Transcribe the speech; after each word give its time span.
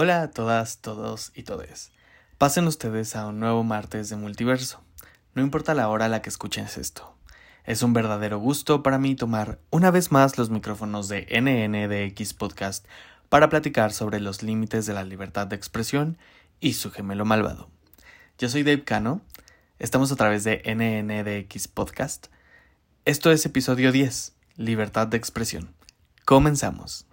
Hola 0.00 0.22
a 0.22 0.30
todas, 0.30 0.78
todos 0.78 1.32
y 1.34 1.42
todes. 1.42 1.90
Pasen 2.38 2.68
ustedes 2.68 3.16
a 3.16 3.26
un 3.26 3.40
nuevo 3.40 3.64
martes 3.64 4.08
de 4.08 4.14
multiverso. 4.14 4.80
No 5.34 5.42
importa 5.42 5.74
la 5.74 5.88
hora 5.88 6.04
a 6.04 6.08
la 6.08 6.22
que 6.22 6.28
escuchen 6.28 6.66
esto. 6.66 7.16
Es 7.64 7.82
un 7.82 7.94
verdadero 7.94 8.38
gusto 8.38 8.84
para 8.84 8.98
mí 8.98 9.16
tomar 9.16 9.58
una 9.70 9.90
vez 9.90 10.12
más 10.12 10.38
los 10.38 10.50
micrófonos 10.50 11.08
de 11.08 11.26
NNDX 11.40 12.32
Podcast 12.34 12.86
para 13.28 13.48
platicar 13.48 13.92
sobre 13.92 14.20
los 14.20 14.44
límites 14.44 14.86
de 14.86 14.94
la 14.94 15.02
libertad 15.02 15.48
de 15.48 15.56
expresión 15.56 16.16
y 16.60 16.74
su 16.74 16.92
gemelo 16.92 17.24
malvado. 17.24 17.68
Yo 18.38 18.48
soy 18.48 18.62
Dave 18.62 18.84
Cano, 18.84 19.20
estamos 19.80 20.12
a 20.12 20.16
través 20.16 20.44
de 20.44 20.62
NNDX 20.64 21.66
Podcast. 21.66 22.28
Esto 23.04 23.32
es 23.32 23.44
episodio 23.44 23.90
10, 23.90 24.32
Libertad 24.54 25.08
de 25.08 25.16
Expresión. 25.16 25.74
Comenzamos. 26.24 27.08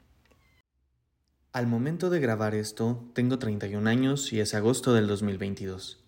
Al 1.56 1.68
momento 1.68 2.10
de 2.10 2.20
grabar 2.20 2.54
esto, 2.54 3.02
tengo 3.14 3.40
31 3.40 3.90
años 3.90 4.34
y 4.34 4.42
es 4.42 4.54
agosto 4.54 4.94
del 4.94 5.08
2022. 5.08 6.04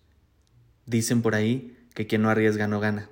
Dicen 0.84 1.22
por 1.22 1.34
ahí 1.34 1.74
que 1.94 2.06
quien 2.06 2.20
no 2.20 2.28
arriesga 2.28 2.68
no 2.68 2.80
gana. 2.80 3.08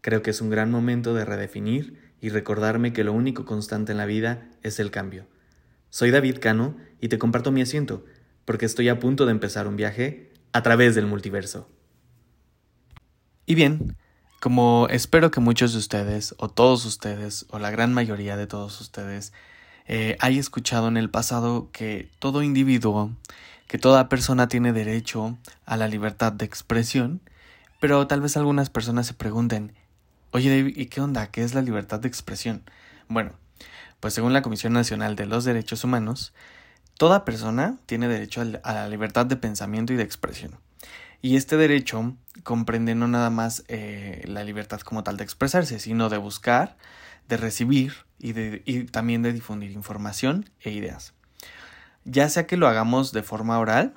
Creo 0.00 0.22
que 0.22 0.30
es 0.30 0.40
un 0.40 0.50
gran 0.50 0.70
momento 0.70 1.14
de 1.14 1.24
redefinir 1.24 2.12
y 2.20 2.28
recordarme 2.28 2.92
que 2.92 3.02
lo 3.02 3.12
único 3.12 3.44
constante 3.44 3.90
en 3.90 3.98
la 3.98 4.06
vida 4.06 4.48
es 4.62 4.78
el 4.78 4.92
cambio. 4.92 5.26
Soy 5.90 6.12
David 6.12 6.38
Cano 6.40 6.76
y 7.00 7.08
te 7.08 7.18
comparto 7.18 7.50
mi 7.50 7.62
asiento, 7.62 8.04
porque 8.44 8.66
estoy 8.66 8.88
a 8.88 9.00
punto 9.00 9.26
de 9.26 9.32
empezar 9.32 9.66
un 9.66 9.74
viaje 9.74 10.30
a 10.52 10.62
través 10.62 10.94
del 10.94 11.08
multiverso. 11.08 11.68
Y 13.46 13.56
bien, 13.56 13.96
como 14.40 14.86
espero 14.90 15.32
que 15.32 15.40
muchos 15.40 15.72
de 15.72 15.80
ustedes, 15.80 16.36
o 16.38 16.48
todos 16.48 16.84
ustedes, 16.84 17.46
o 17.50 17.58
la 17.58 17.72
gran 17.72 17.92
mayoría 17.92 18.36
de 18.36 18.46
todos 18.46 18.80
ustedes, 18.80 19.32
eh, 19.86 20.16
hay 20.20 20.38
escuchado 20.38 20.88
en 20.88 20.96
el 20.96 21.10
pasado 21.10 21.70
que 21.72 22.08
todo 22.18 22.42
individuo, 22.42 23.10
que 23.66 23.78
toda 23.78 24.08
persona 24.08 24.48
tiene 24.48 24.72
derecho 24.72 25.36
a 25.66 25.76
la 25.76 25.88
libertad 25.88 26.32
de 26.32 26.44
expresión, 26.44 27.20
pero 27.80 28.06
tal 28.06 28.20
vez 28.20 28.36
algunas 28.36 28.70
personas 28.70 29.06
se 29.06 29.14
pregunten, 29.14 29.74
oye 30.30 30.48
David, 30.48 30.76
¿y 30.76 30.86
qué 30.86 31.00
onda? 31.00 31.26
¿Qué 31.26 31.42
es 31.42 31.54
la 31.54 31.62
libertad 31.62 32.00
de 32.00 32.08
expresión? 32.08 32.62
Bueno, 33.08 33.32
pues 34.00 34.14
según 34.14 34.32
la 34.32 34.42
Comisión 34.42 34.72
Nacional 34.72 35.16
de 35.16 35.26
los 35.26 35.44
Derechos 35.44 35.84
Humanos, 35.84 36.32
toda 36.96 37.24
persona 37.24 37.76
tiene 37.86 38.08
derecho 38.08 38.42
a 38.62 38.72
la 38.72 38.88
libertad 38.88 39.26
de 39.26 39.36
pensamiento 39.36 39.92
y 39.92 39.96
de 39.96 40.02
expresión. 40.02 40.56
Y 41.20 41.36
este 41.36 41.56
derecho 41.56 42.14
comprende 42.42 42.94
no 42.94 43.08
nada 43.08 43.30
más 43.30 43.64
eh, 43.68 44.22
la 44.26 44.44
libertad 44.44 44.80
como 44.80 45.02
tal 45.04 45.16
de 45.16 45.24
expresarse, 45.24 45.78
sino 45.78 46.10
de 46.10 46.18
buscar, 46.18 46.76
de 47.28 47.38
recibir 47.38 47.94
y, 48.24 48.84
también 48.84 49.22
de 49.22 49.32
difundir 49.32 49.72
información 49.72 50.48
e 50.60 50.70
ideas. 50.70 51.12
Ya 52.04 52.28
sea 52.28 52.46
que 52.46 52.56
lo 52.56 52.68
hagamos 52.68 53.12
de 53.12 53.22
forma 53.22 53.58
oral 53.58 53.94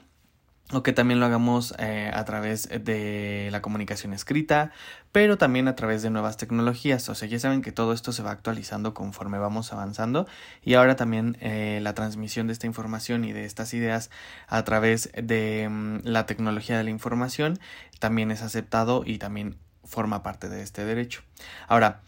o 0.74 0.84
que 0.84 0.92
también 0.92 1.22
lo 1.22 1.26
hagamos 1.26 1.74
eh, 1.80 2.12
a 2.14 2.26
través 2.26 2.68
de 2.68 3.48
la 3.54 3.62
comunicación 3.62 4.12
escrita, 4.12 4.72
pero 5.14 5.38
también 5.38 5.70
a 5.70 5.76
través 5.76 6.02
de 6.02 6.10
nuevas 6.10 6.36
tecnologías. 6.36 7.08
O 7.08 7.16
sea, 7.16 7.26
ya 7.30 7.40
saben 7.40 7.62
que 7.62 7.72
todo 7.72 7.94
esto 7.94 8.12
se 8.12 8.22
va 8.22 8.32
actualizando 8.32 8.94
conforme 8.94 9.40
vamos 9.40 9.72
avanzando 9.72 10.28
y 10.62 10.74
ahora 10.74 10.98
también 10.98 11.38
eh, 11.40 11.80
la 11.82 11.94
transmisión 11.94 12.48
de 12.48 12.54
esta 12.54 12.68
información 12.68 13.24
y 13.24 13.32
de 13.32 13.46
estas 13.46 13.74
ideas 13.74 14.10
a 14.50 14.62
través 14.66 15.10
de 15.14 15.70
mm, 15.70 16.00
la 16.04 16.26
tecnología 16.26 16.78
de 16.78 16.84
la 16.84 16.90
información 16.90 17.60
también 18.00 18.32
es 18.32 18.42
aceptado 18.42 19.04
y 19.06 19.20
también 19.20 19.58
forma 19.86 20.22
parte 20.22 20.50
de 20.50 20.64
este 20.64 20.84
derecho. 20.84 21.22
Ahora, 21.70 22.02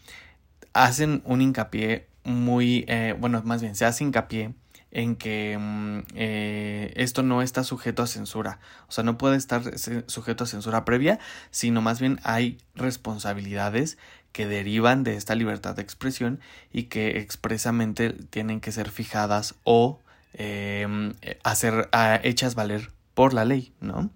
hacen 0.74 1.22
un 1.24 1.40
hincapié 1.40 2.09
muy, 2.30 2.84
eh, 2.88 3.14
bueno, 3.18 3.42
más 3.44 3.60
bien 3.62 3.74
se 3.74 3.84
hace 3.84 4.04
hincapié 4.04 4.54
en 4.90 5.16
que 5.16 5.56
mm, 5.58 6.00
eh, 6.14 6.92
esto 6.96 7.22
no 7.22 7.42
está 7.42 7.62
sujeto 7.64 8.02
a 8.02 8.06
censura, 8.06 8.58
o 8.88 8.92
sea, 8.92 9.04
no 9.04 9.18
puede 9.18 9.36
estar 9.36 9.62
sujeto 10.06 10.44
a 10.44 10.46
censura 10.46 10.84
previa, 10.84 11.18
sino 11.50 11.80
más 11.80 12.00
bien 12.00 12.18
hay 12.24 12.58
responsabilidades 12.74 13.98
que 14.32 14.46
derivan 14.46 15.04
de 15.04 15.16
esta 15.16 15.34
libertad 15.34 15.76
de 15.76 15.82
expresión 15.82 16.40
y 16.72 16.84
que 16.84 17.18
expresamente 17.18 18.10
tienen 18.10 18.60
que 18.60 18.72
ser 18.72 18.90
fijadas 18.90 19.56
o 19.64 20.00
em, 20.34 21.14
hacer 21.42 21.88
hechas 22.22 22.54
valer 22.54 22.90
por 23.14 23.34
la 23.34 23.44
ley, 23.44 23.72
¿no? 23.80 24.10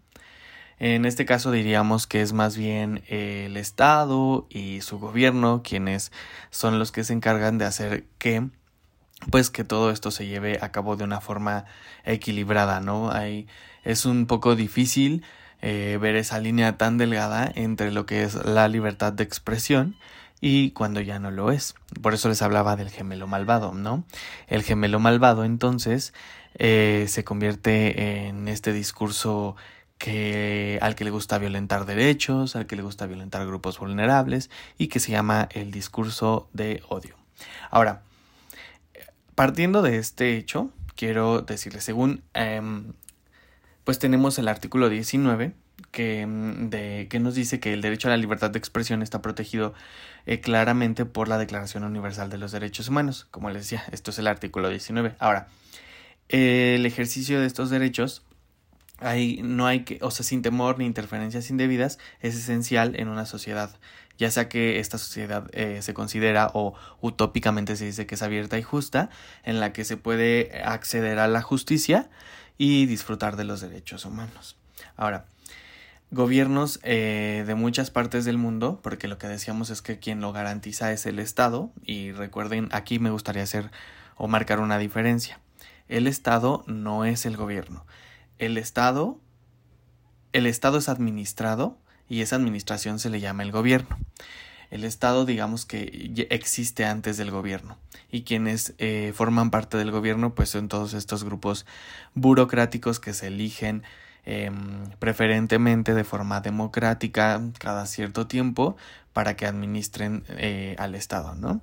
En 0.78 1.04
este 1.04 1.24
caso 1.24 1.50
diríamos 1.50 2.06
que 2.06 2.20
es 2.20 2.32
más 2.32 2.56
bien 2.56 3.02
el 3.08 3.56
Estado 3.56 4.46
y 4.50 4.80
su 4.80 4.98
gobierno 4.98 5.62
quienes 5.62 6.12
son 6.50 6.78
los 6.78 6.92
que 6.92 7.04
se 7.04 7.12
encargan 7.12 7.58
de 7.58 7.64
hacer 7.64 8.04
que 8.18 8.48
pues 9.30 9.50
que 9.50 9.64
todo 9.64 9.90
esto 9.90 10.10
se 10.10 10.26
lleve 10.26 10.58
a 10.60 10.70
cabo 10.70 10.96
de 10.96 11.04
una 11.04 11.20
forma 11.20 11.64
equilibrada, 12.04 12.80
¿no? 12.80 13.10
Hay, 13.10 13.46
es 13.84 14.04
un 14.04 14.26
poco 14.26 14.54
difícil 14.56 15.22
eh, 15.62 15.98
ver 16.00 16.16
esa 16.16 16.38
línea 16.40 16.76
tan 16.76 16.98
delgada 16.98 17.50
entre 17.54 17.90
lo 17.90 18.06
que 18.06 18.24
es 18.24 18.34
la 18.44 18.68
libertad 18.68 19.12
de 19.12 19.24
expresión 19.24 19.96
y 20.40 20.72
cuando 20.72 21.00
ya 21.00 21.18
no 21.18 21.30
lo 21.30 21.50
es. 21.50 21.74
Por 22.02 22.12
eso 22.12 22.28
les 22.28 22.42
hablaba 22.42 22.76
del 22.76 22.90
gemelo 22.90 23.26
malvado, 23.26 23.72
¿no? 23.72 24.04
El 24.46 24.62
gemelo 24.62 25.00
malvado 25.00 25.44
entonces 25.44 26.12
eh, 26.58 27.06
se 27.08 27.24
convierte 27.24 28.26
en 28.26 28.48
este 28.48 28.72
discurso 28.72 29.56
al 30.10 30.94
que 30.94 31.04
le 31.04 31.10
gusta 31.10 31.38
violentar 31.38 31.86
derechos, 31.86 32.56
al 32.56 32.66
que 32.66 32.76
le 32.76 32.82
gusta 32.82 33.06
violentar 33.06 33.46
grupos 33.46 33.78
vulnerables 33.78 34.50
y 34.78 34.88
que 34.88 35.00
se 35.00 35.12
llama 35.12 35.48
el 35.52 35.70
discurso 35.70 36.48
de 36.52 36.82
odio. 36.88 37.16
Ahora, 37.70 38.02
partiendo 39.34 39.82
de 39.82 39.98
este 39.98 40.36
hecho, 40.36 40.70
quiero 40.94 41.40
decirles, 41.42 41.84
según, 41.84 42.22
em, 42.34 42.92
pues 43.84 43.98
tenemos 43.98 44.38
el 44.38 44.48
artículo 44.48 44.88
19 44.88 45.54
que, 45.90 46.20
em, 46.20 46.70
de, 46.70 47.06
que 47.10 47.18
nos 47.20 47.34
dice 47.34 47.60
que 47.60 47.72
el 47.72 47.80
derecho 47.80 48.08
a 48.08 48.10
la 48.10 48.16
libertad 48.16 48.50
de 48.50 48.58
expresión 48.58 49.02
está 49.02 49.22
protegido 49.22 49.74
eh, 50.26 50.40
claramente 50.40 51.04
por 51.04 51.28
la 51.28 51.38
Declaración 51.38 51.84
Universal 51.84 52.30
de 52.30 52.38
los 52.38 52.52
Derechos 52.52 52.88
Humanos. 52.88 53.26
Como 53.30 53.50
les 53.50 53.62
decía, 53.62 53.84
esto 53.92 54.10
es 54.10 54.18
el 54.18 54.26
artículo 54.26 54.68
19. 54.70 55.16
Ahora, 55.18 55.48
el 56.28 56.86
ejercicio 56.86 57.40
de 57.40 57.46
estos 57.46 57.70
derechos 57.70 58.22
no 59.42 59.66
hay 59.66 59.84
que, 59.84 59.98
o 60.02 60.10
sea, 60.10 60.24
sin 60.24 60.42
temor 60.42 60.78
ni 60.78 60.86
interferencias 60.86 61.50
indebidas, 61.50 61.98
es 62.20 62.36
esencial 62.36 62.94
en 62.96 63.08
una 63.08 63.26
sociedad, 63.26 63.70
ya 64.18 64.30
sea 64.30 64.48
que 64.48 64.78
esta 64.78 64.98
sociedad 64.98 65.48
eh, 65.52 65.82
se 65.82 65.94
considera 65.94 66.50
o 66.54 66.74
utópicamente 67.00 67.76
se 67.76 67.86
dice 67.86 68.06
que 68.06 68.14
es 68.14 68.22
abierta 68.22 68.58
y 68.58 68.62
justa, 68.62 69.10
en 69.42 69.60
la 69.60 69.72
que 69.72 69.84
se 69.84 69.96
puede 69.96 70.62
acceder 70.64 71.18
a 71.18 71.28
la 71.28 71.42
justicia 71.42 72.08
y 72.56 72.86
disfrutar 72.86 73.36
de 73.36 73.44
los 73.44 73.60
derechos 73.60 74.04
humanos. 74.04 74.56
Ahora, 74.96 75.26
gobiernos 76.10 76.78
eh, 76.84 77.42
de 77.46 77.54
muchas 77.56 77.90
partes 77.90 78.24
del 78.24 78.38
mundo, 78.38 78.78
porque 78.82 79.08
lo 79.08 79.18
que 79.18 79.26
decíamos 79.26 79.70
es 79.70 79.82
que 79.82 79.98
quien 79.98 80.20
lo 80.20 80.32
garantiza 80.32 80.92
es 80.92 81.06
el 81.06 81.18
Estado, 81.18 81.72
y 81.84 82.12
recuerden, 82.12 82.68
aquí 82.70 83.00
me 83.00 83.10
gustaría 83.10 83.42
hacer 83.42 83.70
o 84.16 84.28
marcar 84.28 84.60
una 84.60 84.78
diferencia. 84.78 85.40
El 85.88 86.06
Estado 86.06 86.62
no 86.68 87.04
es 87.04 87.26
el 87.26 87.36
gobierno 87.36 87.84
el 88.44 88.58
Estado, 88.58 89.18
el 90.32 90.46
Estado 90.46 90.78
es 90.78 90.88
administrado 90.88 91.78
y 92.08 92.20
esa 92.20 92.36
administración 92.36 92.98
se 92.98 93.10
le 93.10 93.20
llama 93.20 93.42
el 93.42 93.52
gobierno. 93.52 93.98
El 94.70 94.84
Estado, 94.84 95.24
digamos 95.24 95.66
que 95.66 96.26
existe 96.30 96.84
antes 96.84 97.16
del 97.16 97.30
gobierno 97.30 97.78
y 98.10 98.22
quienes 98.22 98.74
eh, 98.78 99.12
forman 99.14 99.50
parte 99.50 99.76
del 99.76 99.90
gobierno, 99.90 100.34
pues 100.34 100.50
son 100.50 100.68
todos 100.68 100.94
estos 100.94 101.22
grupos 101.22 101.64
burocráticos 102.14 102.98
que 102.98 103.12
se 103.12 103.28
eligen 103.28 103.84
em, 104.24 104.90
preferentemente 104.98 105.94
de 105.94 106.04
forma 106.04 106.40
democrática 106.40 107.40
cada 107.58 107.86
cierto 107.86 108.26
tiempo 108.26 108.76
para 109.12 109.36
que 109.36 109.46
administren 109.46 110.24
eh, 110.28 110.74
al 110.78 110.94
Estado, 110.94 111.34
¿no? 111.34 111.60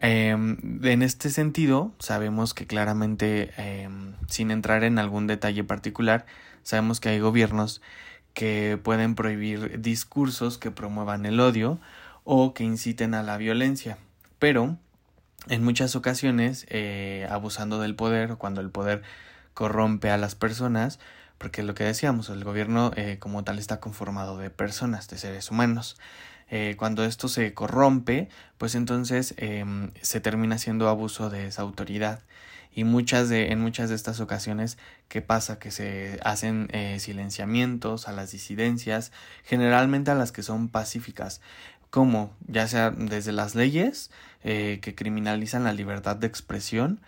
Em, 0.00 0.84
en 0.84 1.02
este 1.02 1.30
sentido, 1.30 1.92
sabemos 1.98 2.52
que 2.54 2.66
claramente, 2.66 3.52
em, 3.56 4.14
sin 4.28 4.50
entrar 4.50 4.84
en 4.84 4.98
algún 4.98 5.26
detalle 5.26 5.64
particular, 5.64 6.26
sabemos 6.62 7.00
que 7.00 7.08
hay 7.08 7.18
gobiernos 7.20 7.80
que 8.34 8.78
pueden 8.82 9.14
prohibir 9.14 9.80
discursos 9.80 10.58
que 10.58 10.70
promuevan 10.70 11.24
el 11.24 11.40
odio 11.40 11.80
o 12.24 12.52
que 12.52 12.64
inciten 12.64 13.14
a 13.14 13.22
la 13.22 13.38
violencia. 13.38 13.96
Pero, 14.38 14.76
en 15.48 15.64
muchas 15.64 15.96
ocasiones, 15.96 16.66
eh, 16.68 17.26
abusando 17.30 17.80
del 17.80 17.94
poder, 17.94 18.36
cuando 18.36 18.60
el 18.60 18.70
poder 18.70 19.02
corrompe 19.54 20.10
a 20.10 20.18
las 20.18 20.34
personas, 20.34 20.98
porque 21.38 21.62
lo 21.62 21.74
que 21.74 21.84
decíamos, 21.84 22.28
el 22.28 22.44
gobierno 22.44 22.92
eh, 22.96 23.16
como 23.18 23.44
tal 23.44 23.58
está 23.58 23.80
conformado 23.80 24.36
de 24.36 24.50
personas, 24.50 25.08
de 25.08 25.16
seres 25.18 25.50
humanos. 25.50 25.96
Eh, 26.48 26.76
cuando 26.78 27.04
esto 27.04 27.28
se 27.28 27.54
corrompe, 27.54 28.28
pues 28.58 28.74
entonces 28.74 29.34
em, 29.38 29.90
se 30.00 30.20
termina 30.20 30.58
siendo 30.58 30.88
abuso 30.88 31.30
de 31.30 31.46
esa 31.48 31.62
autoridad. 31.62 32.20
Y 32.72 32.84
muchas 32.84 33.28
de, 33.28 33.52
en 33.52 33.60
muchas 33.60 33.88
de 33.88 33.94
estas 33.96 34.20
ocasiones, 34.20 34.78
¿qué 35.08 35.22
pasa? 35.22 35.58
Que 35.58 35.70
se 35.70 36.20
hacen 36.22 36.68
eh, 36.72 36.98
silenciamientos 37.00 38.06
a 38.06 38.12
las 38.12 38.32
disidencias, 38.32 39.12
generalmente 39.44 40.10
a 40.10 40.14
las 40.14 40.30
que 40.30 40.42
son 40.42 40.68
pacíficas, 40.68 41.40
como 41.90 42.34
ya 42.46 42.68
sea 42.68 42.90
desde 42.90 43.32
las 43.32 43.54
leyes 43.54 44.10
eh, 44.44 44.80
que 44.82 44.94
criminalizan 44.94 45.64
la 45.64 45.72
libertad 45.72 46.16
de 46.16 46.26
expresión, 46.26 47.00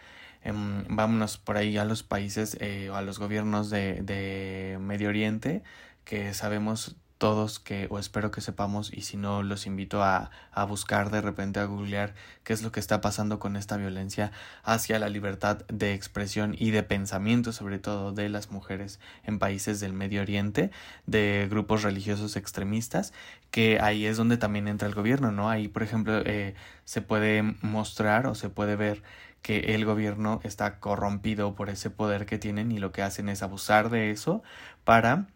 em, 0.43 0.85
vámonos 0.89 1.39
por 1.39 1.57
ahí 1.59 1.77
a 1.79 1.85
los 1.85 2.03
países 2.03 2.57
o 2.91 2.95
a 2.97 3.03
los 3.03 3.19
gobiernos 3.19 3.71
de, 3.71 4.03
de 4.03 4.79
Medio 4.81 5.09
Oriente 5.11 5.63
que 6.05 6.33
sabemos 6.33 6.97
todos 7.19 7.59
que, 7.59 7.89
o 7.91 7.99
espero 7.99 8.31
que 8.31 8.41
sepamos, 8.41 8.93
y 8.93 9.03
si 9.03 9.17
no, 9.17 9.43
los 9.43 9.67
invito 9.67 10.03
a, 10.03 10.31
a, 10.53 10.65
buscar 10.65 11.11
de 11.11 11.21
repente, 11.21 11.61
a 11.61 11.65
googlear 11.65 12.15
qué 12.45 12.53
es 12.53 12.63
lo 12.63 12.73
que 12.73 12.81
está 12.81 13.01
pasando 13.01 13.39
con 13.39 13.57
esta 13.57 13.77
violencia 13.77 14.31
hacia 14.63 14.99
la 14.99 15.09
libertad 15.09 15.59
de 15.67 15.95
expresión 15.95 16.55
y 16.57 16.71
de 16.71 16.85
pensamiento, 16.85 17.53
sobre 17.53 17.79
todo 17.81 18.13
de 18.13 18.29
las 18.29 18.51
mujeres 18.51 19.01
en 19.25 19.39
países 19.39 19.81
del 19.81 19.93
Medio 19.93 20.23
Oriente, 20.23 20.71
de 21.07 21.49
grupos 21.51 21.83
religiosos 21.83 22.37
extremistas, 22.37 23.13
que 23.51 23.81
ahí 23.81 24.07
es 24.07 24.17
donde 24.17 24.37
también 24.37 24.69
entra 24.69 24.89
el 24.89 24.95
gobierno, 24.95 25.33
¿no? 25.33 25.51
Ahí, 25.51 25.69
por 25.69 25.83
ejemplo, 25.83 26.23
eh, 26.25 26.55
se 26.85 27.03
puede 27.03 27.43
mostrar 27.63 28.27
o 28.27 28.35
se 28.35 28.49
puede 28.49 28.77
ver 28.77 29.03
que 29.43 29.75
el 29.75 29.85
gobierno 29.85 30.41
está 30.45 30.79
corrompido 30.81 31.55
por 31.55 31.71
ese 31.71 31.91
poder 31.91 32.27
que 32.27 32.39
tienen 32.39 32.73
y 32.73 32.79
lo 32.79 32.93
que 32.93 33.03
hacen 33.03 33.29
es 33.29 33.43
abusar 33.43 33.91
de 33.91 34.11
eso 34.11 34.43
para 34.85 35.29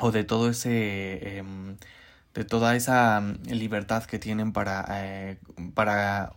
o 0.00 0.10
de 0.12 0.24
todo 0.24 0.50
ese 0.50 1.38
em, 1.38 1.76
de 2.34 2.44
toda 2.44 2.76
esa 2.76 3.20
mm, 3.20 3.42
libertad 3.50 4.04
que 4.04 4.18
tienen 4.18 4.52
para 4.52 4.86
eh, 4.90 5.38
para 5.74 6.32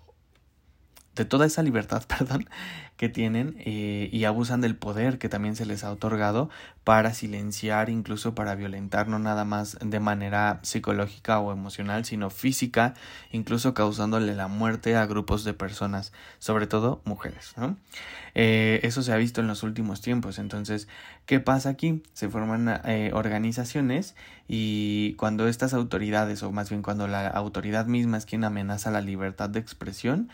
de 1.15 1.25
toda 1.25 1.45
esa 1.45 1.61
libertad, 1.63 2.03
perdón, 2.07 2.47
que 3.01 3.09
tienen 3.09 3.55
eh, 3.57 4.09
y 4.11 4.25
abusan 4.25 4.61
del 4.61 4.75
poder 4.75 5.17
que 5.17 5.27
también 5.27 5.55
se 5.55 5.65
les 5.65 5.83
ha 5.83 5.91
otorgado 5.91 6.51
para 6.83 7.15
silenciar, 7.15 7.89
incluso 7.89 8.35
para 8.35 8.53
violentar, 8.53 9.07
no 9.07 9.17
nada 9.17 9.43
más 9.43 9.79
de 9.83 9.99
manera 9.99 10.59
psicológica 10.61 11.39
o 11.39 11.51
emocional, 11.51 12.05
sino 12.05 12.29
física, 12.29 12.93
incluso 13.31 13.73
causándole 13.73 14.35
la 14.35 14.47
muerte 14.47 14.95
a 14.95 15.07
grupos 15.07 15.43
de 15.43 15.55
personas, 15.55 16.13
sobre 16.37 16.67
todo 16.67 17.01
mujeres. 17.03 17.55
¿no? 17.57 17.75
Eh, 18.35 18.79
eso 18.83 19.01
se 19.01 19.11
ha 19.11 19.17
visto 19.17 19.41
en 19.41 19.47
los 19.47 19.63
últimos 19.63 20.01
tiempos. 20.01 20.37
Entonces, 20.37 20.87
¿qué 21.25 21.39
pasa 21.39 21.69
aquí? 21.69 22.03
Se 22.13 22.29
forman 22.29 22.81
eh, 22.85 23.09
organizaciones 23.15 24.13
y 24.47 25.15
cuando 25.15 25.47
estas 25.47 25.73
autoridades, 25.73 26.43
o 26.43 26.51
más 26.51 26.69
bien 26.69 26.83
cuando 26.83 27.07
la 27.07 27.27
autoridad 27.29 27.87
misma 27.87 28.17
es 28.17 28.27
quien 28.27 28.43
amenaza 28.43 28.91
la 28.91 29.01
libertad 29.01 29.49
de 29.49 29.59
expresión, 29.59 30.29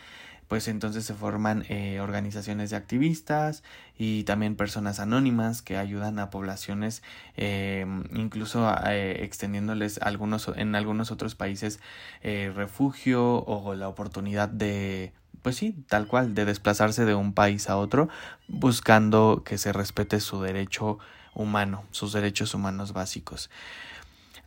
pues 0.48 0.66
entonces 0.66 1.04
se 1.04 1.14
forman 1.14 1.64
eh, 1.68 2.00
organizaciones 2.00 2.70
de 2.70 2.76
activistas 2.76 3.62
y 3.98 4.24
también 4.24 4.56
personas 4.56 4.98
anónimas 4.98 5.60
que 5.60 5.76
ayudan 5.76 6.18
a 6.18 6.30
poblaciones 6.30 7.02
eh, 7.36 7.86
incluso 8.14 8.74
eh, 8.86 9.24
extendiéndoles 9.24 9.98
algunos 9.98 10.50
en 10.56 10.74
algunos 10.74 11.10
otros 11.10 11.34
países 11.34 11.80
refugio 12.22 13.44
o 13.44 13.74
la 13.74 13.88
oportunidad 13.88 14.48
de 14.48 15.12
pues 15.42 15.56
sí, 15.56 15.76
tal 15.88 16.08
cual, 16.08 16.34
de 16.34 16.44
desplazarse 16.44 17.04
de 17.04 17.14
un 17.14 17.32
país 17.32 17.70
a 17.70 17.76
otro 17.76 18.08
buscando 18.48 19.42
que 19.44 19.56
se 19.56 19.72
respete 19.72 20.18
su 20.18 20.42
derecho 20.42 20.98
humano, 21.34 21.84
sus 21.92 22.12
derechos 22.12 22.54
humanos 22.54 22.92
básicos. 22.92 23.48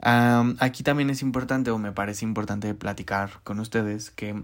aquí 0.02 0.84
también 0.84 1.10
es 1.10 1.22
importante 1.22 1.72
o 1.72 1.78
me 1.78 1.92
parece 1.92 2.26
importante 2.26 2.74
platicar 2.74 3.40
con 3.44 3.60
ustedes 3.60 4.12
que 4.12 4.44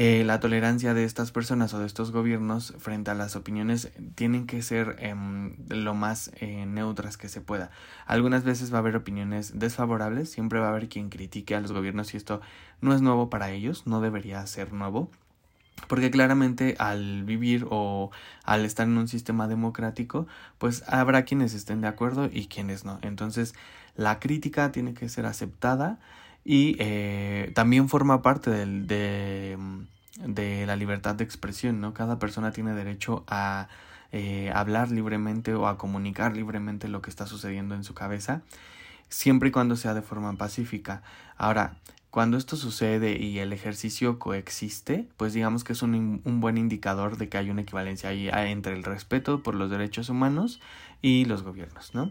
eh, 0.00 0.22
la 0.22 0.38
tolerancia 0.38 0.94
de 0.94 1.02
estas 1.02 1.32
personas 1.32 1.74
o 1.74 1.80
de 1.80 1.86
estos 1.86 2.12
gobiernos 2.12 2.72
frente 2.78 3.10
a 3.10 3.14
las 3.14 3.34
opiniones 3.34 3.90
tienen 4.14 4.46
que 4.46 4.62
ser 4.62 4.94
em, 5.00 5.56
lo 5.68 5.92
más 5.92 6.30
eh, 6.36 6.66
neutras 6.66 7.16
que 7.16 7.28
se 7.28 7.40
pueda. 7.40 7.72
Algunas 8.06 8.44
veces 8.44 8.72
va 8.72 8.76
a 8.76 8.78
haber 8.78 8.94
opiniones 8.94 9.58
desfavorables, 9.58 10.30
siempre 10.30 10.60
va 10.60 10.66
a 10.66 10.68
haber 10.68 10.88
quien 10.88 11.08
critique 11.08 11.56
a 11.56 11.60
los 11.60 11.72
gobiernos 11.72 12.14
y 12.14 12.16
esto 12.16 12.40
no 12.80 12.94
es 12.94 13.02
nuevo 13.02 13.28
para 13.28 13.50
ellos, 13.50 13.88
no 13.88 14.00
debería 14.00 14.46
ser 14.46 14.72
nuevo. 14.72 15.10
Porque 15.88 16.12
claramente 16.12 16.76
al 16.78 17.24
vivir 17.24 17.66
o 17.68 18.12
al 18.44 18.64
estar 18.64 18.86
en 18.86 18.98
un 18.98 19.08
sistema 19.08 19.48
democrático, 19.48 20.28
pues 20.58 20.84
habrá 20.86 21.24
quienes 21.24 21.54
estén 21.54 21.80
de 21.80 21.88
acuerdo 21.88 22.30
y 22.32 22.46
quienes 22.46 22.84
no. 22.84 23.00
Entonces, 23.02 23.56
la 23.96 24.20
crítica 24.20 24.70
tiene 24.70 24.94
que 24.94 25.08
ser 25.08 25.26
aceptada 25.26 25.98
y 26.50 26.76
eh, 26.78 27.52
también 27.54 27.90
forma 27.90 28.22
parte 28.22 28.50
del, 28.50 28.86
de, 28.86 29.58
de, 30.24 30.64
la 30.64 30.76
libertad 30.76 31.14
de 31.14 31.22
expresión, 31.22 31.82
¿no? 31.82 31.92
Cada 31.92 32.18
persona 32.18 32.52
tiene 32.52 32.72
derecho 32.72 33.22
a 33.28 33.68
eh, 34.12 34.50
hablar 34.54 34.90
libremente 34.90 35.52
o 35.52 35.68
a 35.68 35.76
comunicar 35.76 36.34
libremente 36.34 36.88
lo 36.88 37.02
que 37.02 37.10
está 37.10 37.26
sucediendo 37.26 37.74
en 37.74 37.84
su 37.84 37.92
cabeza, 37.92 38.40
siempre 39.10 39.50
y 39.50 39.52
cuando 39.52 39.76
sea 39.76 39.92
de 39.92 40.00
forma 40.00 40.38
pacífica. 40.38 41.02
Ahora, 41.36 41.76
cuando 42.08 42.38
esto 42.38 42.56
sucede 42.56 43.18
y 43.22 43.40
el 43.40 43.52
ejercicio 43.52 44.18
coexiste, 44.18 45.06
pues 45.18 45.34
digamos 45.34 45.64
que 45.64 45.74
es 45.74 45.82
un, 45.82 46.22
un 46.24 46.40
buen 46.40 46.56
indicador 46.56 47.18
de 47.18 47.28
que 47.28 47.36
hay 47.36 47.50
una 47.50 47.60
equivalencia 47.60 48.08
ahí 48.08 48.30
entre 48.50 48.72
el 48.72 48.84
respeto 48.84 49.42
por 49.42 49.54
los 49.54 49.68
derechos 49.70 50.08
humanos 50.08 50.62
y 51.02 51.26
los 51.26 51.42
gobiernos, 51.42 51.94
¿no? 51.94 52.10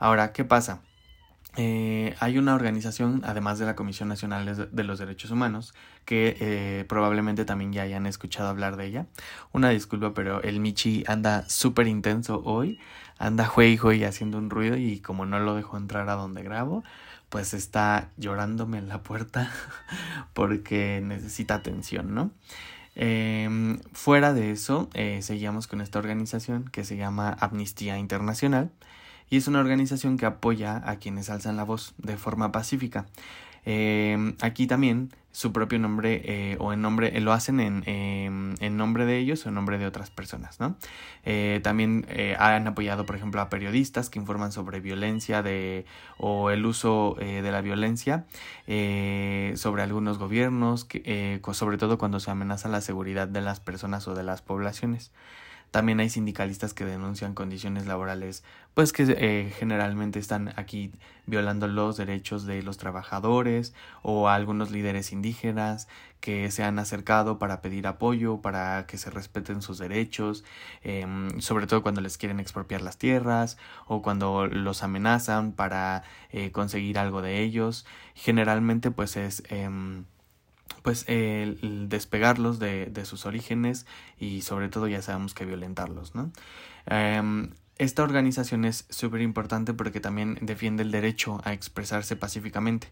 Ahora, 0.00 0.32
¿qué 0.32 0.44
pasa? 0.44 0.80
Eh, 1.56 2.14
hay 2.20 2.38
una 2.38 2.54
organización, 2.54 3.22
además 3.24 3.58
de 3.58 3.66
la 3.66 3.74
Comisión 3.74 4.08
Nacional 4.08 4.68
de 4.70 4.84
los 4.84 4.98
Derechos 4.98 5.30
Humanos, 5.30 5.74
que 6.04 6.36
eh, 6.40 6.84
probablemente 6.88 7.44
también 7.44 7.72
ya 7.72 7.82
hayan 7.82 8.06
escuchado 8.06 8.48
hablar 8.48 8.76
de 8.76 8.86
ella. 8.86 9.06
Una 9.52 9.70
disculpa, 9.70 10.14
pero 10.14 10.42
el 10.42 10.60
Michi 10.60 11.04
anda 11.06 11.48
súper 11.48 11.88
intenso 11.88 12.42
hoy, 12.44 12.78
anda 13.18 13.46
juey 13.46 13.78
y 13.94 14.04
haciendo 14.04 14.38
un 14.38 14.50
ruido 14.50 14.76
y 14.76 15.00
como 15.00 15.26
no 15.26 15.40
lo 15.40 15.54
dejo 15.54 15.76
entrar 15.76 16.08
a 16.08 16.14
donde 16.14 16.42
grabo, 16.42 16.84
pues 17.28 17.54
está 17.54 18.10
llorándome 18.16 18.78
en 18.78 18.88
la 18.88 19.02
puerta 19.02 19.50
porque 20.34 21.00
necesita 21.02 21.54
atención, 21.54 22.14
¿no? 22.14 22.30
Em, 22.94 23.78
fuera 23.92 24.32
de 24.32 24.50
eso, 24.50 24.90
eh, 24.94 25.20
seguíamos 25.22 25.66
con 25.68 25.80
esta 25.80 25.98
organización 25.98 26.64
que 26.64 26.84
se 26.84 26.96
llama 26.96 27.36
Amnistía 27.40 27.98
Internacional 27.98 28.72
y 29.30 29.36
es 29.36 29.48
una 29.48 29.60
organización 29.60 30.16
que 30.16 30.26
apoya 30.26 30.82
a 30.84 30.96
quienes 30.96 31.30
alzan 31.30 31.56
la 31.56 31.64
voz 31.64 31.94
de 31.98 32.16
forma 32.16 32.52
pacífica. 32.52 33.06
Eh, 33.70 34.34
aquí 34.40 34.66
también 34.66 35.10
su 35.30 35.52
propio 35.52 35.78
nombre 35.78 36.22
eh, 36.24 36.56
o 36.58 36.72
en 36.72 36.80
nombre 36.80 37.16
eh, 37.16 37.20
lo 37.20 37.34
hacen 37.34 37.60
en, 37.60 37.82
em, 37.84 38.54
en, 38.60 38.76
nombre 38.78 39.04
de 39.04 39.18
ellos 39.18 39.44
o 39.44 39.50
en 39.50 39.56
nombre 39.56 39.76
de 39.76 39.86
otras 39.86 40.08
personas 40.08 40.58
no 40.58 40.76
también 41.62 42.06
han 42.38 42.66
apoyado 42.66 43.04
por 43.04 43.14
ejemplo 43.14 43.42
a 43.42 43.50
periodistas 43.50 44.08
que 44.08 44.18
informan 44.18 44.52
sobre 44.52 44.80
violencia 44.80 45.42
de 45.42 45.84
o 46.16 46.48
el 46.48 46.64
uso 46.64 47.16
de 47.18 47.52
la 47.52 47.60
violencia 47.60 48.24
sobre 48.66 49.82
algunos 49.82 50.16
gobiernos 50.16 50.86
que, 50.86 51.40
sobre 51.52 51.76
todo 51.76 51.98
cuando 51.98 52.20
se 52.20 52.30
amenaza 52.30 52.68
la 52.68 52.80
seguridad 52.80 53.28
de 53.28 53.42
las 53.42 53.60
personas 53.60 54.08
o 54.08 54.14
de 54.14 54.22
las 54.22 54.40
poblaciones 54.40 55.12
también 55.70 56.00
hay 56.00 56.08
sindicalistas 56.08 56.72
que 56.72 56.84
denuncian 56.84 57.34
condiciones 57.34 57.86
laborales, 57.86 58.42
pues 58.74 58.92
que 58.92 59.04
eh, 59.08 59.52
generalmente 59.58 60.18
están 60.18 60.52
aquí 60.56 60.92
violando 61.26 61.68
los 61.68 61.96
derechos 61.96 62.46
de 62.46 62.62
los 62.62 62.78
trabajadores 62.78 63.74
o 64.02 64.28
algunos 64.28 64.70
líderes 64.70 65.12
indígenas 65.12 65.88
que 66.20 66.50
se 66.50 66.64
han 66.64 66.78
acercado 66.78 67.38
para 67.38 67.60
pedir 67.60 67.86
apoyo, 67.86 68.40
para 68.40 68.86
que 68.86 68.96
se 68.98 69.10
respeten 69.10 69.60
sus 69.62 69.78
derechos, 69.78 70.42
em, 70.82 71.40
sobre 71.40 71.66
todo 71.66 71.82
cuando 71.82 72.00
les 72.00 72.18
quieren 72.18 72.40
expropiar 72.40 72.80
las 72.80 72.96
tierras 72.96 73.58
o 73.86 74.00
cuando 74.02 74.46
los 74.46 74.82
amenazan 74.82 75.52
para 75.52 76.02
eh, 76.30 76.50
conseguir 76.50 76.98
algo 76.98 77.22
de 77.22 77.42
ellos. 77.42 77.86
Generalmente 78.14 78.90
pues 78.90 79.16
es... 79.16 79.42
Em, 79.50 80.04
pues 80.82 81.06
despegarlos 81.06 82.58
de, 82.58 82.86
de, 82.86 83.04
sus 83.04 83.26
orígenes 83.26 83.86
y 84.18 84.42
sobre 84.42 84.68
todo 84.68 84.88
ya 84.88 85.02
sabemos 85.02 85.34
que 85.34 85.44
violentarlos, 85.44 86.14
¿no? 86.14 86.32
Em, 86.86 87.50
esta 87.78 88.02
organización 88.02 88.64
es 88.64 88.86
súper 88.90 89.20
importante 89.20 89.72
porque 89.72 90.00
también 90.00 90.38
defiende 90.42 90.82
el 90.82 90.90
derecho 90.90 91.40
a 91.44 91.52
expresarse 91.52 92.16
pacíficamente 92.16 92.88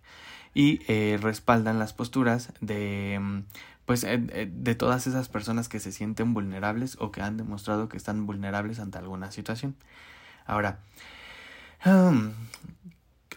y 0.54 0.80
eh, 0.86 1.18
respaldan 1.20 1.78
las 1.78 1.92
posturas 1.92 2.52
de 2.60 3.14
em, 3.14 3.44
pues 3.84 4.04
eh, 4.04 4.24
eh, 4.30 4.48
de 4.50 4.74
todas 4.74 5.06
esas 5.06 5.28
personas 5.28 5.68
que 5.68 5.80
se 5.80 5.92
sienten 5.92 6.34
vulnerables 6.34 6.96
o 7.00 7.10
que 7.10 7.20
han 7.20 7.36
demostrado 7.36 7.88
que 7.88 7.96
están 7.96 8.26
vulnerables 8.26 8.78
ante 8.78 8.98
alguna 8.98 9.32
situación. 9.32 9.76
Ahora, 10.44 10.78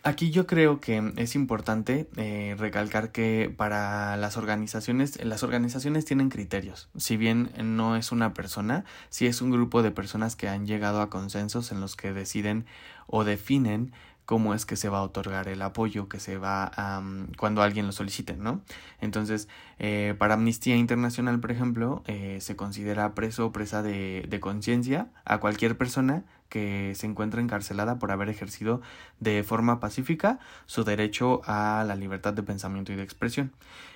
Aquí 0.04 0.32
yo 0.32 0.48
creo 0.48 0.80
que 0.80 1.14
es 1.18 1.36
importante 1.36 2.10
eh, 2.16 2.56
recalcar 2.58 3.12
que 3.12 3.54
para 3.56 4.16
las 4.16 4.38
organizaciones, 4.38 5.24
las 5.24 5.44
organizaciones 5.44 6.06
tienen 6.06 6.30
criterios. 6.30 6.90
Si 6.96 7.18
bien 7.18 7.52
no 7.62 7.98
es 7.98 8.12
una 8.14 8.34
persona, 8.34 8.86
si 9.10 9.28
es 9.28 9.42
un 9.42 9.52
grupo 9.52 9.84
de 9.84 9.92
personas 9.92 10.38
que 10.38 10.48
han 10.48 10.66
llegado 10.66 11.02
a 11.02 11.10
consensos 11.10 11.72
en 11.72 11.82
los 11.82 11.98
que 11.98 12.14
deciden 12.14 12.66
o 13.08 13.26
definen 13.26 13.92
cómo 14.30 14.54
es 14.54 14.68
que 14.68 14.76
se 14.76 14.90
va 14.90 15.00
a 15.00 15.02
otorgar 15.02 15.48
el 15.48 15.60
apoyo 15.64 16.08
que 16.08 16.20
se 16.20 16.38
va 16.38 16.72
a, 16.78 17.02
cuando 17.36 17.64
alguien 17.64 17.88
lo 17.88 17.92
solicite, 17.92 18.38
¿no? 18.38 18.62
Entonces, 19.02 19.50
eh, 19.80 20.14
para 20.20 20.36
Amnistía 20.36 20.76
Internacional, 20.76 21.40
por 21.40 21.52
ejemplo, 21.52 22.04
eh, 22.06 22.38
se 22.40 22.56
considera 22.56 23.16
preso 23.16 23.48
o 23.48 23.52
presa 23.52 23.82
de, 23.82 24.28
de 24.30 24.40
conciencia 24.40 25.10
a 25.26 25.40
cualquier 25.40 25.80
persona 25.80 26.26
que 26.50 26.94
se 26.96 27.06
encuentra 27.06 27.42
encarcelada 27.42 28.00
por 28.00 28.12
haber 28.12 28.30
ejercido 28.30 28.82
de 29.20 29.44
forma 29.44 29.80
pacífica 29.80 30.40
su 30.66 30.84
derecho 30.84 31.42
a 31.46 31.84
la 31.88 31.96
libertad 31.96 32.34
de 32.34 32.44
pensamiento 32.44 32.92
y 32.92 32.96
de 32.96 33.04
expresión. 33.04 33.52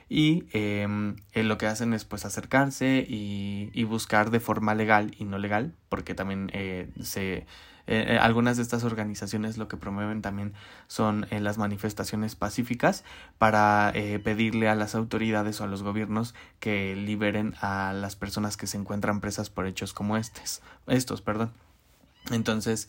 Y 0.10 0.46
em, 0.54 1.16
eh, 1.34 1.44
lo 1.44 1.58
que 1.58 1.68
hacen 1.68 1.94
es 1.94 2.06
pues 2.06 2.26
acercarse 2.26 3.06
y, 3.08 3.72
y, 3.74 3.84
buscar 3.86 4.30
de 4.32 4.40
forma 4.40 4.76
legal 4.76 5.16
y 5.18 5.26
no 5.26 5.38
legal, 5.40 5.74
porque 5.90 6.14
también 6.14 6.52
eh, 6.54 6.90
se 7.02 7.46
eh, 7.86 8.16
eh, 8.16 8.18
algunas 8.18 8.56
de 8.58 8.64
estas 8.64 8.86
organizaciones 8.86 9.58
lo 9.58 9.68
que 9.68 9.76
promueven 9.76 10.22
también 10.22 10.54
son 10.88 11.28
eh, 11.32 11.42
las 11.42 11.58
manifestaciones 11.58 12.36
pacíficas 12.36 13.04
para 13.38 13.94
pedirle 14.24 14.70
a 14.70 14.76
las 14.76 14.96
autoridades 14.96 15.60
o 15.60 15.66
a 15.66 15.68
los 15.68 15.84
gobiernos 15.84 16.34
que 16.60 16.96
liberen 16.96 17.56
a 17.62 17.94
las 17.94 18.16
personas 18.16 18.58
que 18.58 18.68
se 18.68 18.78
encuentran 18.78 19.20
presas 19.20 19.50
por 19.50 19.68
hechos 19.68 19.94
como 19.94 20.18
estos, 20.18 20.62
estos, 20.88 21.22
perdón. 21.22 21.52
Entonces, 22.32 22.88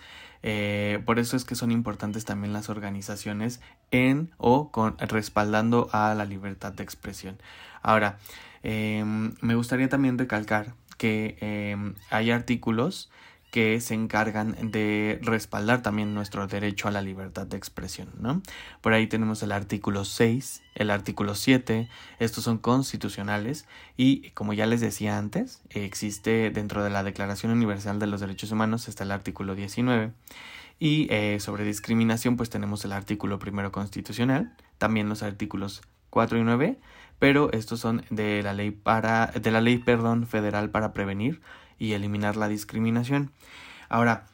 por 1.07 1.19
eso 1.19 1.37
es 1.37 1.45
que 1.45 1.55
son 1.55 1.71
importantes 1.71 2.25
también 2.25 2.53
las 2.53 2.69
organizaciones 2.69 3.61
en 3.91 4.31
o 4.37 4.71
con 4.71 4.99
respaldando 4.99 5.89
a 5.93 6.15
la 6.15 6.25
libertad 6.25 6.73
de 6.73 6.83
expresión. 6.83 7.39
Ahora, 7.83 8.19
em, 8.63 9.35
me 9.41 9.55
gustaría 9.55 9.89
también 9.89 10.19
recalcar 10.19 10.75
que 10.99 11.37
em, 11.41 11.95
hay 12.11 12.31
artículos 12.31 13.11
que 13.55 13.81
se 13.81 13.95
encargan 13.95 14.57
de 14.73 15.21
respaldar 15.23 15.81
también 15.81 16.13
nuestro 16.13 16.49
derecho 16.49 16.89
a 16.89 16.91
la 16.91 17.03
libertad 17.03 17.47
de 17.47 17.57
expresión, 17.57 18.09
¿no? 18.19 18.43
Por 18.81 18.95
ahí 18.95 19.07
tenemos 19.07 19.45
el 19.45 19.53
artículo 19.53 20.05
6, 20.05 20.65
el 20.75 20.91
artículo 20.91 21.37
7, 21.37 21.89
estos 22.19 22.43
son 22.43 22.59
constitucionales 22.59 23.65
y 23.97 24.31
como 24.31 24.55
ya 24.55 24.67
les 24.67 24.81
decía 24.81 25.19
antes, 25.19 25.63
existe 25.71 26.51
dentro 26.51 26.83
de 26.83 26.91
la 26.91 27.05
Declaración 27.05 27.53
Universal 27.53 28.01
de 28.01 28.09
los 28.09 28.21
Derechos 28.21 28.51
Humanos 28.51 28.89
está 28.89 29.05
el 29.05 29.13
artículo 29.13 29.55
19 29.55 30.11
y 30.81 31.07
eh, 31.11 31.39
sobre 31.39 31.63
discriminación 31.63 32.37
pues 32.37 32.51
tenemos 32.51 32.85
el 32.85 32.91
artículo 32.91 33.39
primero 33.39 33.71
constitucional, 33.71 34.53
también 34.79 35.09
los 35.09 35.23
artículos 35.23 35.83
4 36.11 36.39
y 36.39 36.43
9, 36.43 36.79
pero 37.21 37.53
estos 37.53 37.79
son 37.79 38.05
de 38.11 38.43
la 38.43 38.53
ley 38.53 38.73
para 38.73 39.29
de 39.29 39.53
la 39.53 39.61
ley 39.61 39.79
perdón 39.79 40.27
federal 40.27 40.71
para 40.71 40.93
prevenir 40.93 41.41
y 41.79 41.93
eliminar 41.93 42.37
la 42.37 42.49
discriminación. 42.49 43.31
Ahora, 43.89 44.27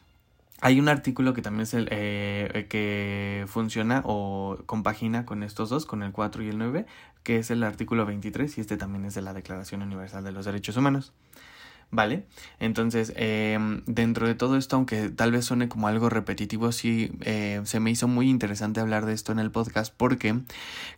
hay 0.61 0.79
un 0.79 0.89
artículo 0.89 1.33
que 1.33 1.43
también 1.43 1.63
es 1.63 1.75
el 1.75 1.89
eh, 1.91 2.67
que 2.69 3.47
funciona 3.49 4.03
o 4.05 4.59
compagina 4.67 5.25
con 5.25 5.43
estos 5.43 5.71
dos, 5.71 5.87
con 5.87 6.03
el 6.03 6.13
4 6.13 6.43
y 6.43 6.49
el 6.49 6.59
9, 6.59 6.87
que 7.23 7.39
es 7.39 7.51
el 7.51 7.63
artículo 7.63 8.05
23 8.05 8.59
y 8.59 8.61
este 8.61 8.77
también 8.77 9.05
es 9.07 9.15
de 9.15 9.23
la 9.23 9.33
Declaración 9.33 9.83
Universal 9.83 10.23
de 10.23 10.33
los 10.33 10.45
Derechos 10.45 10.77
Humanos. 10.77 11.13
¿Vale? 11.93 12.25
Entonces, 12.61 13.13
em, 13.17 13.83
dentro 13.85 14.29
de 14.29 14.37
todo 14.37 14.57
esto, 14.57 14.77
aunque 14.77 15.09
tal 15.09 15.33
vez 15.33 15.45
suene 15.45 15.69
como 15.69 15.89
algo 15.89 16.09
repetitivo, 16.09 16.71
sí 16.71 17.11
eh, 17.23 17.61
se 17.65 17.81
me 17.81 17.91
hizo 17.91 18.07
muy 18.07 18.31
interesante 18.31 18.79
hablar 18.79 19.07
de 19.07 19.13
esto 19.13 19.33
en 19.33 19.41
el 19.41 19.51
podcast 19.51 19.93
porque 19.97 20.39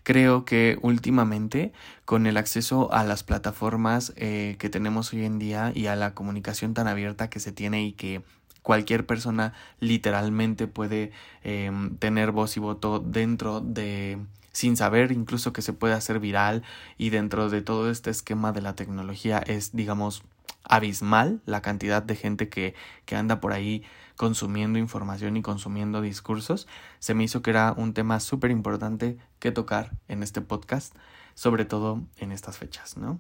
creo 0.03 0.45
que 0.45 0.79
últimamente 0.83 1.73
con 2.05 2.27
el 2.27 2.37
acceso 2.37 2.93
a 2.93 3.05
las 3.05 3.25
plataformas 3.25 4.13
eh, 4.17 4.57
que 4.59 4.69
tenemos 4.69 5.15
hoy 5.15 5.25
en 5.25 5.39
día 5.39 5.73
y 5.75 5.87
a 5.87 5.97
la 5.97 6.13
comunicación 6.13 6.75
tan 6.75 6.89
abierta 6.89 7.31
que 7.31 7.41
se 7.41 7.53
tiene 7.53 7.85
y 7.85 7.93
que 7.93 8.23
cualquier 8.61 9.07
persona 9.07 9.55
literalmente 9.81 10.67
puede 10.67 11.11
em, 11.43 11.97
tener 11.97 12.33
voz 12.33 12.57
y 12.59 12.61
voto 12.61 13.01
dentro 13.01 13.61
de 13.61 14.19
sin 14.53 14.77
saber 14.77 15.13
incluso 15.13 15.55
que 15.55 15.63
se 15.63 15.73
puede 15.73 15.95
hacer 15.95 16.21
viral 16.21 16.63
y 16.99 17.09
dentro 17.11 17.49
de 17.49 17.63
todo 17.63 17.91
este 17.91 18.11
esquema 18.11 18.53
de 18.53 18.61
la 18.61 18.75
tecnología 18.77 19.39
es 19.39 19.75
digamos 19.75 20.23
abismal 20.65 21.41
la 21.47 21.63
cantidad 21.63 22.03
de 22.03 22.17
gente 22.17 22.49
que, 22.49 22.75
que 23.05 23.17
anda 23.17 23.41
por 23.41 23.53
ahí 23.53 23.85
consumiendo 24.17 24.79
información 24.79 25.37
y 25.37 25.43
consumiendo 25.43 26.01
discursos, 26.01 26.69
se 26.99 27.15
me 27.15 27.25
hizo 27.25 27.43
que 27.43 27.51
era 27.51 27.75
un 27.77 27.95
tema 27.95 28.21
súper 28.21 28.51
importante 28.51 29.19
que 29.39 29.51
tocar 29.51 29.93
en 30.09 30.23
este 30.23 30.41
podcast, 30.41 30.95
sobre 31.35 31.65
todo 31.65 32.03
en 32.17 32.33
estas 32.33 32.59
fechas, 32.59 32.97
¿no? 32.97 33.19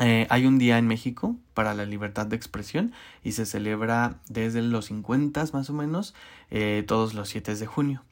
Eh, 0.00 0.26
hay 0.30 0.46
un 0.46 0.58
día 0.58 0.78
en 0.78 0.86
México 0.86 1.36
para 1.54 1.74
la 1.74 1.84
libertad 1.84 2.26
de 2.26 2.36
expresión 2.36 2.92
y 3.24 3.32
se 3.32 3.46
celebra 3.46 4.20
desde 4.28 4.62
los 4.62 4.86
50 4.86 5.44
más 5.52 5.70
o 5.70 5.72
menos 5.72 6.14
eh, 6.50 6.84
todos 6.86 7.14
los 7.14 7.28
7 7.28 7.54
de 7.56 7.66
junio. 7.66 8.04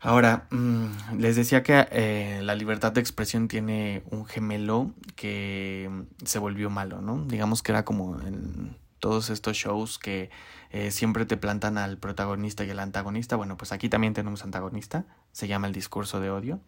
Ahora, 0.00 0.46
mm, 0.50 1.18
les 1.18 1.34
decía 1.34 1.62
que 1.62 1.88
eh, 1.90 2.40
la 2.42 2.54
libertad 2.54 2.92
de 2.92 3.00
expresión 3.00 3.48
tiene 3.48 4.02
un 4.10 4.26
gemelo 4.26 4.92
que 5.16 5.90
se 6.24 6.38
volvió 6.38 6.70
malo, 6.70 7.00
¿no? 7.00 7.24
Digamos 7.24 7.62
que 7.62 7.72
era 7.72 7.84
como 7.84 8.20
en 8.20 8.76
todos 9.00 9.30
estos 9.30 9.56
shows 9.56 9.98
que 9.98 10.30
eh, 10.70 10.90
siempre 10.90 11.24
te 11.24 11.36
plantan 11.36 11.78
al 11.78 11.98
protagonista 11.98 12.64
y 12.64 12.70
al 12.70 12.78
antagonista. 12.78 13.36
Bueno, 13.36 13.56
pues 13.56 13.72
aquí 13.72 13.88
también 13.88 14.14
tenemos 14.14 14.44
antagonista, 14.44 15.04
se 15.32 15.48
llama 15.48 15.66
el 15.66 15.72
discurso 15.72 16.20
de 16.20 16.30
odio. 16.30 16.60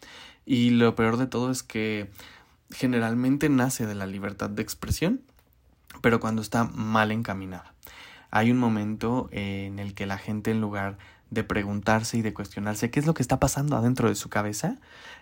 Y 0.44 0.70
lo 0.70 0.94
peor 0.96 1.16
de 1.16 1.26
todo 1.26 1.50
es 1.50 1.62
que 1.62 2.10
generalmente 2.70 3.48
nace 3.48 3.86
de 3.86 3.94
la 3.94 4.06
libertad 4.06 4.50
de 4.50 4.62
expresión, 4.62 5.22
pero 6.00 6.18
cuando 6.20 6.42
está 6.42 6.64
mal 6.64 7.12
encaminada. 7.12 7.74
Hay 8.32 8.50
un 8.50 8.58
momento 8.58 9.28
en 9.32 9.78
el 9.80 9.94
que 9.94 10.06
la 10.06 10.18
gente 10.18 10.52
en 10.52 10.60
lugar 10.60 10.98
preguntarse 11.30 12.18
y 12.18 12.22
de 12.22 12.34
cuestionarse 12.34 12.90
qué 12.90 13.00
es 13.00 13.06
lo 13.06 13.14
que 13.14 13.22
está 13.22 13.38
pasando 13.38 13.76
adentro 13.76 14.08
de 14.08 14.14
su 14.14 14.28
cabeza, 14.28 14.78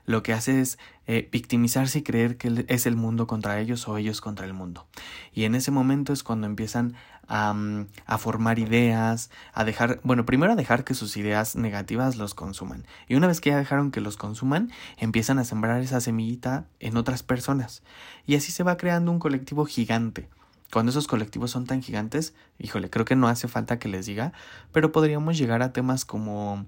lo 0.06 0.22
que 0.22 0.32
hace 0.32 0.60
es 0.60 0.78
eh, 1.06 1.28
victimizarse 1.30 1.98
y 1.98 2.02
creer 2.02 2.38
que 2.38 2.64
es 2.68 2.86
el 2.86 2.96
mundo 2.96 3.26
contra 3.26 3.60
ellos 3.60 3.86
o 3.88 3.98
ellos 3.98 4.20
contra 4.20 4.46
el 4.46 4.54
mundo. 4.54 4.86
Y 5.32 5.44
en 5.44 5.54
ese 5.54 5.70
momento 5.70 6.12
es 6.12 6.22
cuando 6.22 6.46
empiezan 6.46 6.94
a, 7.26 7.52
mm, 7.52 7.86
a, 8.06 8.18
formar 8.18 8.58
ideas, 8.58 9.30
a 9.52 9.64
dejar, 9.64 10.00
bueno, 10.02 10.24
primero 10.24 10.52
a 10.52 10.56
dejar 10.56 10.84
que 10.84 10.94
sus 10.94 11.16
ideas 11.18 11.56
negativas 11.56 12.16
los 12.16 12.34
consuman. 12.34 12.86
Y 13.06 13.14
una 13.14 13.26
vez 13.26 13.40
que 13.40 13.50
ya 13.50 13.58
dejaron 13.58 13.90
que 13.90 14.00
los 14.00 14.16
consuman, 14.16 14.72
empiezan 14.96 15.38
a 15.38 15.44
sembrar 15.44 15.82
esa 15.82 16.00
semillita 16.00 16.66
en 16.80 16.96
otras 16.96 17.22
personas. 17.22 17.82
Y 18.26 18.34
así 18.34 18.50
se 18.50 18.62
va 18.62 18.78
creando 18.78 19.12
un 19.12 19.18
colectivo 19.18 19.66
gigante 19.66 20.28
cuando 20.72 20.90
esos 20.90 21.06
colectivos 21.06 21.50
son 21.50 21.66
tan 21.66 21.82
gigantes, 21.82 22.34
híjole, 22.58 22.90
creo 22.90 23.04
que 23.04 23.16
no 23.16 23.28
hace 23.28 23.48
falta 23.48 23.78
que 23.78 23.88
les 23.88 24.06
diga, 24.06 24.32
pero 24.72 24.92
podríamos 24.92 25.38
llegar 25.38 25.62
a 25.62 25.72
temas 25.72 26.04
como 26.04 26.66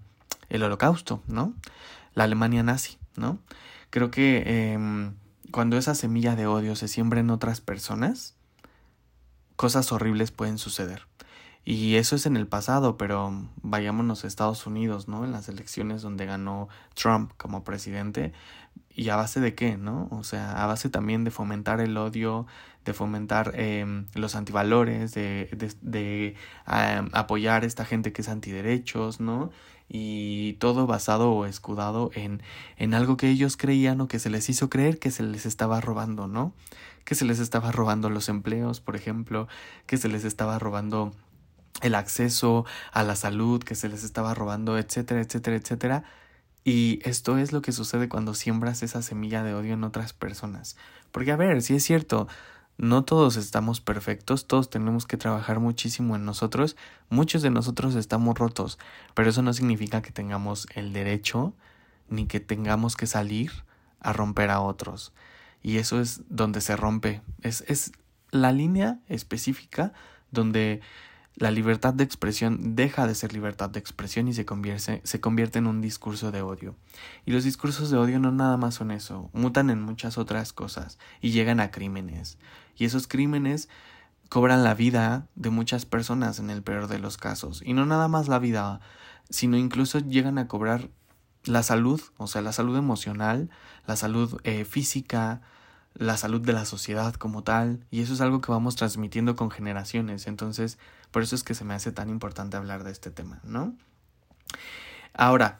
el 0.49 0.62
holocausto, 0.62 1.23
¿no? 1.26 1.54
La 2.14 2.25
Alemania 2.25 2.62
nazi, 2.62 2.99
¿no? 3.16 3.38
Creo 3.90 4.11
que 4.11 4.42
eh, 4.47 5.11
cuando 5.50 5.76
esa 5.76 5.95
semilla 5.95 6.37
de 6.37 6.47
odio 6.47 6.76
se 6.76 6.88
siembra 6.88 7.21
en 7.21 7.30
otras 7.30 7.61
personas, 7.61 8.35
cosas 9.57 9.92
horribles 9.92 10.30
pueden 10.30 10.59
suceder. 10.59 11.07
Y 11.64 11.97
eso 11.97 12.16
es 12.16 12.25
en 12.25 12.37
el 12.37 12.47
pasado, 12.47 12.97
pero 12.97 13.47
vayámonos 13.62 14.25
a 14.25 14.26
Estados 14.26 14.66
Unidos, 14.66 15.09
¿no? 15.09 15.25
En 15.25 15.33
las 15.33 15.49
elecciones 15.49 16.00
donde 16.00 16.25
ganó 16.25 16.69
Trump 16.95 17.33
como 17.37 17.64
presidente. 17.64 18.33
¿Y 18.94 19.09
a 19.09 19.16
base 19.16 19.40
de 19.40 19.54
qué, 19.54 19.76
no? 19.76 20.09
O 20.11 20.25
sea, 20.25 20.62
a 20.62 20.66
base 20.66 20.90
también 20.90 21.25
de 21.25 21.30
fomentar 21.30 21.80
el 21.80 21.97
odio, 21.97 22.47
de 22.85 22.92
fomentar 22.92 23.52
eh, 23.54 24.04
los 24.14 24.35
antivalores, 24.35 25.14
de, 25.14 25.49
de, 25.56 25.73
de 25.80 26.37
apoyar 26.64 27.62
a 27.62 27.66
esta 27.66 27.85
gente 27.85 28.12
que 28.12 28.23
es 28.23 28.28
antiderechos, 28.28 29.20
¿no? 29.20 29.50
Y 29.88 30.54
todo 30.54 30.87
basado 30.87 31.32
o 31.32 31.47
escudado 31.47 32.11
en, 32.14 32.42
en 32.76 32.94
algo 32.94 33.16
que 33.16 33.28
ellos 33.28 33.56
creían 33.56 34.00
o 34.00 34.09
que 34.09 34.18
se 34.18 34.30
les 34.30 34.49
hizo 34.49 34.70
creer 34.70 34.99
que 34.99 35.11
se 35.11 35.23
les 35.23 35.47
estaba 35.47 35.80
robando, 35.80 36.26
¿no? 36.26 36.52
Que 37.04 37.14
se 37.14 37.25
les 37.25 37.38
estaba 37.38 37.73
robando 37.73 38.11
los 38.11 38.28
empleos, 38.28 38.80
por 38.80 38.97
ejemplo, 38.97 39.49
que 39.87 39.97
se 39.97 40.09
les 40.09 40.25
estaba 40.25 40.59
robando 40.59 41.12
el 41.82 41.94
acceso 41.94 42.66
a 42.92 43.02
la 43.02 43.16
salud 43.16 43.62
que 43.62 43.75
se 43.75 43.88
les 43.88 44.04
estaba 44.04 44.35
robando, 44.35 44.78
etcétera, 44.78 45.20
etcétera, 45.20 45.56
etcétera. 45.56 46.04
Y 46.64 47.00
esto 47.05 47.38
es 47.38 47.52
lo 47.52 47.62
que 47.62 47.73
sucede 47.73 48.09
cuando 48.09 48.35
siembras 48.35 48.83
esa 48.83 49.02
semilla 49.02 49.43
de 49.43 49.55
odio 49.55 49.75
en 49.75 49.85
otras 49.85 50.12
personas. 50.12 50.76
Porque 51.11 51.33
a 51.33 51.37
ver, 51.37 51.62
si 51.62 51.75
es 51.75 51.85
cierto, 51.85 52.29
no 52.76 53.05
todos 53.05 53.37
estamos 53.37 53.81
perfectos, 53.81 54.47
todos 54.47 54.71
tenemos 54.71 55.07
que 55.07 55.17
trabajar 55.17 55.61
muchísimo 55.61 56.17
en 56.17 56.25
nosotros, 56.25 56.76
muchos 57.09 57.43
de 57.43 57.50
nosotros 57.50 57.95
estamos 57.95 58.38
rotos, 58.38 58.79
pero 59.14 59.29
eso 59.29 59.43
no 59.43 59.52
significa 59.52 60.02
que 60.02 60.12
tengamos 60.12 60.67
el 60.75 60.93
derecho 60.93 61.55
ni 62.09 62.26
que 62.26 62.40
tengamos 62.40 62.97
que 62.97 63.07
salir 63.07 63.52
a 64.00 64.12
romper 64.12 64.50
a 64.50 64.61
otros. 64.61 65.12
Y 65.62 65.76
eso 65.76 66.00
es 66.00 66.23
donde 66.29 66.62
se 66.62 66.75
rompe, 66.75 67.21
es, 67.43 67.64
es 67.69 67.93
la 68.31 68.52
línea 68.52 68.99
específica 69.09 69.93
donde 70.31 70.81
la 71.40 71.50
libertad 71.50 71.94
de 71.94 72.04
expresión 72.04 72.76
deja 72.76 73.06
de 73.06 73.14
ser 73.14 73.32
libertad 73.32 73.70
de 73.70 73.80
expresión 73.80 74.28
y 74.28 74.35
se 74.35 74.44
convierte, 74.44 75.00
se 75.04 75.20
convierte 75.23 75.59
en 75.59 75.66
un 75.66 75.80
discurso 75.80 76.30
de 76.30 76.42
odio. 76.42 76.76
Y 77.25 77.32
los 77.32 77.44
discursos 77.44 77.90
de 77.90 77.97
odio 77.97 78.20
no 78.20 78.30
nada 78.30 78.59
más 78.59 78.75
son 78.75 78.90
eso, 78.90 79.30
mutan 79.32 79.70
en 79.70 79.80
muchas 79.80 80.18
otras 80.18 80.52
cosas 80.52 80.99
y 81.23 81.30
llegan 81.30 81.59
a 81.59 81.70
crímenes. 81.70 82.37
Y 82.76 82.85
esos 82.85 83.09
crímenes 83.09 83.70
cobran 84.28 84.62
la 84.62 84.75
vida 84.75 85.28
de 85.35 85.49
muchas 85.49 85.87
personas 85.87 86.40
en 86.40 86.50
el 86.50 86.62
peor 86.62 86.88
de 86.88 86.99
los 86.99 87.16
casos. 87.16 87.62
Y 87.64 87.73
no 87.73 87.87
nada 87.87 88.06
más 88.06 88.28
la 88.28 88.38
vida, 88.38 88.82
sino 89.30 89.56
incluso 89.56 89.99
llegan 89.99 90.37
a 90.37 90.47
cobrar 90.47 90.90
la 91.44 91.62
salud, 91.62 92.02
o 92.18 92.26
sea, 92.26 92.42
la 92.42 92.52
salud 92.52 92.76
emocional, 92.76 93.49
la 93.87 93.97
salud 93.97 94.38
eh, 94.44 94.66
física, 94.66 95.40
la 95.94 96.16
salud 96.16 96.40
de 96.40 96.52
la 96.52 96.64
sociedad 96.64 97.14
como 97.14 97.42
tal, 97.42 97.85
y 97.90 98.00
eso 98.02 98.14
es 98.14 98.20
algo 98.20 98.40
que 98.40 98.52
vamos 98.52 98.76
transmitiendo 98.76 99.37
con 99.37 99.50
generaciones, 99.50 100.26
entonces 100.26 100.78
por 101.11 101.23
eso 101.23 101.35
es 101.35 101.42
que 101.42 101.54
se 101.54 101.64
me 101.64 101.75
hace 101.75 101.92
tan 101.92 102.09
importante 102.09 102.56
hablar 102.56 102.85
de 102.85 102.92
este 102.92 103.11
tema, 103.11 103.40
¿no? 103.44 103.75
Ahora, 105.12 105.59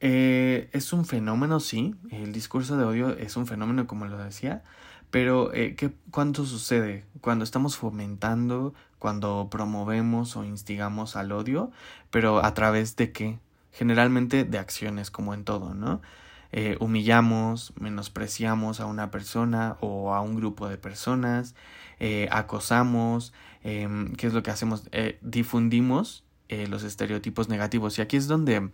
eh, 0.00 0.70
es 0.72 0.92
un 0.92 1.04
fenómeno, 1.04 1.60
sí, 1.60 1.94
el 2.10 2.32
discurso 2.32 2.76
de 2.76 2.84
odio 2.84 3.10
es 3.10 3.36
un 3.36 3.46
fenómeno, 3.46 3.86
como 3.86 4.06
lo 4.06 4.16
decía, 4.16 4.62
pero 5.10 5.52
eh, 5.52 5.74
¿qué, 5.74 5.92
¿cuánto 6.10 6.46
sucede 6.46 7.04
cuando 7.20 7.44
estamos 7.44 7.76
fomentando, 7.76 8.74
cuando 8.98 9.48
promovemos 9.50 10.36
o 10.36 10.44
instigamos 10.44 11.16
al 11.16 11.32
odio, 11.32 11.70
pero 12.10 12.44
a 12.44 12.54
través 12.54 12.96
de 12.96 13.12
qué? 13.12 13.38
Generalmente 13.72 14.44
de 14.44 14.58
acciones, 14.58 15.10
como 15.10 15.34
en 15.34 15.44
todo, 15.44 15.74
¿no? 15.74 16.00
Eh, 16.52 16.76
humillamos, 16.80 17.72
menospreciamos 17.78 18.80
a 18.80 18.86
una 18.86 19.10
persona 19.10 19.76
o 19.80 20.14
a 20.14 20.20
un 20.20 20.36
grupo 20.36 20.68
de 20.68 20.78
personas, 20.78 21.54
eh, 22.00 22.28
acosamos, 22.32 23.32
eh, 23.62 23.86
¿qué 24.16 24.26
es 24.26 24.32
lo 24.32 24.42
que 24.42 24.50
hacemos? 24.50 24.88
Eh, 24.92 25.18
difundimos 25.20 26.24
los 26.68 26.82
estereotipos 26.82 27.48
negativos. 27.48 27.96
Y 27.96 28.02
aquí 28.02 28.16
es 28.16 28.26
donde 28.26 28.70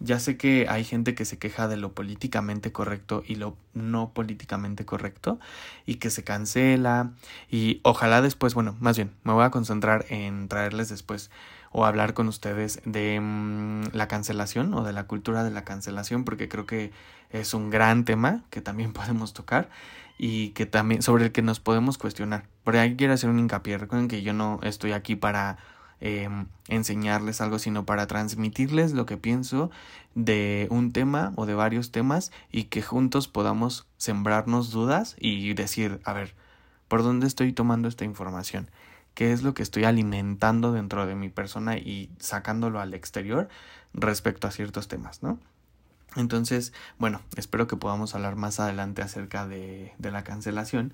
ya 0.00 0.18
sé 0.18 0.36
que 0.36 0.66
hay 0.68 0.82
gente 0.82 1.14
que 1.14 1.24
se 1.24 1.38
queja 1.38 1.68
de 1.68 1.76
lo 1.76 1.92
políticamente 1.92 2.72
correcto 2.72 3.22
y 3.24 3.36
lo 3.36 3.56
no 3.72 4.12
políticamente 4.12 4.84
correcto 4.84 5.38
y 5.86 5.96
que 5.96 6.10
se 6.10 6.24
cancela 6.24 7.12
y 7.48 7.80
ojalá 7.84 8.20
después, 8.20 8.54
bueno, 8.54 8.76
más 8.80 8.96
bien, 8.96 9.12
me 9.22 9.32
voy 9.32 9.44
a 9.44 9.50
concentrar 9.50 10.06
en 10.08 10.48
traerles 10.48 10.88
después 10.88 11.30
o 11.70 11.84
hablar 11.84 12.14
con 12.14 12.28
ustedes 12.28 12.80
de 12.84 13.20
mmm, 13.20 13.82
la 13.92 14.08
cancelación 14.08 14.72
o 14.74 14.84
de 14.84 14.92
la 14.92 15.04
cultura 15.04 15.44
de 15.44 15.50
la 15.50 15.64
cancelación 15.64 16.24
porque 16.24 16.48
creo 16.48 16.66
que 16.66 16.92
es 17.30 17.54
un 17.54 17.70
gran 17.70 18.04
tema 18.04 18.42
que 18.50 18.60
también 18.60 18.92
podemos 18.94 19.32
tocar 19.32 19.68
y 20.18 20.50
que 20.50 20.66
también 20.66 21.02
sobre 21.02 21.26
el 21.26 21.32
que 21.32 21.42
nos 21.42 21.60
podemos 21.60 21.98
cuestionar. 21.98 22.44
Por 22.64 22.76
ahí 22.76 22.96
quiero 22.96 23.14
hacer 23.14 23.30
un 23.30 23.38
hincapié, 23.38 23.78
recuerden 23.78 24.08
que 24.08 24.22
yo 24.22 24.32
no 24.32 24.58
estoy 24.62 24.92
aquí 24.92 25.14
para 25.14 25.58
eh, 26.00 26.28
enseñarles 26.68 27.40
algo, 27.40 27.58
sino 27.58 27.84
para 27.84 28.06
transmitirles 28.06 28.92
lo 28.92 29.06
que 29.06 29.16
pienso 29.16 29.70
de 30.14 30.66
un 30.70 30.92
tema 30.92 31.32
o 31.36 31.46
de 31.46 31.54
varios 31.54 31.90
temas 31.92 32.32
y 32.50 32.64
que 32.64 32.82
juntos 32.82 33.28
podamos 33.28 33.86
sembrarnos 33.96 34.70
dudas 34.70 35.16
y 35.18 35.54
decir, 35.54 36.00
a 36.04 36.12
ver, 36.12 36.34
¿por 36.88 37.02
dónde 37.02 37.26
estoy 37.26 37.52
tomando 37.52 37.88
esta 37.88 38.04
información? 38.04 38.68
¿Qué 39.18 39.32
es 39.32 39.42
lo 39.42 39.52
que 39.52 39.64
estoy 39.64 39.82
alimentando 39.82 40.70
dentro 40.70 41.04
de 41.04 41.16
mi 41.16 41.28
persona 41.28 41.76
y 41.76 42.08
sacándolo 42.20 42.78
al 42.78 42.94
exterior 42.94 43.48
respecto 43.92 44.46
a 44.46 44.52
ciertos 44.52 44.86
temas, 44.86 45.24
¿no? 45.24 45.40
Entonces, 46.14 46.72
bueno, 46.98 47.20
espero 47.34 47.66
que 47.66 47.74
podamos 47.74 48.14
hablar 48.14 48.36
más 48.36 48.60
adelante 48.60 49.02
acerca 49.02 49.48
de, 49.48 49.92
la 49.98 50.22
cancelación. 50.22 50.92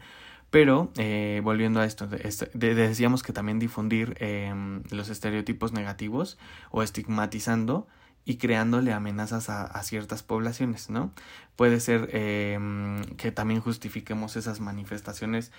Pero 0.48 0.90
eh, 0.96 1.42
volviendo 1.44 1.80
a 1.80 1.84
esto, 1.84 2.06
de, 2.06 2.74
decíamos 2.74 3.22
que 3.22 3.34
también 3.34 3.58
difundir 3.58 4.16
eh, 4.20 4.54
los 4.88 5.10
estereotipos 5.10 5.74
negativos 5.74 6.38
o 6.70 6.82
estigmatizando 6.82 7.86
y 8.24 8.36
creándole 8.38 8.94
amenazas 8.94 9.50
a, 9.50 9.82
ciertas 9.82 10.22
poblaciones, 10.22 10.88
¿no? 10.88 11.12
Puede 11.56 11.78
ser 11.78 12.08
eh, 12.14 12.58
que 13.18 13.32
también 13.32 13.60
justifiquemos 13.60 14.36
esas 14.36 14.60
manifestaciones 14.60 15.52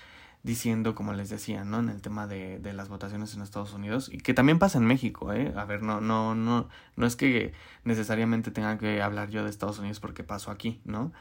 diciendo, 0.46 0.94
como 0.94 1.12
les 1.12 1.28
decía, 1.28 1.64
¿no? 1.64 1.80
En 1.80 1.88
el 1.88 2.00
tema 2.00 2.28
de, 2.28 2.60
de, 2.60 2.72
las 2.72 2.88
votaciones 2.88 3.34
en 3.34 3.42
Estados 3.42 3.72
Unidos, 3.74 4.08
y 4.12 4.18
que 4.18 4.32
también 4.32 4.60
pasa 4.60 4.78
en 4.78 4.84
México, 4.84 5.32
¿eh? 5.32 5.52
A 5.56 5.64
ver, 5.64 5.82
no, 5.82 6.00
no, 6.00 6.36
no, 6.36 6.68
no 6.94 7.06
es 7.06 7.16
que 7.16 7.52
necesariamente 7.82 8.52
tenga 8.52 8.78
que 8.78 9.02
hablar 9.02 9.28
yo 9.28 9.42
de 9.42 9.50
Estados 9.50 9.80
Unidos 9.80 9.98
porque 9.98 10.22
paso 10.22 10.52
aquí, 10.52 10.80
¿no? 10.84 11.12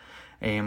Eh, 0.41 0.63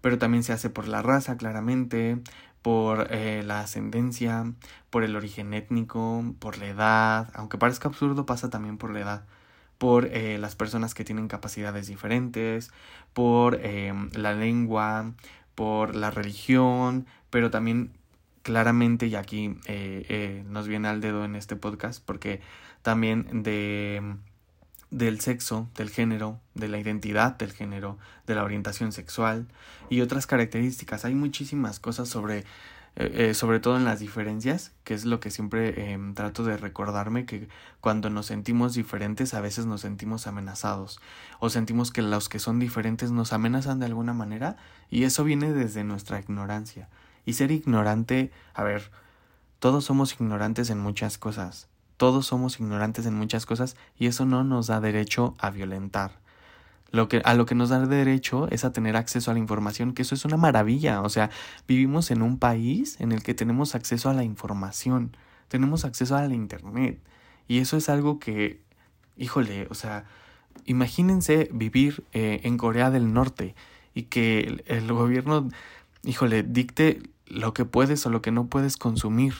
pero 0.00 0.16
también 0.18 0.42
se 0.42 0.54
hace 0.54 0.70
por 0.70 0.88
la 0.88 1.02
raza, 1.02 1.36
claramente, 1.36 2.18
por 2.62 3.08
eh, 3.10 3.42
la 3.44 3.60
ascendencia, 3.60 4.50
por 4.88 5.04
el 5.04 5.14
origen 5.14 5.52
étnico, 5.52 6.24
por 6.38 6.56
la 6.56 6.68
edad, 6.68 7.30
aunque 7.34 7.58
parezca 7.58 7.88
absurdo, 7.88 8.24
pasa 8.24 8.48
también 8.48 8.78
por 8.78 8.92
la 8.92 9.00
edad 9.00 9.24
por 9.80 10.10
eh, 10.12 10.36
las 10.36 10.56
personas 10.56 10.92
que 10.92 11.04
tienen 11.04 11.26
capacidades 11.26 11.86
diferentes, 11.86 12.70
por 13.14 13.58
eh, 13.62 13.94
la 14.12 14.34
lengua, 14.34 15.14
por 15.60 15.94
la 15.94 16.10
religión, 16.10 17.04
pero 17.28 17.50
también 17.50 17.92
claramente, 18.42 19.08
y 19.08 19.14
aquí 19.14 19.58
eh, 19.66 20.06
eh, 20.08 20.42
nos 20.48 20.66
viene 20.66 20.88
al 20.88 21.02
dedo 21.02 21.22
en 21.26 21.36
este 21.36 21.54
podcast, 21.54 22.02
porque 22.02 22.40
también 22.80 23.42
de 23.42 24.02
del 24.90 25.20
sexo, 25.20 25.68
del 25.76 25.90
género, 25.90 26.40
de 26.54 26.68
la 26.68 26.78
identidad 26.78 27.36
del 27.36 27.52
género, 27.52 27.98
de 28.26 28.36
la 28.36 28.42
orientación 28.42 28.92
sexual 28.92 29.48
y 29.90 30.00
otras 30.00 30.26
características. 30.26 31.04
Hay 31.04 31.14
muchísimas 31.14 31.78
cosas 31.78 32.08
sobre 32.08 32.46
eh, 32.96 33.34
sobre 33.34 33.60
todo 33.60 33.76
en 33.76 33.84
las 33.84 34.00
diferencias, 34.00 34.72
que 34.84 34.94
es 34.94 35.04
lo 35.04 35.20
que 35.20 35.30
siempre 35.30 35.92
eh, 35.94 35.98
trato 36.14 36.44
de 36.44 36.56
recordarme, 36.56 37.24
que 37.24 37.48
cuando 37.80 38.10
nos 38.10 38.26
sentimos 38.26 38.74
diferentes 38.74 39.32
a 39.32 39.40
veces 39.40 39.64
nos 39.66 39.80
sentimos 39.80 40.26
amenazados 40.26 41.00
o 41.38 41.50
sentimos 41.50 41.92
que 41.92 42.02
los 42.02 42.28
que 42.28 42.38
son 42.38 42.58
diferentes 42.58 43.10
nos 43.10 43.32
amenazan 43.32 43.78
de 43.78 43.86
alguna 43.86 44.12
manera 44.12 44.56
y 44.90 45.04
eso 45.04 45.24
viene 45.24 45.52
desde 45.52 45.84
nuestra 45.84 46.18
ignorancia. 46.20 46.88
Y 47.24 47.34
ser 47.34 47.50
ignorante, 47.52 48.32
a 48.54 48.64
ver, 48.64 48.90
todos 49.60 49.84
somos 49.84 50.12
ignorantes 50.14 50.68
en 50.68 50.78
muchas 50.78 51.16
cosas, 51.16 51.68
todos 51.96 52.26
somos 52.26 52.60
ignorantes 52.60 53.06
en 53.06 53.14
muchas 53.14 53.46
cosas 53.46 53.76
y 53.96 54.06
eso 54.06 54.26
no 54.26 54.42
nos 54.42 54.66
da 54.66 54.80
derecho 54.80 55.34
a 55.38 55.50
violentar. 55.50 56.19
Lo 56.92 57.08
que, 57.08 57.22
a 57.24 57.34
lo 57.34 57.46
que 57.46 57.54
nos 57.54 57.68
da 57.68 57.84
derecho 57.86 58.48
es 58.50 58.64
a 58.64 58.72
tener 58.72 58.96
acceso 58.96 59.30
a 59.30 59.34
la 59.34 59.40
información, 59.40 59.92
que 59.92 60.02
eso 60.02 60.14
es 60.14 60.24
una 60.24 60.36
maravilla. 60.36 61.02
O 61.02 61.08
sea, 61.08 61.30
vivimos 61.68 62.10
en 62.10 62.22
un 62.22 62.38
país 62.38 63.00
en 63.00 63.12
el 63.12 63.22
que 63.22 63.34
tenemos 63.34 63.74
acceso 63.74 64.10
a 64.10 64.14
la 64.14 64.24
información, 64.24 65.16
tenemos 65.48 65.84
acceso 65.84 66.16
a 66.16 66.26
la 66.26 66.34
Internet. 66.34 67.00
Y 67.46 67.58
eso 67.58 67.76
es 67.76 67.88
algo 67.88 68.18
que, 68.18 68.60
híjole, 69.16 69.66
o 69.70 69.74
sea, 69.74 70.04
imagínense 70.66 71.48
vivir 71.52 72.04
eh, 72.12 72.40
en 72.44 72.58
Corea 72.58 72.90
del 72.90 73.12
Norte 73.12 73.54
y 73.94 74.04
que 74.04 74.40
el, 74.40 74.64
el 74.66 74.92
gobierno, 74.92 75.48
híjole, 76.04 76.42
dicte 76.42 77.02
lo 77.26 77.54
que 77.54 77.64
puedes 77.64 78.04
o 78.06 78.10
lo 78.10 78.22
que 78.22 78.32
no 78.32 78.46
puedes 78.46 78.76
consumir. 78.76 79.34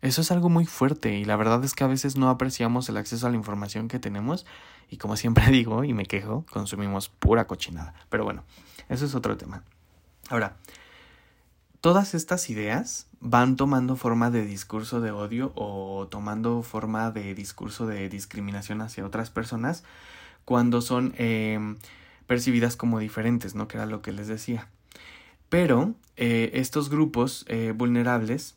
Eso 0.00 0.20
es 0.20 0.30
algo 0.30 0.48
muy 0.48 0.64
fuerte 0.64 1.18
y 1.18 1.24
la 1.24 1.36
verdad 1.36 1.64
es 1.64 1.74
que 1.74 1.82
a 1.84 1.88
veces 1.88 2.16
no 2.16 2.30
apreciamos 2.30 2.88
el 2.88 2.96
acceso 2.96 3.26
a 3.26 3.30
la 3.30 3.36
información 3.36 3.88
que 3.88 3.98
tenemos 3.98 4.46
y 4.90 4.96
como 4.96 5.16
siempre 5.16 5.46
digo 5.50 5.84
y 5.84 5.92
me 5.92 6.06
quejo, 6.06 6.44
consumimos 6.50 7.08
pura 7.08 7.46
cochinada. 7.46 7.94
Pero 8.08 8.24
bueno, 8.24 8.44
eso 8.88 9.04
es 9.04 9.14
otro 9.14 9.36
tema. 9.36 9.64
Ahora, 10.28 10.56
todas 11.80 12.14
estas 12.14 12.48
ideas 12.50 13.06
van 13.20 13.56
tomando 13.56 13.96
forma 13.96 14.30
de 14.30 14.44
discurso 14.44 15.00
de 15.00 15.10
odio 15.10 15.52
o 15.56 16.06
tomando 16.08 16.62
forma 16.62 17.10
de 17.10 17.34
discurso 17.34 17.86
de 17.86 18.08
discriminación 18.08 18.80
hacia 18.80 19.04
otras 19.04 19.30
personas 19.30 19.82
cuando 20.44 20.80
son 20.80 21.14
eh, 21.18 21.76
percibidas 22.26 22.76
como 22.76 23.00
diferentes, 23.00 23.54
¿no? 23.54 23.66
Que 23.66 23.78
era 23.78 23.86
lo 23.86 24.00
que 24.00 24.12
les 24.12 24.28
decía. 24.28 24.68
Pero 25.48 25.94
eh, 26.16 26.50
estos 26.54 26.90
grupos 26.90 27.44
eh, 27.48 27.72
vulnerables 27.74 28.54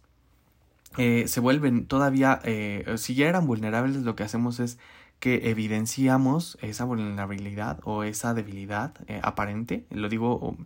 eh, 0.98 1.28
se 1.28 1.40
vuelven 1.40 1.86
todavía, 1.86 2.40
eh, 2.44 2.96
si 2.98 3.16
ya 3.16 3.28
eran 3.28 3.48
vulnerables, 3.48 3.98
lo 3.98 4.16
que 4.16 4.24
hacemos 4.24 4.60
es 4.60 4.78
que 5.20 5.50
evidenciamos 5.50 6.58
esa 6.62 6.84
vulnerabilidad 6.84 7.80
o 7.84 8.04
esa 8.04 8.34
debilidad 8.34 8.94
eh, 9.08 9.20
aparente. 9.24 9.86
Lo 9.90 10.10
digo, 10.10 10.58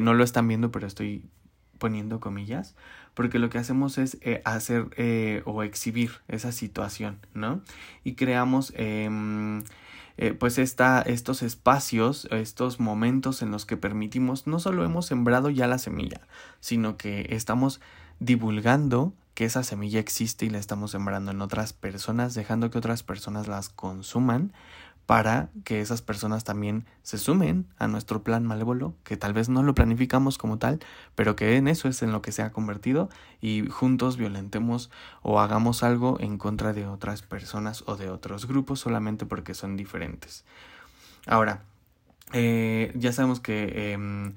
no 0.00 0.14
lo 0.14 0.24
están 0.24 0.48
viendo, 0.48 0.72
pero 0.72 0.86
estoy 0.86 1.24
poniendo 1.78 2.18
comillas, 2.18 2.74
porque 3.14 3.38
lo 3.38 3.48
que 3.48 3.58
hacemos 3.58 3.98
es 3.98 4.18
hacer 4.44 5.42
o 5.44 5.62
exhibir 5.62 6.10
esa 6.26 6.50
situación, 6.50 7.20
¿no? 7.32 7.62
Y 8.02 8.14
creamos 8.14 8.72
em, 8.76 9.62
pues 10.40 10.58
estos 10.58 11.42
espacios, 11.42 12.26
estos 12.32 12.80
momentos 12.80 13.42
en 13.42 13.52
los 13.52 13.66
que 13.66 13.76
permitimos, 13.76 14.48
no 14.48 14.58
solo 14.58 14.84
hemos 14.84 15.06
sembrado 15.06 15.48
ya 15.50 15.68
la 15.68 15.78
semilla, 15.78 16.22
sino 16.58 16.96
que 16.96 17.28
estamos 17.30 17.80
divulgando 18.18 19.12
que 19.36 19.44
esa 19.44 19.62
semilla 19.62 20.00
existe 20.00 20.46
y 20.46 20.50
la 20.50 20.56
estamos 20.56 20.92
sembrando 20.92 21.30
en 21.30 21.42
otras 21.42 21.74
personas, 21.74 22.34
dejando 22.34 22.70
que 22.70 22.78
otras 22.78 23.02
personas 23.02 23.46
las 23.48 23.68
consuman 23.68 24.54
para 25.04 25.50
que 25.62 25.82
esas 25.82 26.00
personas 26.00 26.42
también 26.42 26.86
se 27.02 27.18
sumen 27.18 27.66
a 27.78 27.86
nuestro 27.86 28.22
plan 28.22 28.46
malévolo, 28.46 28.94
que 29.04 29.18
tal 29.18 29.34
vez 29.34 29.50
no 29.50 29.62
lo 29.62 29.74
planificamos 29.74 30.38
como 30.38 30.56
tal, 30.56 30.80
pero 31.14 31.36
que 31.36 31.56
en 31.56 31.68
eso 31.68 31.86
es 31.86 32.00
en 32.02 32.12
lo 32.12 32.22
que 32.22 32.32
se 32.32 32.40
ha 32.40 32.50
convertido 32.50 33.10
y 33.42 33.68
juntos 33.68 34.16
violentemos 34.16 34.90
o 35.20 35.38
hagamos 35.38 35.82
algo 35.82 36.16
en 36.18 36.38
contra 36.38 36.72
de 36.72 36.86
otras 36.86 37.20
personas 37.20 37.84
o 37.86 37.96
de 37.96 38.08
otros 38.08 38.46
grupos 38.46 38.80
solamente 38.80 39.26
porque 39.26 39.52
son 39.52 39.76
diferentes. 39.76 40.46
Ahora, 41.26 41.62
eh, 42.32 42.90
ya 42.94 43.12
sabemos 43.12 43.40
que 43.40 43.70
eh, 43.70 44.32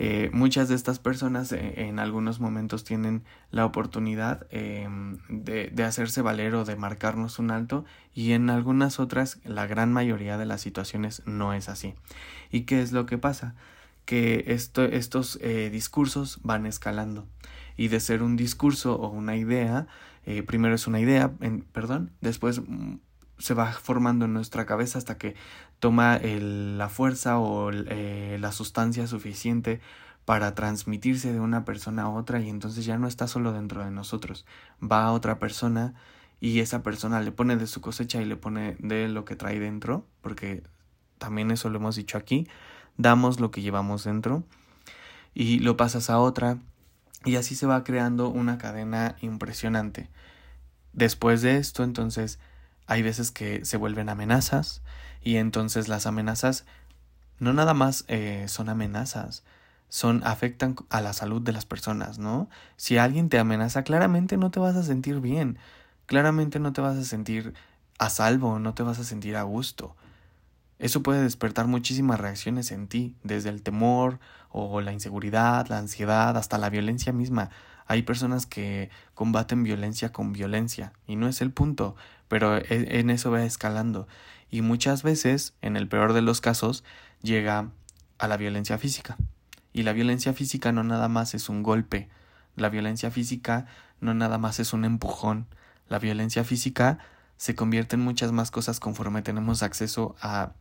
eh, 0.00 0.30
muchas 0.32 0.68
de 0.68 0.76
estas 0.76 1.00
personas 1.00 1.50
eh, 1.50 1.88
en 1.88 1.98
algunos 1.98 2.38
momentos 2.38 2.84
tienen 2.84 3.24
la 3.50 3.66
oportunidad 3.66 4.46
eh, 4.52 4.88
de, 5.28 5.82
hacerse 5.82 6.22
valer 6.22 6.54
o 6.54 6.64
de 6.64 6.76
marcarnos 6.76 7.40
un 7.40 7.50
alto 7.50 7.84
y 8.14 8.30
en 8.30 8.48
algunas 8.48 9.00
otras 9.00 9.40
la 9.42 9.66
gran 9.66 9.92
mayoría 9.92 10.38
de 10.38 10.46
las 10.46 10.60
situaciones 10.60 11.22
no 11.26 11.52
es 11.52 11.68
así. 11.68 11.94
¿Y 12.52 12.60
qué 12.60 12.80
es 12.80 12.92
lo 12.92 13.06
que 13.06 13.18
pasa? 13.18 13.56
que 14.04 14.44
esto, 14.46 14.84
estos 14.84 15.38
discursos 15.70 16.40
van 16.42 16.64
escalando. 16.64 17.26
Y 17.76 17.88
de 17.88 18.00
ser 18.00 18.22
un 18.22 18.36
discurso 18.36 18.94
o 18.94 19.10
una 19.10 19.36
idea, 19.36 19.86
primero 20.46 20.74
es 20.74 20.86
una 20.86 20.98
idea, 20.98 21.32
en, 21.40 21.60
perdón, 21.60 22.12
después 22.22 22.62
mm, 22.66 22.94
se 23.36 23.52
va 23.52 23.70
formando 23.72 24.24
en 24.24 24.32
nuestra 24.32 24.64
cabeza 24.64 24.96
hasta 24.96 25.18
que 25.18 25.34
toma 25.78 26.16
el, 26.16 26.78
la 26.78 26.88
fuerza 26.88 27.38
o 27.38 27.70
eh, 27.72 28.38
la 28.40 28.52
sustancia 28.52 29.06
suficiente 29.06 29.80
para 30.24 30.54
transmitirse 30.54 31.32
de 31.32 31.40
una 31.40 31.64
persona 31.64 32.02
a 32.02 32.08
otra 32.10 32.40
y 32.40 32.50
entonces 32.50 32.84
ya 32.84 32.98
no 32.98 33.08
está 33.08 33.26
solo 33.28 33.52
dentro 33.52 33.84
de 33.84 33.90
nosotros, 33.90 34.44
va 34.82 35.04
a 35.04 35.12
otra 35.12 35.38
persona 35.38 35.94
y 36.40 36.60
esa 36.60 36.82
persona 36.82 37.20
le 37.20 37.32
pone 37.32 37.56
de 37.56 37.66
su 37.66 37.80
cosecha 37.80 38.20
y 38.20 38.24
le 38.24 38.36
pone 38.36 38.76
de 38.78 39.08
lo 39.08 39.24
que 39.24 39.36
trae 39.36 39.58
dentro, 39.58 40.06
porque 40.20 40.62
también 41.18 41.50
eso 41.50 41.70
lo 41.70 41.78
hemos 41.78 41.96
dicho 41.96 42.18
aquí, 42.18 42.46
damos 42.96 43.40
lo 43.40 43.50
que 43.50 43.62
llevamos 43.62 44.04
dentro 44.04 44.44
y 45.34 45.60
lo 45.60 45.76
pasas 45.76 46.10
a 46.10 46.18
otra 46.18 46.58
y 47.24 47.36
así 47.36 47.54
se 47.54 47.66
va 47.66 47.82
creando 47.82 48.28
una 48.28 48.58
cadena 48.58 49.16
impresionante. 49.20 50.10
Después 50.92 51.42
de 51.42 51.56
esto, 51.56 51.84
entonces, 51.84 52.38
hay 52.88 53.02
veces 53.02 53.30
que 53.30 53.64
se 53.64 53.76
vuelven 53.76 54.08
amenazas 54.08 54.82
y 55.22 55.36
entonces 55.36 55.88
las 55.88 56.06
amenazas 56.06 56.64
no 57.38 57.52
nada 57.52 57.74
más 57.74 58.04
eh, 58.08 58.46
son 58.48 58.70
amenazas, 58.70 59.44
son 59.88 60.22
afectan 60.24 60.74
a 60.90 61.00
la 61.02 61.12
salud 61.12 61.40
de 61.42 61.52
las 61.52 61.66
personas, 61.66 62.18
¿no? 62.18 62.48
Si 62.76 62.96
alguien 62.96 63.28
te 63.28 63.38
amenaza, 63.38 63.84
claramente 63.84 64.38
no 64.38 64.50
te 64.50 64.58
vas 64.58 64.74
a 64.74 64.82
sentir 64.82 65.20
bien, 65.20 65.58
claramente 66.06 66.58
no 66.58 66.72
te 66.72 66.80
vas 66.80 66.96
a 66.96 67.04
sentir 67.04 67.54
a 67.98 68.08
salvo, 68.08 68.58
no 68.58 68.74
te 68.74 68.82
vas 68.82 68.98
a 68.98 69.04
sentir 69.04 69.36
a 69.36 69.42
gusto. 69.42 69.94
Eso 70.78 71.02
puede 71.02 71.22
despertar 71.22 71.66
muchísimas 71.66 72.18
reacciones 72.18 72.72
en 72.72 72.88
ti, 72.88 73.16
desde 73.22 73.50
el 73.50 73.62
temor 73.62 74.18
o 74.50 74.80
la 74.80 74.92
inseguridad, 74.92 75.66
la 75.68 75.78
ansiedad, 75.78 76.36
hasta 76.38 76.56
la 76.56 76.70
violencia 76.70 77.12
misma. 77.12 77.50
Hay 77.86 78.02
personas 78.02 78.46
que 78.46 78.90
combaten 79.14 79.62
violencia 79.62 80.12
con 80.12 80.32
violencia 80.32 80.92
y 81.06 81.16
no 81.16 81.26
es 81.26 81.40
el 81.40 81.50
punto, 81.50 81.96
pero 82.28 82.56
e, 82.56 82.64
en 83.00 83.10
eso 83.10 83.30
va 83.30 83.44
escalando 83.44 84.06
y 84.50 84.62
muchas 84.62 85.02
veces, 85.02 85.54
en 85.60 85.76
el 85.76 85.88
peor 85.88 86.12
de 86.12 86.22
los 86.22 86.40
casos, 86.40 86.84
llega 87.22 87.70
a 88.18 88.28
la 88.28 88.36
violencia 88.36 88.78
física. 88.78 89.16
Y 89.72 89.82
la 89.82 89.92
violencia 89.92 90.32
física 90.32 90.72
no 90.72 90.82
nada 90.82 91.08
más 91.08 91.34
es 91.34 91.48
un 91.48 91.62
golpe, 91.62 92.08
la 92.56 92.68
violencia 92.68 93.10
física 93.10 93.66
no 94.00 94.14
nada 94.14 94.38
más 94.38 94.58
es 94.58 94.72
un 94.72 94.84
empujón, 94.84 95.46
la 95.88 95.98
violencia 95.98 96.44
física 96.44 96.98
se 97.36 97.54
convierte 97.54 97.96
en 97.96 98.02
muchas 98.02 98.32
más 98.32 98.50
cosas 98.50 98.80
conforme 98.80 99.22
tenemos 99.22 99.62
acceso 99.62 100.16
a 100.20 100.52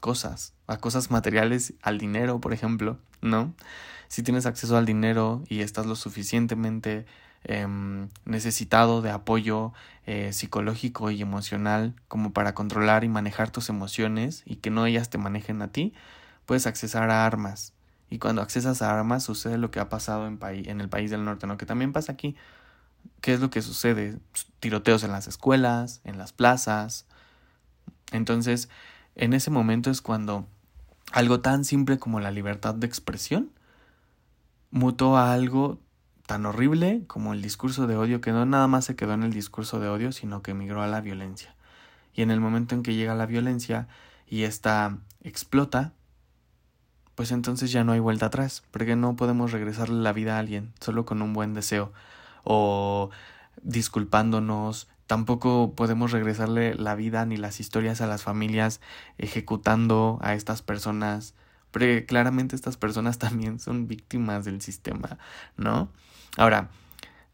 cosas, 0.00 0.52
a 0.66 0.76
cosas 0.76 1.10
materiales, 1.10 1.74
al 1.82 1.98
dinero, 1.98 2.40
por 2.40 2.52
ejemplo, 2.52 2.98
¿no? 3.22 3.54
Si 4.08 4.22
tienes 4.22 4.46
acceso 4.46 4.76
al 4.76 4.86
dinero 4.86 5.42
y 5.48 5.60
estás 5.60 5.86
lo 5.86 5.96
suficientemente 5.96 7.06
em, 7.44 8.08
necesitado 8.24 9.02
de 9.02 9.10
apoyo 9.10 9.72
eh, 10.06 10.32
psicológico 10.32 11.10
y 11.10 11.22
emocional 11.22 11.94
como 12.08 12.32
para 12.32 12.54
controlar 12.54 13.04
y 13.04 13.08
manejar 13.08 13.50
tus 13.50 13.68
emociones 13.68 14.42
y 14.44 14.56
que 14.56 14.70
no 14.70 14.86
ellas 14.86 15.10
te 15.10 15.18
manejen 15.18 15.62
a 15.62 15.68
ti, 15.68 15.94
puedes 16.46 16.66
accesar 16.66 17.10
a 17.10 17.24
armas. 17.24 17.72
Y 18.10 18.18
cuando 18.18 18.42
accesas 18.42 18.82
a 18.82 18.96
armas 18.98 19.24
sucede 19.24 19.58
lo 19.58 19.70
que 19.70 19.80
ha 19.80 19.88
pasado 19.88 20.26
en, 20.26 20.38
en 20.42 20.80
el 20.80 20.88
país 20.88 21.10
del 21.10 21.24
norte, 21.24 21.46
¿no? 21.46 21.56
Que 21.56 21.66
también 21.66 21.92
pasa 21.92 22.12
aquí. 22.12 22.36
¿Qué 23.20 23.34
es 23.34 23.40
lo 23.40 23.50
que 23.50 23.62
sucede? 23.62 24.18
Tiroteos 24.60 25.04
en 25.04 25.12
las 25.12 25.26
escuelas, 25.26 26.00
en 26.04 26.18
las 26.18 26.32
plazas. 26.32 27.06
Entonces, 28.12 28.68
en 29.16 29.32
ese 29.32 29.50
momento 29.50 29.90
es 29.90 30.00
cuando 30.00 30.46
algo 31.12 31.40
tan 31.40 31.64
simple 31.64 31.98
como 31.98 32.20
la 32.20 32.30
libertad 32.30 32.74
de 32.74 32.86
expresión 32.86 33.50
mutó 34.70 35.16
a 35.16 35.32
algo 35.32 35.78
tan 36.26 36.46
horrible 36.46 37.02
como 37.06 37.32
el 37.32 37.42
discurso 37.42 37.86
de 37.86 37.96
odio 37.96 38.20
que 38.20 38.32
no 38.32 38.44
nada 38.46 38.66
más 38.66 38.84
se 38.84 38.96
quedó 38.96 39.14
en 39.14 39.22
el 39.22 39.32
discurso 39.32 39.80
de 39.80 39.88
odio, 39.88 40.12
sino 40.12 40.42
que 40.42 40.52
emigró 40.52 40.82
a 40.82 40.86
la 40.86 41.00
violencia. 41.00 41.54
Y 42.14 42.22
en 42.22 42.30
el 42.30 42.40
momento 42.40 42.74
en 42.74 42.82
que 42.82 42.94
llega 42.94 43.14
la 43.14 43.26
violencia 43.26 43.88
y 44.26 44.42
esta 44.42 44.98
explota, 45.22 45.92
pues 47.14 47.32
entonces 47.32 47.72
ya 47.72 47.84
no 47.84 47.92
hay 47.92 48.00
vuelta 48.00 48.26
atrás, 48.26 48.62
porque 48.70 48.96
no 48.96 49.16
podemos 49.16 49.52
regresarle 49.52 50.02
la 50.02 50.12
vida 50.12 50.36
a 50.36 50.38
alguien 50.40 50.72
solo 50.80 51.04
con 51.04 51.22
un 51.22 51.32
buen 51.32 51.54
deseo 51.54 51.92
o 52.44 53.10
disculpándonos, 53.62 54.88
Tampoco 55.06 55.74
podemos 55.74 56.12
regresarle 56.12 56.74
la 56.74 56.94
vida 56.94 57.26
ni 57.26 57.36
las 57.36 57.60
historias 57.60 58.00
a 58.00 58.06
las 58.06 58.22
familias 58.22 58.80
ejecutando 59.18 60.18
a 60.22 60.34
estas 60.34 60.62
personas, 60.62 61.34
porque 61.70 62.06
claramente 62.06 62.56
estas 62.56 62.76
personas 62.76 63.18
también 63.20 63.60
son 63.60 63.86
víctimas 63.86 64.44
del 64.44 64.62
sistema, 64.62 65.18
¿no? 65.56 65.90
Ahora, 66.36 66.70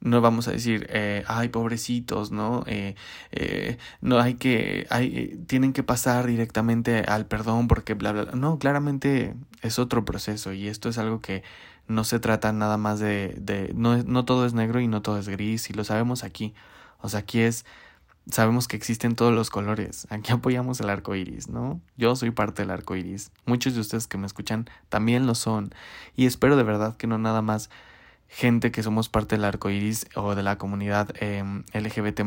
no 0.01 0.21
vamos 0.21 0.49
a 0.49 0.53
decir, 0.53 0.87
eh, 0.91 1.25
ay, 1.27 1.49
pobrecitos, 1.49 2.31
¿no? 2.31 2.65
Eh, 2.67 2.95
eh, 3.33 3.79
no 4.01 4.19
hay 4.19 4.35
que, 4.35 4.87
hay, 4.91 5.39
tienen 5.47 5.73
que 5.73 5.83
pasar 5.83 6.27
directamente 6.27 7.01
al 7.01 7.27
perdón 7.27 7.69
porque 7.69 7.95
bla, 7.95 8.13
bla, 8.13 8.25
bla. 8.25 8.33
No, 8.33 8.59
claramente 8.59 9.35
es 9.63 9.79
otro 9.79 10.05
proceso 10.05 10.53
y 10.53 10.69
esto 10.69 10.89
es 10.89 10.99
algo 10.99 11.21
que 11.21 11.43
no 11.87 12.05
se 12.05 12.19
trata 12.19 12.53
nada 12.53 12.79
más 12.79 13.01
de, 13.01 13.35
de 13.41 13.73
no, 13.75 14.03
no 14.05 14.25
todo 14.25 14.47
es 14.47 14.55
negro 14.55 14.81
y 14.81 14.89
no 14.89 15.03
todo 15.03 15.19
es 15.19 15.29
gris 15.29 15.69
y 15.71 15.75
lo 15.75 15.85
sabemos 15.85 16.25
aquí. 16.25 16.55
O 17.01 17.09
sea, 17.09 17.21
aquí 17.21 17.41
es, 17.41 17.67
sabemos 18.31 18.69
que 18.69 18.77
existen 18.77 19.17
todos 19.17 19.35
los 19.35 19.51
colores. 19.51 20.07
Aquí 20.11 20.33
apoyamos 20.33 20.81
el 20.81 20.89
arco 20.89 21.15
iris, 21.15 21.49
¿no? 21.49 21.81
Yo 21.99 22.17
soy 22.17 22.31
parte 22.31 22.63
del 22.63 22.71
arco 22.71 22.97
iris. 22.97 23.33
Muchos 23.45 23.75
de 23.75 23.81
ustedes 23.81 24.07
que 24.07 24.19
me 24.19 24.27
escuchan 24.27 24.69
también 24.89 25.27
lo 25.27 25.35
son. 25.35 25.75
Y 26.17 26.27
espero 26.27 26.57
de 26.57 26.63
verdad 26.63 26.97
que 26.97 27.07
no 27.07 27.19
nada 27.19 27.43
más 27.43 27.71
gente 28.31 28.71
que 28.73 28.83
somos 28.83 29.11
parte 29.11 29.37
del 29.37 29.45
arco 29.45 29.69
iris 29.69 30.07
o 30.15 30.35
de 30.35 30.43
la 30.43 30.57
comunidad 30.57 31.11
em, 31.21 31.65
LGBT. 31.75 32.23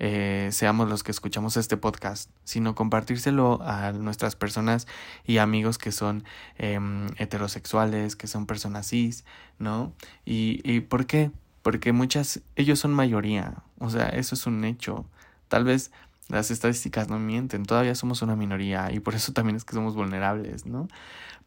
Eh, 0.00 0.48
seamos 0.50 0.88
los 0.90 1.02
que 1.02 1.12
escuchamos 1.12 1.56
este 1.56 1.76
podcast, 1.78 2.28
sino 2.44 2.74
compartírselo 2.74 3.60
a 3.62 3.92
nuestras 3.92 4.36
personas 4.36 4.86
y 5.24 5.38
amigos 5.38 5.78
que 5.78 5.92
son 5.92 6.24
em, 6.58 7.06
heterosexuales, 7.16 8.16
que 8.16 8.26
son 8.26 8.44
personas 8.46 8.88
cis, 8.88 9.24
¿no? 9.58 9.92
¿Y, 10.26 10.60
¿Y 10.64 10.80
por 10.80 11.06
qué? 11.06 11.30
porque 11.64 11.92
muchas, 11.92 12.42
ellos 12.56 12.78
son 12.78 12.92
mayoría, 12.92 13.54
o 13.78 13.88
sea, 13.88 14.10
eso 14.10 14.34
es 14.34 14.46
un 14.46 14.64
hecho. 14.66 15.06
Tal 15.48 15.64
vez 15.64 15.92
las 16.28 16.50
estadísticas 16.50 17.08
no 17.08 17.18
mienten, 17.18 17.64
todavía 17.64 17.94
somos 17.94 18.20
una 18.20 18.36
minoría 18.36 18.92
y 18.92 19.00
por 19.00 19.14
eso 19.14 19.32
también 19.32 19.56
es 19.56 19.64
que 19.64 19.72
somos 19.72 19.94
vulnerables, 19.94 20.66
¿no? 20.66 20.88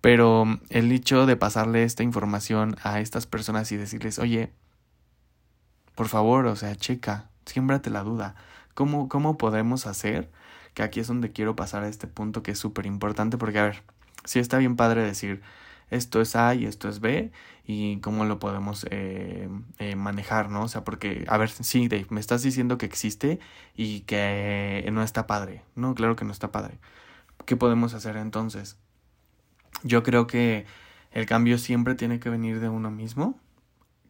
Pero 0.02 0.46
el 0.70 0.92
hecho 0.92 1.26
de 1.26 1.36
pasarle 1.36 1.84
esta 1.84 2.04
información 2.04 2.76
a 2.84 3.00
estas 3.00 3.26
personas 3.26 3.72
y 3.72 3.78
decirles, 3.78 4.20
oye, 4.20 4.52
por 5.96 6.08
favor, 6.08 6.46
o 6.46 6.56
sea, 6.56 6.76
checa, 6.76 7.30
siémbrate 7.46 7.90
la 7.90 8.04
duda, 8.04 8.36
¿cómo, 8.74 9.10
cómo 9.10 9.38
podemos 9.38 9.88
hacer? 9.88 10.30
Que 10.76 10.84
aquí 10.84 11.00
es 11.00 11.08
donde 11.08 11.32
quiero 11.32 11.56
pasar 11.56 11.84
a 11.84 11.88
este 11.90 12.08
punto 12.08 12.44
que 12.44 12.52
es 12.52 12.60
súper 12.60 12.86
importante, 12.86 13.38
porque 13.38 13.60
a 13.60 13.64
ver, 13.64 13.84
sí 14.24 14.40
está 14.40 14.58
bien 14.60 14.76
padre 14.76 15.04
decir, 15.04 15.42
esto 15.90 16.22
es 16.22 16.36
A 16.36 16.54
y 16.54 16.66
esto 16.66 16.90
es 16.90 17.00
B 17.00 17.32
y 17.66 18.00
cómo 18.02 18.26
lo 18.26 18.40
podemos 18.40 18.86
eh, 18.92 19.50
eh, 19.80 19.96
manejar, 19.96 20.50
¿no? 20.50 20.64
O 20.64 20.68
sea, 20.68 20.84
porque, 20.84 21.26
a 21.28 21.38
ver, 21.38 21.50
sí, 21.50 21.88
Dave, 21.88 22.08
me 22.10 22.20
estás 22.20 22.44
diciendo 22.44 22.78
que 22.78 22.86
existe 22.86 23.40
y 23.76 24.02
que 24.02 24.88
no 24.92 25.02
está 25.04 25.28
padre. 25.28 25.64
No, 25.76 25.96
claro 25.96 26.16
que 26.16 26.26
no 26.26 26.32
está 26.32 26.52
padre. 26.52 26.78
¿Qué 27.46 27.56
podemos 27.56 27.94
hacer 27.94 28.18
entonces? 28.18 28.78
Yo 29.84 30.04
creo 30.04 30.28
que 30.28 30.66
el 31.12 31.26
cambio 31.26 31.58
siempre 31.58 31.96
tiene 31.96 32.20
que 32.20 32.30
venir 32.30 32.60
de 32.60 32.70
uno 32.70 32.92
mismo, 32.92 33.40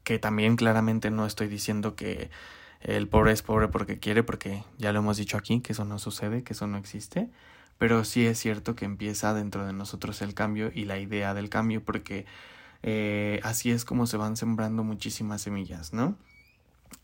que 0.04 0.20
también 0.20 0.56
claramente 0.56 1.12
no 1.12 1.26
estoy 1.26 1.48
diciendo 1.48 1.96
que 1.96 2.30
el 2.82 3.08
pobre 3.08 3.34
es 3.34 3.42
pobre 3.42 3.68
porque 3.68 4.00
quiere, 4.00 4.24
porque 4.24 4.64
ya 4.78 4.94
lo 4.94 5.00
hemos 5.00 5.18
dicho 5.18 5.38
aquí, 5.38 5.62
que 5.62 5.74
eso 5.74 5.86
no 5.86 6.00
sucede, 6.00 6.44
que 6.44 6.54
eso 6.54 6.68
no 6.68 6.78
existe 6.78 7.30
pero 7.78 8.04
sí 8.04 8.26
es 8.26 8.40
cierto 8.40 8.76
que 8.76 8.86
empieza 8.86 9.34
dentro 9.34 9.66
de 9.66 9.74
nosotros 9.74 10.22
el 10.22 10.34
cambio 10.34 10.72
y 10.74 10.86
la 10.86 11.00
idea 11.00 11.34
del 11.34 11.50
cambio, 11.50 11.84
porque 11.84 12.26
eh, 12.84 13.40
así 13.44 13.72
es 13.72 13.86
como 13.86 14.08
se 14.08 14.18
van 14.18 14.38
sembrando 14.38 14.84
muchísimas 14.84 15.42
semillas, 15.42 15.94
¿no? 15.94 16.18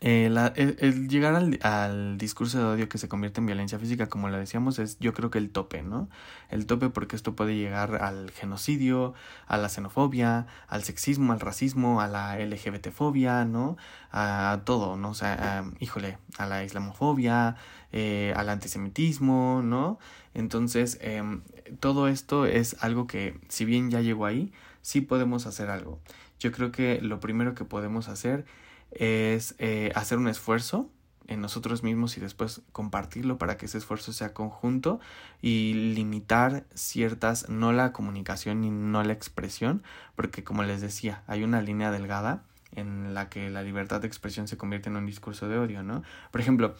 Eh, 0.06 0.26
el, 0.56 1.08
llegar 1.08 1.34
al, 1.34 2.18
discurso 2.18 2.58
de 2.58 2.64
odio 2.64 2.88
que 2.90 2.98
se 2.98 3.08
convierte 3.08 3.40
en 3.40 3.46
violencia 3.46 3.78
física, 3.78 4.06
como 4.06 4.28
le 4.28 4.38
decíamos, 4.38 4.78
es 4.78 4.98
yo 5.00 5.14
creo 5.14 5.30
que 5.30 5.38
el 5.38 5.48
tope, 5.48 5.82
¿no? 5.82 6.10
El 6.50 6.66
tope 6.66 6.90
porque 6.90 7.16
esto 7.16 7.34
puede 7.34 7.56
llegar 7.56 8.02
al 8.02 8.30
genocidio, 8.30 9.14
a 9.46 9.56
la 9.56 9.70
xenofobia, 9.70 10.46
al 10.68 10.82
sexismo, 10.82 11.32
al 11.32 11.40
racismo, 11.40 12.02
a 12.02 12.08
la 12.08 12.38
LGBTfobia, 12.38 13.46
¿no? 13.46 13.78
A, 14.12 14.60
todo, 14.64 14.96
¿no? 14.96 15.10
O 15.10 15.14
sea, 15.14 15.64
híjole, 15.80 16.18
a 16.36 16.46
la 16.46 16.64
islamofobia, 16.64 17.56
eh, 17.92 18.34
al 18.36 18.50
antisemitismo, 18.50 19.62
¿no? 19.64 19.98
Entonces, 20.34 20.98
em, 21.00 21.42
todo 21.80 22.08
esto 22.08 22.44
es 22.44 22.76
algo 22.80 23.06
que, 23.06 23.40
si 23.48 23.64
bien 23.64 23.90
ya 23.90 24.02
llegó 24.02 24.26
ahí, 24.26 24.52
sí 24.82 25.00
podemos 25.00 25.46
hacer 25.46 25.70
algo. 25.70 25.98
Yo 26.38 26.52
creo 26.52 26.72
que 26.72 27.00
lo 27.00 27.20
primero 27.20 27.54
que 27.54 27.64
podemos 27.64 28.08
hacer 28.08 28.44
es 28.90 29.54
eh, 29.58 29.92
hacer 29.94 30.18
un 30.18 30.28
esfuerzo 30.28 30.90
en 31.26 31.40
nosotros 31.40 31.82
mismos 31.82 32.16
y 32.16 32.20
después 32.20 32.62
compartirlo 32.72 33.38
para 33.38 33.56
que 33.56 33.66
ese 33.66 33.78
esfuerzo 33.78 34.12
sea 34.12 34.34
conjunto 34.34 35.00
y 35.40 35.72
limitar 35.94 36.66
ciertas, 36.74 37.48
no 37.48 37.72
la 37.72 37.92
comunicación 37.92 38.60
ni 38.60 38.70
no 38.70 39.02
la 39.02 39.12
expresión, 39.12 39.82
porque 40.16 40.44
como 40.44 40.62
les 40.64 40.80
decía, 40.80 41.22
hay 41.26 41.42
una 41.42 41.62
línea 41.62 41.90
delgada 41.90 42.44
en 42.72 43.14
la 43.14 43.28
que 43.28 43.50
la 43.50 43.62
libertad 43.62 44.00
de 44.00 44.06
expresión 44.06 44.48
se 44.48 44.56
convierte 44.56 44.88
en 44.88 44.96
un 44.96 45.06
discurso 45.06 45.48
de 45.48 45.58
odio, 45.58 45.82
¿no? 45.82 46.02
Por 46.30 46.40
ejemplo, 46.40 46.74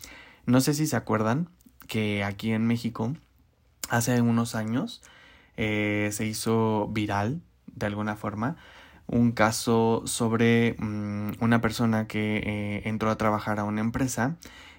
no 0.46 0.60
sé 0.60 0.74
si 0.74 0.86
se 0.86 0.96
acuerdan 0.96 1.48
que 1.86 2.24
aquí 2.24 2.52
en 2.52 2.66
México, 2.66 3.14
hace 3.88 4.20
unos 4.20 4.54
años, 4.54 5.02
eh, 5.56 6.10
se 6.12 6.26
hizo 6.26 6.88
viral, 6.88 7.40
de 7.66 7.86
alguna 7.86 8.16
forma, 8.16 8.56
un 9.06 9.32
caso 9.32 10.02
sobre 10.06 10.76
mm, 10.78 11.32
una 11.40 11.60
persona 11.60 12.06
que 12.06 12.36
eh, 12.38 12.82
entró 12.88 13.10
a 13.10 13.16
trabajar 13.16 13.58
a 13.60 13.64
una 13.64 13.80
empresa 13.80 14.36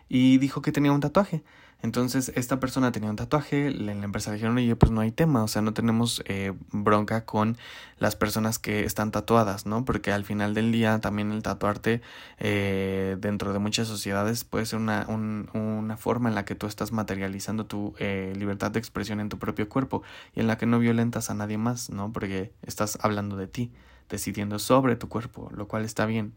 y 0.10 0.38
dijo 0.38 0.62
que 0.62 0.72
tenía 0.72 0.92
un 0.92 1.02
tatuaje. 1.02 1.44
Entonces, 1.82 2.32
esta 2.36 2.60
persona 2.60 2.92
tenía 2.92 3.12
un 3.12 3.16
tatuaje, 3.16 3.68
en 3.68 3.86
la 3.86 4.06
empresa 4.06 4.32
le 4.32 4.38
dijeron, 4.38 4.58
oye, 4.58 4.76
pues 4.76 4.92
no 4.92 5.02
hay 5.02 5.12
tema, 5.12 5.44
o 5.44 5.48
sea, 5.48 5.62
no 5.62 5.74
tenemos 5.74 6.24
eh, 6.26 6.54
bronca 6.72 7.26
con 7.26 7.58
las 8.00 8.16
personas 8.16 8.58
que 8.58 8.86
están 8.86 9.12
tatuadas, 9.12 9.68
¿no? 9.68 9.86
Porque 9.86 10.12
al 10.12 10.24
final 10.24 10.56
del 10.56 10.72
día 10.72 11.00
también 11.00 11.32
el 11.32 11.44
tatuarte 11.44 12.02
eh, 12.40 13.18
dentro 13.20 13.54
de 13.54 13.60
muchas 13.60 13.88
sociedades 13.88 14.44
puede 14.46 14.66
ser 14.66 14.80
una, 14.80 15.06
un, 15.08 15.50
una 15.54 15.96
forma 15.96 16.28
en 16.30 16.34
la 16.34 16.44
que 16.44 16.56
tú 16.56 16.66
estás 16.66 16.92
materializando 16.92 17.68
tu 17.68 17.94
eh, 18.00 18.34
libertad 18.36 18.72
de 18.72 18.80
expresión 18.80 19.20
en 19.20 19.30
tu 19.30 19.38
propio 19.38 19.70
cuerpo 19.70 20.02
y 20.34 20.40
en 20.40 20.48
la 20.48 20.58
que 20.58 20.66
no 20.66 20.80
violentas 20.80 21.30
a 21.30 21.36
nadie 21.36 21.60
más, 21.60 21.92
¿no? 21.92 22.12
Porque 22.12 22.52
estás 22.64 22.98
hablando 23.02 23.36
de 23.38 23.48
ti, 23.48 23.72
decidiendo 24.10 24.60
sobre 24.60 24.96
tu 24.96 25.10
cuerpo, 25.10 25.50
lo 25.54 25.68
cual 25.68 25.86
está 25.86 26.06
bien. 26.06 26.34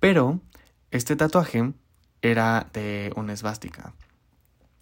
Pero 0.00 0.40
este 0.90 1.16
tatuaje 1.16 1.72
era 2.22 2.68
de 2.72 3.12
una 3.16 3.32
esvástica. 3.32 3.94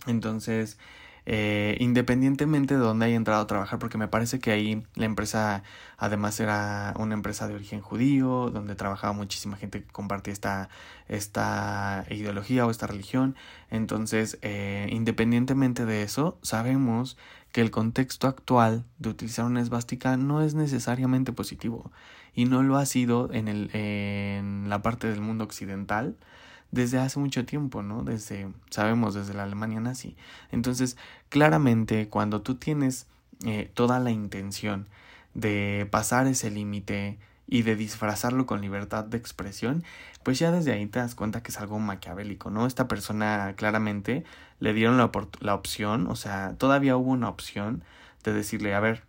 Entonces, 0.07 0.79
eh, 1.27 1.77
independientemente 1.81 2.75
de 2.75 2.81
dónde 2.81 3.07
haya 3.07 3.17
entrado 3.17 3.43
a 3.43 3.47
trabajar, 3.47 3.79
porque 3.79 3.97
me 3.97 4.09
parece 4.09 4.41
que 4.41 4.51
ahí 4.51 4.87
la 4.95 5.07
empresa 5.07 5.63
además 5.97 6.39
era 6.39 6.95
una 6.99 7.15
empresa 7.15 7.49
de 7.49 7.55
origen 7.55 7.81
judío, 7.81 8.51
donde 8.51 8.75
trabajaba 8.75 9.15
muchísima 9.15 9.57
gente 9.57 9.83
que 9.83 9.91
compartía 9.91 10.33
esta, 10.35 10.69
esta 11.09 12.05
ideología 12.11 12.67
o 12.67 12.71
esta 12.71 12.87
religión. 12.87 13.37
Entonces, 13.71 14.39
eh, 14.43 14.89
independientemente 14.91 15.87
de 15.87 16.03
eso, 16.03 16.39
sabemos 16.43 17.17
que 17.55 17.61
el 17.61 17.71
contexto 17.71 18.27
actual 18.27 18.85
de 18.99 19.11
utilizar 19.11 19.45
una 19.45 19.61
esvástica 19.61 20.17
no 20.17 20.43
es 20.43 20.55
necesariamente 20.57 21.33
positivo 21.33 21.93
y 22.35 22.47
no 22.47 22.65
lo 22.65 22.77
ha 22.77 22.85
sido 22.85 23.33
en, 23.33 23.47
el, 23.47 23.71
en 23.73 24.69
la 24.69 24.83
parte 24.83 25.07
del 25.07 25.21
mundo 25.21 25.45
occidental 25.45 26.17
desde 26.73 26.99
hace 26.99 27.21
mucho 27.21 27.45
tiempo, 27.45 27.85
¿no? 27.85 28.03
Desde, 28.03 28.49
sabemos, 28.71 29.15
desde 29.15 29.35
la 29.35 29.45
Alemania 29.45 29.79
nazi. 29.79 30.17
Entonces, 30.51 30.97
claramente, 31.29 32.09
cuando 32.09 32.43
tú 32.43 32.57
tienes 32.57 33.07
eh, 33.47 33.71
toda 33.73 34.01
la 34.01 34.11
intención 34.11 34.89
de 35.35 35.87
pasar 35.93 36.27
ese 36.27 36.51
límite 36.51 37.21
y 37.47 37.63
de 37.63 37.77
disfrazarlo 37.77 38.47
con 38.47 38.61
libertad 38.61 39.05
de 39.05 39.19
expresión, 39.19 39.85
pues 40.23 40.39
ya 40.39 40.51
desde 40.51 40.73
ahí 40.73 40.87
te 40.87 40.99
das 40.99 41.15
cuenta 41.15 41.43
que 41.43 41.51
es 41.51 41.59
algo 41.61 41.79
maquiavélico, 41.79 42.51
¿no? 42.51 42.67
Esta 42.67 42.89
persona 42.89 43.55
claramente 43.57 44.25
le 44.61 44.73
dieron 44.73 44.97
la, 44.97 45.11
la 45.41 45.55
opción, 45.55 46.07
o 46.07 46.17
sea, 46.17 46.55
todavía 46.57 46.97
hubo 46.97 47.11
una 47.11 47.29
opción 47.29 47.85
de 48.25 48.33
decirle, 48.33 48.75
a 48.75 48.81
ver, 48.81 49.05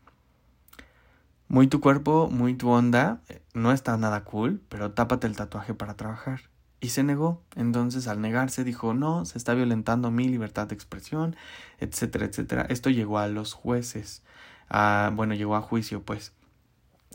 muy 1.47 1.67
tu 1.67 1.79
cuerpo, 1.79 2.29
muy 2.29 2.55
tu 2.55 2.69
onda, 2.69 3.21
no 3.53 3.71
está 3.71 3.97
nada 3.97 4.23
cool, 4.23 4.61
pero 4.69 4.91
tápate 4.91 5.27
el 5.27 5.35
tatuaje 5.35 5.73
para 5.73 5.95
trabajar 5.95 6.41
y 6.85 6.89
se 6.89 7.03
negó. 7.03 7.41
Entonces, 7.55 8.07
al 8.07 8.21
negarse, 8.21 8.63
dijo, 8.63 8.93
no, 8.93 9.25
se 9.25 9.37
está 9.37 9.53
violentando 9.53 10.11
mi 10.11 10.27
libertad 10.27 10.67
de 10.67 10.75
expresión, 10.75 11.35
etcétera, 11.79 12.25
etcétera. 12.25 12.65
Esto 12.69 12.89
llegó 12.89 13.19
a 13.19 13.27
los 13.27 13.53
jueces. 13.53 14.23
a 14.69 15.11
bueno, 15.13 15.35
llegó 15.35 15.55
a 15.55 15.61
juicio, 15.61 16.03
pues. 16.03 16.33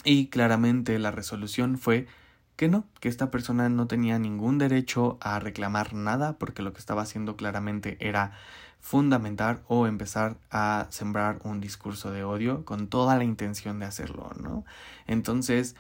Y 0.05 0.29
claramente 0.29 0.99
la 0.99 1.11
resolución 1.11 1.79
fue 1.79 2.07
que 2.57 2.69
no, 2.69 2.85
que 3.01 3.09
esta 3.09 3.31
persona 3.31 3.69
no 3.69 3.87
tenía 3.87 4.19
ningún 4.19 4.59
derecho 4.59 5.19
a 5.21 5.39
reclamar 5.39 5.95
nada 5.95 6.39
porque 6.39 6.63
lo 6.63 6.73
que 6.73 6.79
estaba 6.79 7.03
haciendo 7.03 7.37
claramente 7.37 7.97
era 8.01 8.33
fundamentar 8.81 9.63
o 9.69 9.87
empezar 9.87 10.37
a 10.51 10.87
sembrar 10.91 11.41
un 11.45 11.61
discurso 11.61 12.11
de 12.11 12.25
odio 12.25 12.65
con 12.65 12.89
toda 12.89 13.17
la 13.17 13.25
intención 13.25 13.79
de 13.79 13.87
hacerlo, 13.87 14.31
¿no? 14.41 14.65
Entonces, 15.07 15.77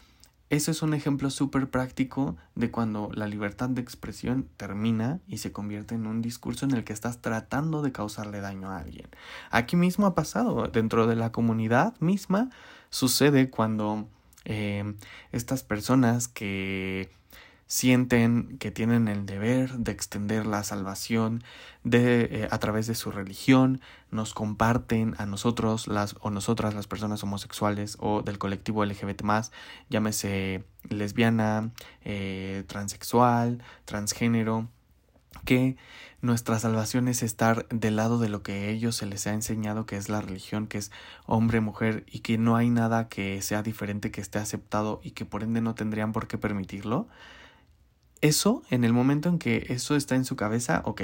eso 0.51 0.71
es 0.71 0.83
un 0.83 0.95
ejemplo 0.95 1.31
súper 1.31 1.71
práctico 1.71 2.37
de 2.57 2.71
cuando 2.71 3.11
la 3.15 3.27
libertad 3.27 3.69
de 3.69 3.81
expresión 3.81 4.49
termina 4.57 5.21
y 5.29 5.39
se 5.39 5.53
convierte 5.53 5.95
en 5.95 6.07
un 6.07 6.23
discurso 6.23 6.65
en 6.65 6.73
el 6.73 6.83
que 6.83 6.93
estás 6.93 7.23
tratando 7.23 7.83
de 7.83 7.93
causarle 7.93 8.41
daño 8.41 8.71
a 8.71 8.79
alguien. 8.79 9.09
Aquí 9.51 9.77
mismo 9.77 10.07
ha 10.07 10.15
pasado, 10.15 10.67
dentro 10.67 11.07
de 11.07 11.15
la 11.15 11.31
comunidad 11.31 11.95
misma, 12.01 12.51
sucede 12.91 13.51
cuando 13.51 14.09
eh, 14.45 14.95
estas 15.33 15.63
personas 15.63 16.29
que 16.29 17.11
sienten 17.71 18.59
que 18.59 18.73
tienen 18.73 19.07
el 19.07 19.27
deber 19.27 19.71
de 19.79 19.93
extender 19.93 20.45
la 20.45 20.65
salvación 20.65 21.45
de, 21.85 22.23
eh, 22.23 22.49
a 22.51 22.59
través 22.59 22.89
de 22.89 22.97
su 22.97 23.13
religión, 23.13 23.81
nos 24.11 24.35
comparten 24.35 25.15
a 25.19 25.27
nosotros 25.27 25.87
las 25.87 26.17
o 26.21 26.31
nosotras 26.31 26.75
las 26.75 26.89
personas 26.89 27.23
homosexuales 27.23 27.97
o 28.01 28.23
del 28.23 28.39
colectivo 28.39 28.85
LGBT 28.85 29.23
más, 29.23 29.53
llámese 29.89 30.65
lesbiana, 30.89 31.71
eh, 32.05 32.65
transexual, 32.67 33.63
transgénero, 33.85 34.69
que 35.45 35.77
nuestra 36.21 36.59
salvación 36.59 37.09
es 37.09 37.23
estar 37.23 37.67
del 37.69 37.97
lado 37.97 38.19
de 38.19 38.29
lo 38.29 38.43
que 38.43 38.53
a 38.53 38.67
ellos 38.67 38.97
se 38.97 39.07
les 39.07 39.27
ha 39.27 39.33
enseñado 39.33 39.87
que 39.87 39.97
es 39.97 40.09
la 40.09 40.21
religión, 40.21 40.67
que 40.67 40.79
es 40.79 40.91
hombre, 41.27 41.61
mujer, 41.61 42.05
y 42.11 42.21
que 42.21 42.39
no 42.39 42.57
hay 42.57 42.71
nada 42.71 43.09
que 43.09 43.41
sea 43.43 43.63
diferente, 43.63 44.11
que 44.11 44.21
esté 44.21 44.39
aceptado 44.39 45.01
y 45.03 45.13
que 45.13 45.25
por 45.25 45.43
ende 45.43 45.61
no 45.61 45.75
tendrían 45.75 46.13
por 46.13 46.29
qué 46.29 46.39
permitirlo 46.39 47.09
eso, 48.21 48.63
en 48.71 48.85
el 48.85 48.93
momento 48.93 49.29
en 49.29 49.39
que 49.39 49.67
eso 49.71 49.97
está 49.97 50.15
en 50.15 50.25
su 50.25 50.37
cabeza, 50.37 50.83
ok. 50.85 51.03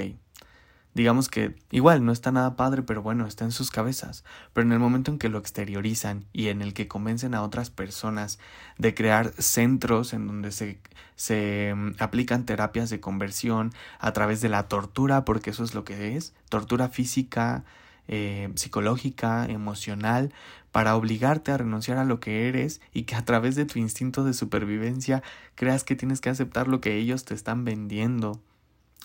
Digamos 0.97 1.29
que 1.29 1.53
igual 1.69 2.03
no 2.03 2.11
está 2.11 2.31
nada 2.31 2.55
padre, 2.55 2.81
pero 2.81 3.03
bueno, 3.03 3.27
está 3.27 3.45
en 3.45 3.51
sus 3.51 3.69
cabezas. 3.69 4.23
Pero 4.53 4.65
en 4.65 4.73
el 4.73 4.79
momento 4.79 5.11
en 5.11 5.19
que 5.19 5.29
lo 5.29 5.37
exteriorizan 5.37 6.25
y 6.33 6.47
en 6.47 6.63
el 6.63 6.73
que 6.73 6.87
convencen 6.87 7.35
a 7.35 7.43
otras 7.43 7.69
personas 7.69 8.39
de 8.79 8.95
crear 8.95 9.31
centros 9.37 10.13
en 10.13 10.25
donde 10.25 10.51
se, 10.51 10.79
se 11.15 11.71
mm, 11.75 11.97
aplican 11.99 12.47
terapias 12.47 12.89
de 12.89 12.99
conversión 12.99 13.73
a 13.99 14.11
través 14.11 14.41
de 14.41 14.49
la 14.49 14.67
tortura, 14.67 15.23
porque 15.23 15.51
eso 15.51 15.63
es 15.63 15.75
lo 15.75 15.83
que 15.83 16.17
es, 16.17 16.33
tortura 16.49 16.89
física, 16.89 17.63
eh, 18.07 18.49
psicológica, 18.55 19.45
emocional, 19.45 20.33
para 20.71 20.95
obligarte 20.95 21.51
a 21.51 21.57
renunciar 21.57 21.99
a 21.99 22.05
lo 22.05 22.19
que 22.19 22.47
eres 22.47 22.81
y 22.91 23.03
que 23.03 23.13
a 23.13 23.23
través 23.23 23.55
de 23.55 23.65
tu 23.65 23.77
instinto 23.77 24.23
de 24.23 24.33
supervivencia 24.33 25.21
creas 25.53 25.83
que 25.83 25.95
tienes 25.95 26.21
que 26.21 26.31
aceptar 26.31 26.67
lo 26.67 26.81
que 26.81 26.95
ellos 26.95 27.23
te 27.23 27.35
están 27.35 27.65
vendiendo 27.65 28.41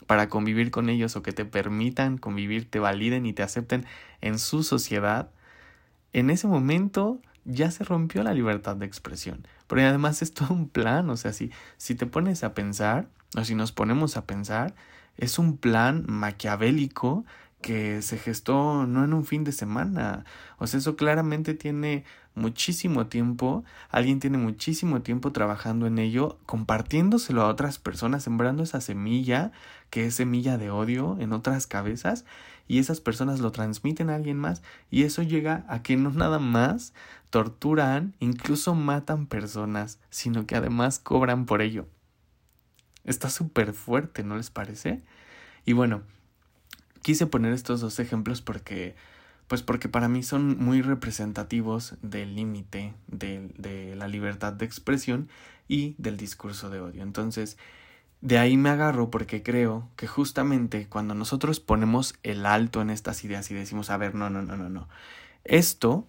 para 0.07 0.29
convivir 0.29 0.71
con 0.71 0.89
ellos 0.89 1.17
o 1.17 1.23
que 1.23 1.33
te 1.33 1.45
permitan 1.45 2.19
convivir, 2.19 2.71
te 2.71 2.79
validen 2.79 3.27
y 3.27 3.33
te 3.33 3.43
acepten 3.43 3.87
en 4.21 4.39
su 4.39 4.63
sociedad, 4.63 5.31
en 6.13 6.31
ese 6.31 6.47
momento 6.47 7.21
ya 7.45 7.71
se 7.71 7.85
rompió 7.85 8.23
la 8.23 8.35
libertad 8.35 8.77
de 8.77 8.87
expresión. 8.87 9.47
Pero 9.67 9.83
además 9.83 10.23
es 10.23 10.33
todo 10.35 10.55
un 10.55 10.69
plan, 10.69 11.09
o 11.11 11.17
sea, 11.17 11.33
si, 11.33 11.51
si 11.77 11.95
te 11.95 12.07
pones 12.07 12.45
a 12.45 12.55
pensar, 12.55 13.09
o 13.37 13.45
si 13.45 13.55
nos 13.55 13.73
ponemos 13.73 14.17
a 14.17 14.27
pensar, 14.27 14.75
es 15.17 15.39
un 15.39 15.57
plan 15.57 16.05
maquiavélico 16.07 17.25
que 17.61 18.03
se 18.03 18.19
gestó 18.19 18.87
no 18.87 19.05
en 19.05 19.15
un 19.15 19.25
fin 19.25 19.45
de 19.45 19.53
semana. 19.53 20.25
O 20.59 20.67
sea, 20.67 20.79
eso 20.79 20.97
claramente 20.97 21.55
tiene 21.55 22.05
muchísimo 22.35 23.07
tiempo, 23.07 23.65
alguien 23.91 24.21
tiene 24.21 24.39
muchísimo 24.39 25.03
tiempo 25.03 25.33
trabajando 25.33 25.87
en 25.87 25.99
ello, 25.99 26.39
compartiéndoselo 26.47 27.43
a 27.43 27.49
otras 27.49 27.79
personas, 27.79 28.25
sembrando 28.25 28.63
esa 28.63 28.81
semilla, 28.81 29.53
que 29.93 30.07
es 30.07 30.15
semilla 30.15 30.57
de 30.57 30.71
odio 30.71 31.19
en 31.21 31.35
otras 31.35 31.67
cabezas, 31.67 32.25
y 32.67 32.79
esas 32.79 33.03
personas 33.03 33.41
lo 33.41 33.53
transmiten 33.53 34.09
a 34.09 34.15
alguien 34.15 34.39
más, 34.39 34.63
y 34.91 35.03
eso 35.03 35.23
llega 35.23 35.67
a 35.69 35.83
que 35.83 35.99
no 35.99 36.09
nada 36.09 36.39
más 36.39 36.95
torturan, 37.29 38.15
incluso 38.19 38.75
matan 38.75 39.27
personas, 39.27 40.01
sino 40.09 40.47
que 40.47 40.57
además 40.57 40.99
cobran 40.99 41.45
por 41.45 41.61
ello. 41.61 41.87
Está 43.05 43.29
súper 43.29 43.75
fuerte, 43.75 44.25
¿no 44.25 44.39
les 44.39 44.49
parece? 44.49 45.03
Y 45.67 45.75
bueno, 45.75 46.01
quise 47.03 47.27
poner 47.27 47.53
estos 47.53 47.83
dos 47.83 47.99
ejemplos 47.99 48.41
porque 48.41 48.97
pues 49.47 49.61
porque 49.61 49.91
para 49.91 50.09
mí 50.09 50.23
son 50.23 50.57
muy 50.57 50.81
representativos 50.81 51.97
del 52.01 52.35
límite 52.35 52.95
de, 53.09 53.51
de, 53.59 53.95
la 53.95 54.09
libertad 54.09 54.55
de 54.55 54.65
expresión 54.65 55.29
y 55.69 55.95
del 55.99 56.17
discurso 56.17 56.71
de 56.71 56.81
odio. 56.81 57.03
Entonces, 57.03 57.59
de 58.23 58.39
ahí 58.39 58.57
me 58.57 58.71
agarro 58.71 59.11
porque 59.11 59.43
creo 59.43 59.89
que 59.97 60.07
justamente 60.07 60.87
cuando 60.89 61.15
nosotros 61.15 61.61
ponemos 61.61 62.15
el 62.23 62.47
alto 62.47 62.81
en 62.81 62.89
estas 62.89 63.25
ideas 63.25 63.51
y 63.51 63.55
decimos, 63.55 63.91
a 63.91 63.97
ver, 63.97 64.15
no, 64.15 64.31
no, 64.31 64.43
no, 64.43 64.57
no, 64.57 64.69
no. 64.69 64.89
Esto, 65.45 66.07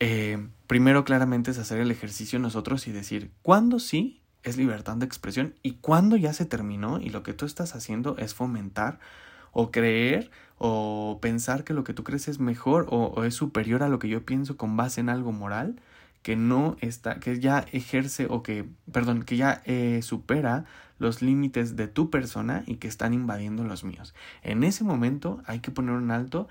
eh, 0.00 0.48
primero 0.66 1.04
claramente 1.04 1.50
es 1.50 1.58
hacer 1.58 1.78
el 1.78 1.90
ejercicio 1.90 2.38
nosotros 2.38 2.88
y 2.88 2.92
decir, 2.92 3.30
¿cuándo 3.42 3.78
sí 3.78 4.22
es 4.42 4.56
libertad 4.56 4.96
de 4.96 5.04
expresión 5.04 5.54
y 5.62 5.72
cuando 5.72 6.16
ya 6.16 6.32
se 6.32 6.46
terminó 6.46 7.00
y 7.00 7.10
lo 7.10 7.22
que 7.22 7.34
tú 7.34 7.44
estás 7.44 7.74
haciendo 7.74 8.16
es 8.16 8.32
fomentar 8.32 8.98
o 9.52 9.70
creer 9.70 10.30
o 10.56 11.18
pensar 11.20 11.64
que 11.64 11.74
lo 11.74 11.84
que 11.84 11.92
tú 11.92 12.02
crees 12.02 12.28
es 12.28 12.38
mejor 12.38 12.86
o, 12.88 13.24
es 13.24 13.34
superior 13.34 13.82
a 13.82 13.88
lo 13.88 13.98
que 13.98 14.08
yo 14.08 14.24
pienso 14.24 14.56
con 14.56 14.76
base 14.76 15.00
en 15.00 15.10
algo 15.10 15.32
moral 15.32 15.80
que 16.26 16.34
no 16.34 16.76
está, 16.80 17.20
que 17.20 17.38
ya 17.38 17.64
ejerce 17.70 18.26
o 18.28 18.42
que, 18.42 18.68
perdón, 18.90 19.22
que 19.22 19.36
ya 19.36 19.62
eh, 19.64 20.00
supera 20.02 20.64
los 20.98 21.22
límites 21.22 21.76
de 21.76 21.86
tu 21.86 22.10
persona 22.10 22.64
y 22.66 22.78
que 22.78 22.88
están 22.88 23.14
invadiendo 23.14 23.62
los 23.62 23.84
míos. 23.84 24.12
En 24.42 24.64
ese 24.64 24.82
momento 24.82 25.40
hay 25.46 25.60
que 25.60 25.70
poner 25.70 25.94
un 25.94 26.10
alto 26.10 26.48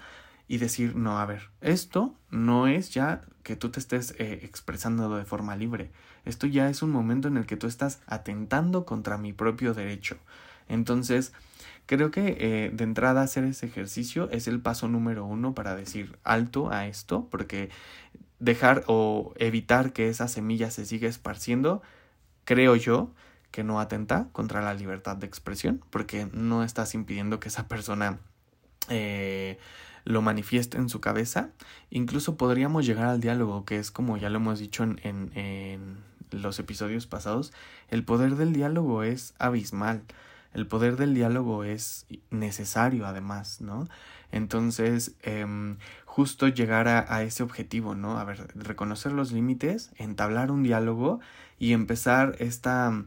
y 0.47 0.59
decir, 0.59 0.95
no, 0.95 1.19
a 1.19 1.25
ver, 1.25 1.49
esto 1.59 2.15
no 2.29 2.67
es 2.67 2.93
ya 2.93 3.23
que 3.43 3.57
tú 3.57 3.69
te 3.69 3.81
estés 3.81 4.15
eh, 4.17 4.39
expresando 4.43 5.13
de 5.13 5.25
forma 5.25 5.57
libre. 5.57 5.91
Esto 6.23 6.47
ya 6.47 6.69
es 6.69 6.81
un 6.81 6.91
momento 6.91 7.27
en 7.27 7.35
el 7.35 7.45
que 7.45 7.57
tú 7.57 7.67
estás 7.67 7.99
atentando 8.07 8.85
contra 8.85 9.17
mi 9.17 9.33
propio 9.33 9.73
derecho. 9.73 10.15
Entonces, 10.69 11.33
creo 11.85 12.11
que 12.11 12.37
eh, 12.39 12.71
de 12.73 12.83
entrada 12.85 13.23
hacer 13.23 13.43
ese 13.43 13.65
ejercicio 13.65 14.29
es 14.31 14.47
el 14.47 14.61
paso 14.61 14.87
número 14.87 15.25
uno 15.25 15.53
para 15.53 15.75
decir 15.75 16.17
alto 16.23 16.71
a 16.71 16.87
esto, 16.87 17.27
porque 17.29 17.71
dejar 18.39 18.83
o 18.87 19.33
evitar 19.37 19.93
que 19.93 20.09
esa 20.09 20.27
semilla 20.27 20.71
se 20.71 20.85
siga 20.85 21.07
esparciendo, 21.07 21.81
creo 22.43 22.75
yo, 22.75 23.11
que 23.51 23.63
no 23.63 23.79
atenta 23.79 24.27
contra 24.33 24.61
la 24.61 24.73
libertad 24.73 25.15
de 25.15 25.27
expresión, 25.27 25.81
porque 25.89 26.27
no 26.33 26.63
estás 26.63 26.93
impidiendo 26.93 27.39
que 27.39 27.47
esa 27.47 27.67
persona 27.67 28.19
eh, 28.89 29.57
lo 30.03 30.21
manifieste 30.21 30.77
en 30.77 30.89
su 30.89 30.99
cabeza. 30.99 31.51
Incluso 31.89 32.35
podríamos 32.35 32.85
llegar 32.85 33.05
al 33.05 33.21
diálogo, 33.21 33.63
que 33.63 33.79
es 33.79 33.91
como 33.91 34.17
ya 34.17 34.29
lo 34.29 34.37
hemos 34.37 34.59
dicho 34.59 34.83
en, 34.83 34.99
en, 35.03 35.31
en 35.35 35.97
los 36.31 36.59
episodios 36.59 37.07
pasados, 37.07 37.53
el 37.89 38.03
poder 38.03 38.35
del 38.35 38.53
diálogo 38.53 39.03
es 39.03 39.33
abismal. 39.39 40.03
El 40.53 40.67
poder 40.67 40.95
del 40.95 41.13
diálogo 41.13 41.63
es 41.65 42.05
necesario 42.29 43.05
además, 43.05 43.59
¿no? 43.59 43.87
Entonces, 44.31 45.15
eh, 45.23 45.45
justo 46.15 46.47
llegar 46.47 46.87
a, 46.87 47.23
ese 47.23 47.43
objetivo, 47.43 47.93
¿no? 47.93 48.17
A 48.17 48.23
ver, 48.23 48.47
reconocer 48.55 49.11
los 49.11 49.33
límites, 49.33 49.91
entablar 49.97 50.49
un 50.49 50.63
diálogo 50.63 51.19
y 51.59 51.73
empezar 51.73 52.37
esta 52.39 53.03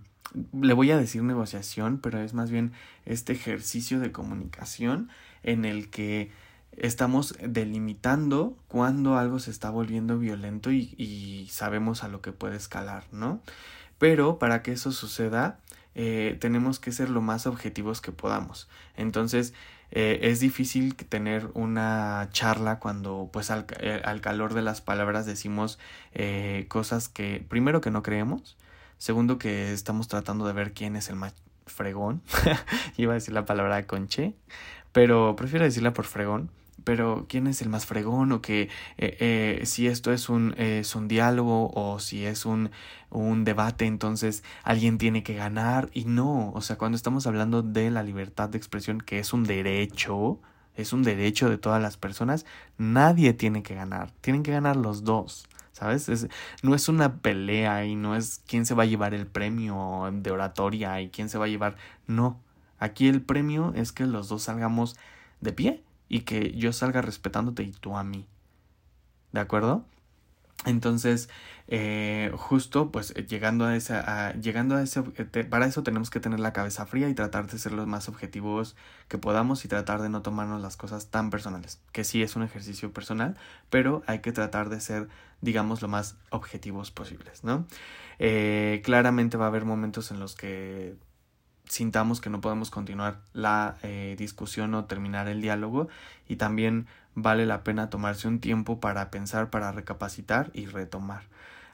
le 0.53 0.75
voy 0.75 0.91
a 0.91 0.99
decir 0.99 1.23
negociación, 1.23 2.01
pero 2.03 2.21
es 2.21 2.35
más 2.35 2.51
bien 2.51 2.73
este 3.07 3.33
ejercicio 3.33 3.99
de 3.99 4.13
comunicación 4.13 5.09
en 5.43 5.65
el 5.65 5.89
que 5.89 6.31
estamos 6.77 7.35
delimitando 7.43 8.59
cuando 8.69 9.17
algo 9.17 9.39
se 9.39 9.53
está 9.53 9.71
volviendo 9.71 10.19
violento 10.19 10.71
y, 10.71 10.95
y 10.99 11.49
sabemos 11.51 12.05
a 12.05 12.09
lo 12.09 12.21
que 12.21 12.33
puede 12.33 12.57
escalar, 12.57 13.05
¿no? 13.11 13.41
Pero 13.97 14.39
para 14.39 14.63
que 14.63 14.73
eso 14.73 14.93
suceda, 14.93 15.61
eh, 15.95 16.37
tenemos 16.41 16.79
que 16.79 16.93
ser 16.93 17.09
lo 17.09 17.23
más 17.23 17.47
objetivos 17.47 18.03
que 18.03 18.13
podamos. 18.13 18.69
Entonces, 18.99 19.55
eh, 19.91 20.21
es 20.23 20.41
difícil 20.41 20.95
tener 20.95 21.49
una 21.55 22.29
charla 22.33 22.79
cuando, 22.79 23.31
pues, 23.33 23.51
al, 23.51 23.67
eh, 23.81 24.01
al 24.05 24.21
calor 24.21 24.55
de 24.55 24.63
las 24.63 24.81
palabras 24.81 25.27
decimos 25.27 25.79
eh, 26.13 26.67
cosas 26.69 27.09
que, 27.09 27.45
primero, 27.49 27.81
que 27.81 27.91
no 27.91 28.03
creemos, 28.03 28.57
Segundo, 28.99 29.39
que 29.39 29.73
estamos 29.73 30.09
tratando 30.09 30.45
de 30.47 30.53
ver 30.53 30.73
quién 30.73 30.97
es 30.97 31.09
el 31.09 31.15
más 31.15 31.33
fregón. 31.67 32.21
Iba 32.97 33.13
a 33.13 33.15
decir 33.15 33.33
la 33.33 33.47
palabra 33.47 33.87
conche, 33.87 34.35
pero 34.93 35.37
prefiero 35.37 35.65
decirla 35.65 35.93
por 35.93 36.05
fregón. 36.05 36.51
Pero 36.89 37.27
quién 37.29 37.47
es 37.49 37.61
el 37.61 37.69
más 37.69 37.85
fregón 37.85 38.33
o 38.33 38.41
que 38.41 38.63
eh, 38.97 39.17
eh, 39.21 39.61
si 39.67 39.89
esto 39.89 40.11
es 40.11 40.31
un, 40.31 40.55
es 40.57 40.95
un 40.95 41.07
diálogo 41.07 41.71
o 41.75 41.99
si 41.99 42.25
es 42.25 42.47
un, 42.47 42.71
un 43.11 43.45
debate, 43.45 43.85
entonces 43.85 44.43
alguien 44.63 44.97
tiene 44.97 45.23
que 45.23 45.35
ganar. 45.35 45.91
Y 45.93 46.07
no, 46.07 46.51
o 46.53 46.63
sea, 46.63 46.79
cuando 46.79 46.97
estamos 46.97 47.27
hablando 47.27 47.61
de 47.61 47.91
la 47.91 48.03
libertad 48.03 48.49
de 48.49 48.57
expresión, 48.57 49.03
que 49.03 49.19
es 49.19 49.35
un 49.35 49.45
derecho, 49.45 50.41
es 50.77 50.95
un 50.95 51.03
derecho 51.03 51.51
de 51.51 51.59
todas 51.59 51.83
las 51.83 51.99
personas, 51.99 52.47
nadie 52.79 53.35
tiene 53.35 53.63
que 53.63 53.75
ganar, 53.75 54.11
tienen 54.23 54.43
que 54.43 54.53
ganar 54.53 54.77
los 54.77 55.05
dos. 55.05 55.47
¿sabes? 55.73 56.09
Es, 56.09 56.27
no 56.63 56.75
es 56.75 56.89
una 56.89 57.19
pelea 57.19 57.85
y 57.85 57.97
no 57.97 58.17
es 58.17 58.41
quién 58.47 58.65
se 58.65 58.73
va 58.73 58.85
a 58.85 58.87
llevar 58.87 59.13
el 59.13 59.27
premio 59.27 60.09
de 60.11 60.31
oratoria 60.31 61.03
y 61.03 61.11
quién 61.11 61.29
se 61.29 61.37
va 61.37 61.45
a 61.45 61.49
llevar, 61.49 61.77
no. 62.07 62.41
Aquí 62.79 63.09
el 63.09 63.21
premio 63.21 63.75
es 63.77 63.93
que 63.93 64.07
los 64.07 64.31
dos 64.31 64.45
salgamos 64.45 64.97
de 65.43 65.53
pie 65.53 65.83
y 66.09 66.21
que 66.21 66.53
yo 66.53 66.73
salga 66.73 67.03
respetándote 67.03 67.63
y 67.63 67.73
tú 67.73 67.97
a 67.97 68.05
mí. 68.05 68.27
¿De 69.33 69.41
acuerdo? 69.41 69.85
Entonces, 70.65 71.29
eh, 71.69 72.33
justo 72.35 72.91
pues 72.91 73.13
eh, 73.15 73.25
llegando 73.25 73.65
a 73.65 73.77
esa, 73.77 74.33
llegando 74.35 74.75
a 74.75 74.83
ese, 74.83 75.05
eh, 75.17 75.45
para 75.45 75.67
eso 75.67 75.85
tenemos 75.85 76.11
que 76.11 76.19
tener 76.19 76.41
la 76.41 76.53
cabeza 76.53 76.85
fría 76.85 77.09
y 77.09 77.15
tratar 77.15 77.47
de 77.47 77.59
ser 77.59 77.73
los 77.73 77.87
más 77.87 78.09
objetivos 78.09 78.75
que 79.07 79.19
podamos 79.19 79.65
y 79.65 79.69
tratar 79.69 80.03
de 80.03 80.09
no 80.09 80.21
tomarnos 80.23 80.61
las 80.61 80.77
cosas 80.77 81.11
tan 81.11 81.31
personales, 81.31 81.81
que 81.93 82.03
sí 82.03 82.23
es 82.23 82.35
un 82.35 82.43
ejercicio 82.43 82.93
personal, 82.93 83.37
pero 83.71 84.03
hay 84.07 84.19
que 84.19 84.33
tratar 84.33 84.69
de 84.69 84.81
ser, 84.81 85.09
digamos, 85.43 85.81
lo 85.81 85.89
más 85.89 86.17
objetivos 86.31 86.91
posibles, 86.91 87.45
¿no? 87.45 87.67
claramente 88.83 89.37
va 89.37 89.45
a 89.45 89.49
haber 89.49 89.65
momentos 89.65 90.11
en 90.11 90.19
los 90.19 90.35
que 90.35 90.97
sintamos 91.69 92.21
que 92.21 92.31
no 92.31 92.41
podemos 92.41 92.71
continuar 92.71 93.21
la 93.33 93.77
discusión 94.17 94.75
o 94.75 94.85
terminar 94.87 95.29
el 95.29 95.41
diálogo 95.41 95.89
y 96.27 96.37
también 96.37 96.87
vale 97.15 97.47
la 97.47 97.65
pena 97.65 97.91
tomarse 97.91 98.29
un 98.29 98.41
tiempo 98.41 98.81
para 98.81 99.11
pensar, 99.11 99.51
para 99.51 99.73
recapacitar 99.73 100.51
y 100.55 100.67
retomar. 100.67 101.23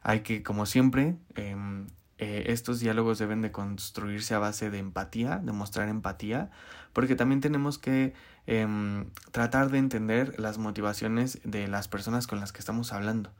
Hay 0.03 0.21
que, 0.21 0.43
como 0.43 0.67
siempre, 0.67 1.17
em, 1.35 1.87
eh, 2.19 2.45
estos 2.49 2.81
diálogos 2.81 3.19
deben 3.19 3.43
de 3.43 3.51
construirse 3.51 4.35
a 4.35 4.39
base 4.39 4.71
de 4.71 4.79
empatía, 4.79 5.39
de 5.39 5.53
mostrar 5.53 5.89
empatía, 5.89 6.51
porque 6.93 7.17
también 7.17 7.41
tenemos 7.41 7.79
que 7.79 8.15
em, 8.47 9.07
tratar 9.33 9.71
de 9.71 9.79
entender 9.79 10.39
las 10.39 10.59
motivaciones 10.59 11.41
de 11.45 11.67
las 11.67 11.89
personas 11.89 12.27
con 12.27 12.41
las 12.41 12.53
que 12.53 12.59
estamos 12.59 12.93
hablando, 12.93 13.31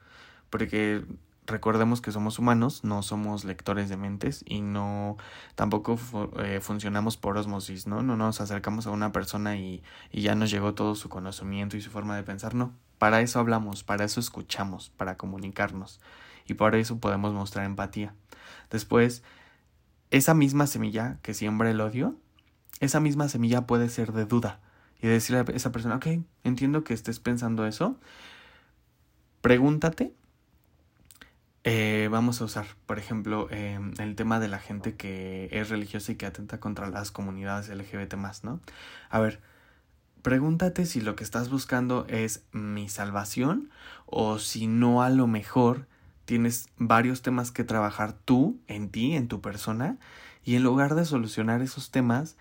porque 0.49 1.05
recordemos 1.47 2.01
que 2.01 2.13
somos 2.13 2.39
humanos, 2.39 2.85
no 2.85 3.03
somos 3.03 3.45
lectores 3.45 3.89
de 3.89 3.97
mentes 3.97 4.45
y 4.47 4.61
no 4.61 5.17
tampoco 5.55 5.99
eh, 6.39 6.61
funcionamos 6.61 7.17
por 7.17 7.37
osmosis, 7.37 7.87
¿no? 7.87 8.03
No 8.03 8.17
nos 8.17 8.41
acercamos 8.41 8.87
a 8.87 8.91
una 8.91 9.13
persona 9.13 9.57
y, 9.57 9.83
y 10.11 10.23
ya 10.23 10.35
nos 10.35 10.51
llegó 10.51 10.75
todo 10.75 10.95
su 10.95 11.09
conocimiento 11.09 11.77
y 11.77 11.81
su 11.81 11.91
forma 11.91 12.17
de 12.17 12.23
pensar, 12.23 12.55
no. 12.55 12.73
Para 12.99 13.21
eso 13.21 13.41
hablamos, 13.41 13.85
para 13.85 14.05
eso 14.05 14.21
escuchamos, 14.21 14.91
para 14.97 15.17
comunicarnos 15.17 16.01
y 16.47 16.55
por 16.55 16.75
eso 16.75 16.99
podemos 16.99 17.33
mostrar 17.33 17.67
empatía. 17.67 18.15
Después, 18.71 19.23
esa 20.11 20.35
misma 20.35 20.67
semilla 20.67 21.19
que 21.23 21.35
siembra 21.35 21.71
el 21.71 21.81
odio, 21.81 22.17
esa 22.81 23.01
misma 23.01 23.29
semilla 23.29 23.67
puede 23.67 23.89
ser 23.89 24.13
de 24.13 24.25
duda 24.25 24.61
y 25.01 25.07
decirle 25.07 25.41
a 25.41 25.57
esa 25.57 25.73
persona, 25.73 25.97
ok, 25.97 26.07
entiendo 26.45 26.85
que 26.85 26.95
estés 26.95 27.21
pensando 27.21 27.67
eso, 27.67 27.99
pregúntate. 29.41 30.15
Eh, 31.67 32.09
vamos 32.11 32.43
a 32.43 32.45
usar, 32.45 32.67
por 32.85 32.99
ejemplo, 32.99 33.49
em, 33.51 33.95
el 33.99 34.17
tema 34.17 34.39
de 34.39 34.49
la 34.49 34.59
gente 34.59 34.97
que 34.97 35.49
es 35.51 35.71
religiosa 35.71 36.13
y 36.13 36.17
que 36.17 36.27
atenta 36.27 36.61
contra 36.61 36.91
las 36.91 37.11
comunidades 37.11 37.71
LGBT 37.71 38.17
¿no? 38.43 38.61
A 39.09 39.19
ver, 39.19 39.41
pregúntate 40.21 40.85
si 40.85 41.01
lo 41.01 41.17
que 41.17 41.25
estás 41.25 41.49
buscando 41.49 42.07
es 42.09 42.45
mi 42.53 42.91
salvación 42.91 43.71
o 44.05 44.39
si 44.39 44.67
no 44.67 45.03
a 45.03 45.09
lo 45.09 45.27
mejor 45.27 45.87
tienes 46.27 46.69
varios 46.77 47.23
temas 47.23 47.51
que 47.51 47.65
trabajar 47.65 48.13
tú, 48.13 48.59
en 48.69 48.91
ti, 48.91 49.17
en 49.17 49.29
tu 49.29 49.41
persona, 49.41 49.97
y 50.45 50.57
en 50.57 50.63
lugar 50.63 50.95
de 50.95 51.07
solucionar 51.07 51.63
esos 51.63 51.91
temas, 51.91 52.37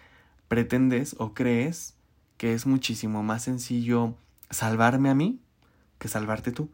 pretendes 0.49 1.15
o 1.17 1.33
crees 1.33 1.95
que 2.37 2.53
es 2.53 2.65
muchísimo 2.65 3.23
más 3.23 3.43
sencillo 3.43 4.15
salvarme 4.49 5.09
a 5.09 5.15
mí 5.15 5.39
que 5.97 6.09
salvarte 6.09 6.51
tú. 6.51 6.69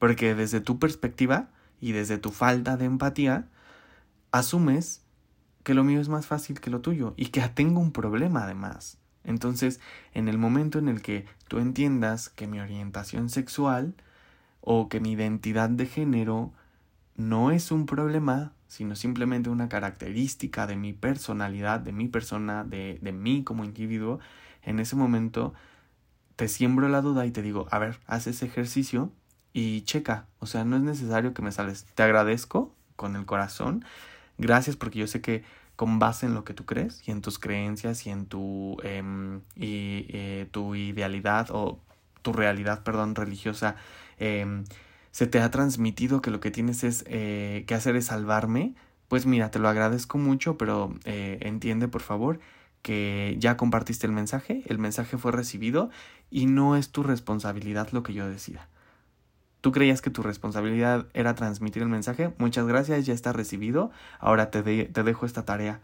Porque 0.00 0.34
desde 0.34 0.60
tu 0.60 0.78
perspectiva 0.78 1.48
y 1.80 1.92
desde 1.92 2.18
tu 2.18 2.30
falta 2.30 2.76
de 2.76 2.86
empatía, 2.86 3.48
asumes 4.32 5.02
que 5.62 5.74
lo 5.74 5.84
mío 5.84 6.00
es 6.00 6.08
más 6.08 6.26
fácil 6.26 6.60
que 6.60 6.70
lo 6.70 6.80
tuyo 6.80 7.14
y 7.16 7.26
que 7.26 7.40
tengo 7.48 7.80
un 7.80 7.92
problema 7.92 8.44
además. 8.44 8.98
Entonces, 9.24 9.80
en 10.14 10.28
el 10.28 10.38
momento 10.38 10.78
en 10.78 10.88
el 10.88 11.02
que 11.02 11.26
tú 11.48 11.58
entiendas 11.58 12.28
que 12.28 12.46
mi 12.46 12.60
orientación 12.60 13.28
sexual 13.28 13.94
o 14.60 14.88
que 14.88 15.00
mi 15.00 15.12
identidad 15.12 15.68
de 15.68 15.86
género 15.86 16.52
no 17.16 17.50
es 17.50 17.72
un 17.72 17.86
problema, 17.86 18.52
sino 18.68 18.94
simplemente 18.94 19.50
una 19.50 19.68
característica 19.68 20.66
de 20.66 20.76
mi 20.76 20.92
personalidad, 20.92 21.80
de 21.80 21.92
mi 21.92 22.06
persona, 22.06 22.62
de, 22.62 22.98
de 23.02 23.12
mí 23.12 23.42
como 23.42 23.64
individuo, 23.64 24.20
en 24.62 24.78
ese 24.78 24.94
momento 24.94 25.54
te 26.36 26.48
siembro 26.48 26.88
la 26.88 27.00
duda 27.00 27.26
y 27.26 27.30
te 27.30 27.42
digo, 27.42 27.66
a 27.70 27.78
ver, 27.78 27.98
haz 28.06 28.26
ese 28.26 28.46
ejercicio 28.46 29.10
y 29.56 29.80
checa, 29.82 30.26
o 30.38 30.44
sea, 30.44 30.66
no 30.66 30.76
es 30.76 30.82
necesario 30.82 31.32
que 31.32 31.40
me 31.40 31.50
sales. 31.50 31.86
Te 31.94 32.02
agradezco 32.02 32.74
con 32.94 33.16
el 33.16 33.24
corazón, 33.24 33.86
gracias 34.36 34.76
porque 34.76 34.98
yo 34.98 35.06
sé 35.06 35.22
que 35.22 35.44
con 35.76 35.98
base 35.98 36.26
en 36.26 36.34
lo 36.34 36.44
que 36.44 36.52
tú 36.52 36.66
crees 36.66 37.00
y 37.08 37.10
en 37.10 37.22
tus 37.22 37.38
creencias 37.38 38.06
y 38.06 38.10
en 38.10 38.26
tu, 38.26 38.76
eh, 38.82 39.02
y, 39.54 40.06
eh, 40.10 40.46
tu 40.50 40.74
idealidad 40.74 41.48
o 41.52 41.80
tu 42.20 42.34
realidad, 42.34 42.82
perdón, 42.82 43.14
religiosa, 43.14 43.76
eh, 44.18 44.62
se 45.10 45.26
te 45.26 45.40
ha 45.40 45.50
transmitido 45.50 46.20
que 46.20 46.30
lo 46.30 46.38
que 46.40 46.50
tienes 46.50 46.84
es 46.84 47.02
eh, 47.08 47.64
que 47.66 47.74
hacer 47.74 47.96
es 47.96 48.04
salvarme, 48.06 48.74
pues 49.08 49.24
mira, 49.24 49.50
te 49.50 49.58
lo 49.58 49.70
agradezco 49.70 50.18
mucho, 50.18 50.58
pero 50.58 50.92
eh, 51.06 51.38
entiende 51.40 51.88
por 51.88 52.02
favor 52.02 52.40
que 52.82 53.36
ya 53.38 53.56
compartiste 53.56 54.06
el 54.06 54.12
mensaje, 54.12 54.64
el 54.66 54.78
mensaje 54.78 55.16
fue 55.16 55.32
recibido 55.32 55.88
y 56.30 56.44
no 56.44 56.76
es 56.76 56.90
tu 56.90 57.02
responsabilidad 57.02 57.88
lo 57.92 58.02
que 58.02 58.12
yo 58.12 58.28
decida. 58.28 58.68
Tú 59.66 59.72
creías 59.72 60.00
que 60.00 60.10
tu 60.10 60.22
responsabilidad 60.22 61.06
era 61.12 61.34
transmitir 61.34 61.82
el 61.82 61.88
mensaje, 61.88 62.32
muchas 62.38 62.68
gracias, 62.68 63.04
ya 63.04 63.12
está 63.12 63.32
recibido, 63.32 63.90
ahora 64.20 64.48
te, 64.52 64.62
te 64.62 65.02
dejo 65.02 65.26
esta 65.26 65.44
tarea. 65.44 65.80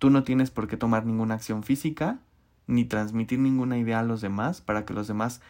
Tú 0.00 0.10
no 0.10 0.24
tienes 0.24 0.50
por 0.50 0.66
qué 0.66 0.76
tomar 0.76 1.06
ninguna 1.06 1.36
acción 1.36 1.62
física 1.62 2.18
ni 2.66 2.84
transmitir 2.84 3.38
ninguna 3.38 3.78
idea 3.78 4.00
a 4.00 4.02
los 4.02 4.20
demás 4.20 4.60
para 4.60 4.84
que 4.84 4.94
los 4.94 5.06
demás 5.06 5.40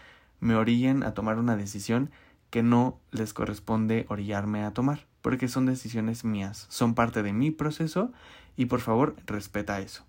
me 0.41 0.57
orillen 0.57 1.03
a 1.03 1.15
tomar 1.15 1.39
una 1.39 1.57
decisión 1.57 2.11
que 2.51 2.63
no 2.63 2.99
les 3.13 3.33
corresponde 3.33 4.05
orillarme 4.11 4.63
a 4.63 4.75
tomar, 4.75 5.07
porque 5.23 5.49
son 5.49 5.65
decisiones 5.65 6.23
mías, 6.23 6.67
son 6.69 6.95
parte 6.95 7.23
de 7.23 7.33
mi 7.33 7.51
proceso 7.51 8.13
y 8.59 8.67
por 8.67 8.81
favor 8.81 9.17
respeta 9.25 9.81
eso. 9.81 10.05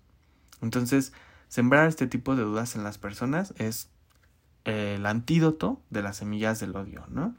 Entonces, 0.60 1.14
sembrar 1.48 1.88
este 1.88 2.06
tipo 2.06 2.36
de 2.36 2.42
dudas 2.42 2.76
en 2.76 2.84
las 2.84 2.98
personas 2.98 3.54
es 3.56 3.88
el 4.64 5.06
antídoto 5.06 5.80
de 5.88 6.02
las 6.02 6.18
semillas 6.18 6.60
del 6.60 6.76
odio, 6.76 7.06
¿no? 7.08 7.34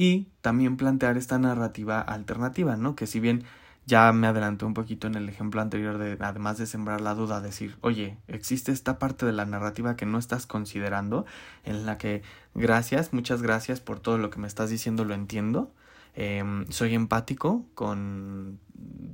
Y 0.00 0.28
también 0.42 0.76
plantear 0.76 1.16
esta 1.16 1.40
narrativa 1.40 2.00
alternativa, 2.00 2.76
¿no? 2.76 2.94
Que 2.94 3.08
si 3.08 3.18
bien 3.18 3.42
ya 3.84 4.12
me 4.12 4.28
adelanté 4.28 4.64
un 4.64 4.72
poquito 4.72 5.08
en 5.08 5.16
el 5.16 5.28
ejemplo 5.28 5.60
anterior 5.60 5.98
de, 5.98 6.16
además 6.20 6.56
de 6.56 6.66
sembrar 6.66 7.00
la 7.00 7.16
duda, 7.16 7.40
decir, 7.40 7.76
oye, 7.80 8.16
existe 8.28 8.70
esta 8.70 9.00
parte 9.00 9.26
de 9.26 9.32
la 9.32 9.44
narrativa 9.44 9.96
que 9.96 10.06
no 10.06 10.18
estás 10.18 10.46
considerando, 10.46 11.26
en 11.64 11.84
la 11.84 11.98
que 11.98 12.22
gracias, 12.54 13.12
muchas 13.12 13.42
gracias 13.42 13.80
por 13.80 13.98
todo 13.98 14.18
lo 14.18 14.30
que 14.30 14.38
me 14.38 14.46
estás 14.46 14.70
diciendo, 14.70 15.04
lo 15.04 15.14
entiendo. 15.14 15.72
Em, 16.14 16.70
soy 16.70 16.94
empático 16.94 17.64
con 17.74 18.60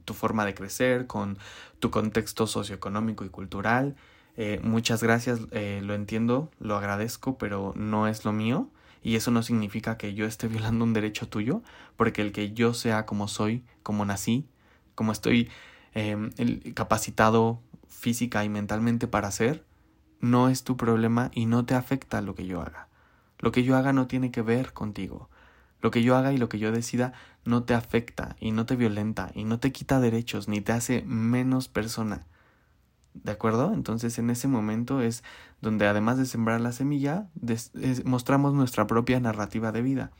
tu 0.05 0.13
forma 0.13 0.45
de 0.45 0.53
crecer, 0.53 1.07
con 1.07 1.39
tu 1.79 1.91
contexto 1.91 2.47
socioeconómico 2.47 3.25
y 3.25 3.31
cultural. 3.31 3.97
Eh, 4.37 4.61
muchas 4.63 5.03
gracias, 5.03 5.41
eh, 5.53 5.81
lo 5.83 5.95
entiendo, 5.95 6.51
lo 6.61 6.77
agradezco, 6.77 7.39
pero 7.39 7.73
no 7.75 8.07
es 8.07 8.27
lo 8.27 8.35
mío. 8.35 8.69
Y 9.05 9.17
eso 9.17 9.31
no 9.31 9.43
significa 9.43 9.97
que 9.97 10.15
yo 10.15 10.27
esté 10.27 10.49
violando 10.49 10.85
un 10.85 10.95
derecho 10.95 11.29
tuyo, 11.29 11.63
porque 11.97 12.23
el 12.23 12.33
que 12.33 12.53
yo 12.53 12.75
sea 12.75 13.07
como 13.07 13.29
soy, 13.29 13.63
como 13.85 14.05
nací, 14.05 14.49
como 14.97 15.13
estoy 15.13 15.51
em, 15.93 16.31
capacitado 16.75 17.61
física 17.89 18.45
y 18.45 18.49
mentalmente 18.49 19.07
para 19.07 19.29
hacer, 19.29 19.65
no 20.21 20.49
es 20.49 20.65
tu 20.65 20.77
problema 20.77 21.31
y 21.35 21.47
no 21.47 21.65
te 21.67 21.75
afecta 21.75 22.23
lo 22.23 22.35
que 22.35 22.47
yo 22.47 22.63
haga. 22.63 22.89
Lo 23.39 23.53
que 23.53 23.63
yo 23.63 23.77
haga 23.77 23.93
no 23.93 24.07
tiene 24.07 24.31
que 24.31 24.43
ver 24.43 24.73
contigo. 24.73 25.29
Lo 25.81 25.91
que 25.91 26.03
yo 26.03 26.17
haga 26.17 26.33
y 26.33 26.39
lo 26.39 26.49
que 26.49 26.59
yo 26.59 26.73
decida 26.73 27.13
no 27.45 27.65
te 27.65 27.75
afecta 27.75 28.37
y 28.41 28.53
no 28.53 28.65
te 28.65 28.75
violenta 28.75 29.31
y 29.35 29.45
no 29.45 29.61
te 29.61 29.71
quita 29.71 30.01
derechos 30.01 30.49
ni 30.49 30.63
te 30.63 30.73
hace 30.73 31.03
menos 31.03 31.69
persona. 31.69 32.27
¿De 33.15 33.33
acuerdo? 33.33 33.73
Entonces 33.73 34.19
en 34.19 34.29
ese 34.29 34.49
momento 34.49 35.01
es 35.01 35.23
donde 35.61 35.87
además 35.87 36.19
de 36.19 36.27
sembrar 36.27 36.61
la 36.61 36.73
semilla, 36.73 37.29
mostramos 38.05 38.55
nuestra 38.55 38.87
propia 38.87 39.21
narrativa 39.21 39.73
de 39.73 39.83
vida. 39.83 40.11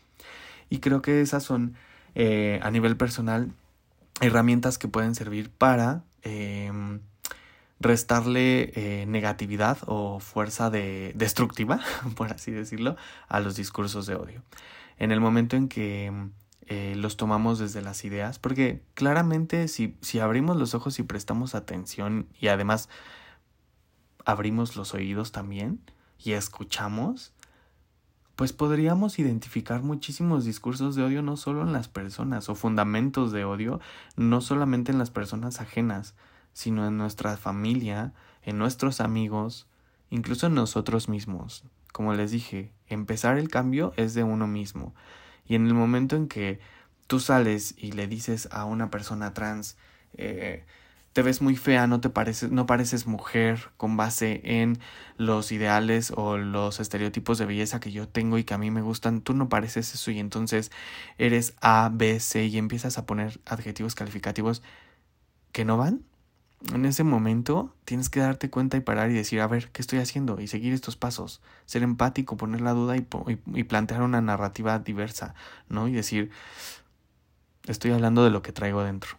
Y 0.71 0.79
creo 0.79 1.03
que 1.03 1.21
esas 1.21 1.43
son, 1.43 1.75
eh, 2.15 2.61
a 2.63 2.71
nivel 2.71 2.97
personal, 2.97 3.53
herramientas 4.21 4.79
que 4.79 4.89
pueden 4.89 5.15
servir 5.15 5.51
para 5.51 6.05
em, 6.23 7.01
restarle 7.81 8.73
eh, 8.75 9.07
negatividad 9.07 9.79
o 9.87 10.21
fuerza 10.21 10.71
de 10.71 11.13
destructiva, 11.17 11.81
por 12.17 12.33
así 12.33 12.53
decirlo, 12.53 12.97
a 13.29 13.41
los 13.41 13.57
discursos 13.57 14.07
de 14.07 14.15
odio. 14.15 14.43
En 14.99 15.11
el 15.11 15.21
momento 15.21 15.57
en 15.57 15.69
que 15.69 16.13
eh, 16.69 16.95
los 16.97 17.17
tomamos 17.17 17.59
desde 17.59 17.83
las 17.83 18.05
ideas, 18.05 18.39
porque 18.39 18.83
claramente 18.95 19.69
si, 19.69 19.97
si 20.01 20.19
abrimos 20.19 20.57
los 20.57 20.75
ojos 20.75 20.99
y 20.99 21.03
prestamos 21.03 21.55
atención 21.55 22.29
y 22.41 22.49
además 22.49 22.89
abrimos 24.25 24.77
los 24.77 24.95
oídos 24.95 25.33
también 25.33 25.81
y 26.19 26.33
escuchamos, 26.33 27.33
pues 28.37 28.53
podríamos 28.53 29.19
identificar 29.19 29.83
muchísimos 29.83 30.45
discursos 30.45 30.97
de 30.97 31.05
odio 31.05 31.23
no 31.23 31.37
solo 31.37 31.63
en 31.63 31.73
las 31.73 31.89
personas 31.89 32.49
o 32.49 32.55
fundamentos 32.55 33.31
de 33.31 33.45
odio 33.45 33.81
no 34.17 34.41
solamente 34.41 34.91
en 34.91 34.99
las 34.99 35.11
personas 35.11 35.61
ajenas, 35.61 36.15
sino 36.53 36.87
en 36.87 36.97
nuestra 36.97 37.37
familia, 37.37 38.13
en 38.43 38.59
nuestros 38.59 39.01
amigos, 39.01 39.67
incluso 40.11 40.47
en 40.47 40.55
nosotros 40.55 41.09
mismos. 41.09 41.65
Como 41.93 42.15
les 42.15 42.33
dije, 42.33 42.73
empezar 42.89 43.39
el 43.39 43.49
cambio 43.49 43.93
es 43.97 44.15
de 44.15 44.25
uno 44.25 44.47
mismo. 44.47 44.95
Y 45.47 45.55
en 45.57 45.67
el 45.67 45.75
momento 45.75 46.17
en 46.17 46.29
que 46.29 46.61
tú 47.07 47.21
sales 47.21 47.75
y 47.79 47.93
le 47.93 48.07
dices 48.07 48.49
a 48.53 48.65
una 48.65 48.91
persona 48.91 49.35
trans, 49.35 49.77
eh, 50.17 50.65
te 51.13 51.23
ves 51.23 51.41
muy 51.43 51.57
fea, 51.57 51.87
no 51.87 52.01
te 52.01 52.11
pareces, 52.11 52.51
no 52.51 52.67
pareces 52.67 53.07
mujer 53.07 53.71
con 53.77 53.97
base 53.97 54.41
en 54.45 54.79
los 55.17 55.53
ideales 55.53 56.13
o 56.17 56.37
los 56.39 56.81
estereotipos 56.81 57.39
de 57.39 57.47
belleza 57.47 57.81
que 57.81 57.93
yo 57.93 58.09
tengo 58.09 58.37
y 58.39 58.45
que 58.45 58.55
a 58.55 58.59
mí 58.59 58.71
me 58.71 58.83
gustan, 58.83 59.21
tú 59.23 59.33
no 59.35 59.49
pareces 59.49 59.95
eso 59.95 60.11
y 60.11 60.19
entonces 60.19 60.73
eres 61.19 61.55
A, 61.61 61.91
B, 61.93 62.19
C 62.21 62.47
y 62.47 62.59
empiezas 62.59 62.99
a 62.99 63.07
poner 63.07 63.41
adjetivos 63.47 63.95
calificativos 63.95 64.63
que 65.53 65.65
no 65.65 65.77
van. 65.77 66.05
En 66.73 66.87
ese 66.87 67.05
momento 67.05 67.75
tienes 67.85 68.09
que 68.09 68.21
darte 68.21 68.49
cuenta 68.49 68.77
y 68.77 68.81
parar 68.81 69.11
y 69.11 69.15
decir, 69.15 69.41
a 69.41 69.47
ver, 69.47 69.71
¿qué 69.71 69.83
estoy 69.83 69.99
haciendo? 69.99 70.41
Y 70.41 70.47
seguir 70.47 70.73
estos 70.73 70.97
pasos. 70.97 71.43
Ser 71.67 71.83
empático, 71.83 72.37
poner 72.37 72.63
la 72.63 72.73
duda 72.73 72.97
y, 72.97 73.03
plantear 73.65 74.03
una 74.03 74.21
narrativa 74.23 74.79
diversa, 74.79 75.35
¿no? 75.69 75.89
Y 75.89 75.93
decir, 75.93 76.31
estoy 77.67 77.93
hablando 77.93 78.25
de 78.25 78.31
lo 78.31 78.43
que 78.43 78.53
traigo 78.53 78.83
dentro 78.83 79.19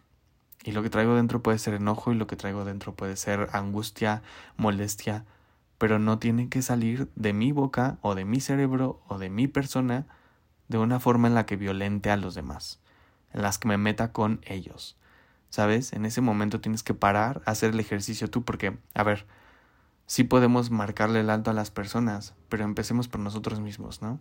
y 0.65 0.71
lo 0.71 0.81
que 0.81 0.89
traigo 0.89 1.15
dentro 1.15 1.43
puede 1.43 1.59
ser 1.59 1.75
enojo 1.75 2.11
y 2.11 2.15
lo 2.15 2.25
que 2.25 2.35
traigo 2.35 2.65
dentro 2.65 2.95
puede 2.95 3.15
ser 3.15 3.49
angustia, 3.53 4.23
molestia, 4.57 5.23
pero 5.77 5.99
no 5.99 6.17
tiene 6.17 6.49
que 6.49 6.63
salir 6.63 7.07
de 7.15 7.33
mi 7.33 7.51
boca 7.51 7.99
o 8.01 8.15
de 8.15 8.25
mi 8.25 8.39
cerebro 8.39 8.99
o 9.07 9.19
de 9.19 9.29
mi 9.29 9.47
persona 9.47 10.07
de 10.67 10.79
una 10.79 10.99
forma 10.99 11.27
en 11.27 11.35
la 11.35 11.45
que 11.45 11.55
violente 11.55 12.09
a 12.09 12.17
los 12.17 12.33
demás, 12.33 12.79
en 13.31 13.43
las 13.43 13.59
que 13.59 13.67
me 13.67 13.77
meta 13.77 14.11
con 14.11 14.41
ellos. 14.43 14.97
¿Sabes? 15.49 15.93
En 15.93 16.05
ese 16.05 16.21
momento 16.21 16.59
tienes 16.59 16.83
que 16.83 16.93
parar, 16.93 17.41
hacer 17.45 17.71
el 17.71 17.79
ejercicio 17.79 18.29
tú, 18.29 18.43
porque, 18.43 18.77
a 18.93 19.03
ver, 19.03 19.25
sí 20.05 20.23
podemos 20.23 20.71
marcarle 20.71 21.21
el 21.21 21.29
alto 21.29 21.51
a 21.51 21.53
las 21.53 21.71
personas, 21.71 22.33
pero 22.49 22.63
empecemos 22.63 23.07
por 23.07 23.21
nosotros 23.21 23.59
mismos, 23.59 24.01
¿no? 24.01 24.19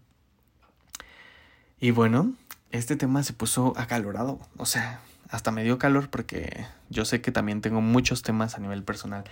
Y 1.80 1.90
bueno, 1.90 2.32
este 2.70 2.96
tema 2.96 3.22
se 3.22 3.32
puso 3.32 3.74
acalorado, 3.76 4.38
o 4.56 4.66
sea, 4.66 5.00
hasta 5.30 5.50
me 5.50 5.64
dio 5.64 5.78
calor 5.78 6.10
porque 6.10 6.66
yo 6.90 7.04
sé 7.04 7.20
que 7.20 7.32
también 7.32 7.60
tengo 7.60 7.80
muchos 7.80 8.22
temas 8.22 8.54
a 8.54 8.60
nivel 8.60 8.84
personal 8.84 9.24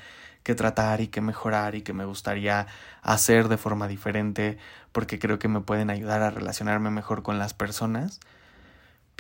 que 0.43 0.55
tratar 0.55 1.01
y 1.01 1.09
que 1.09 1.21
mejorar 1.21 1.75
y 1.75 1.83
que 1.83 1.93
me 1.93 2.05
gustaría 2.05 2.67
hacer 3.03 3.49
de 3.49 3.57
forma 3.57 3.89
diferente 3.89 4.59
porque 4.91 5.19
creo 5.19 5.39
que 5.39 5.49
me 5.49 5.61
pueden 5.61 5.91
ayudar 5.91 6.23
a 6.23 6.31
relacionarme 6.31 6.91
mejor 6.91 7.23
con 7.23 7.39
las 7.39 7.55
personas. 7.55 8.21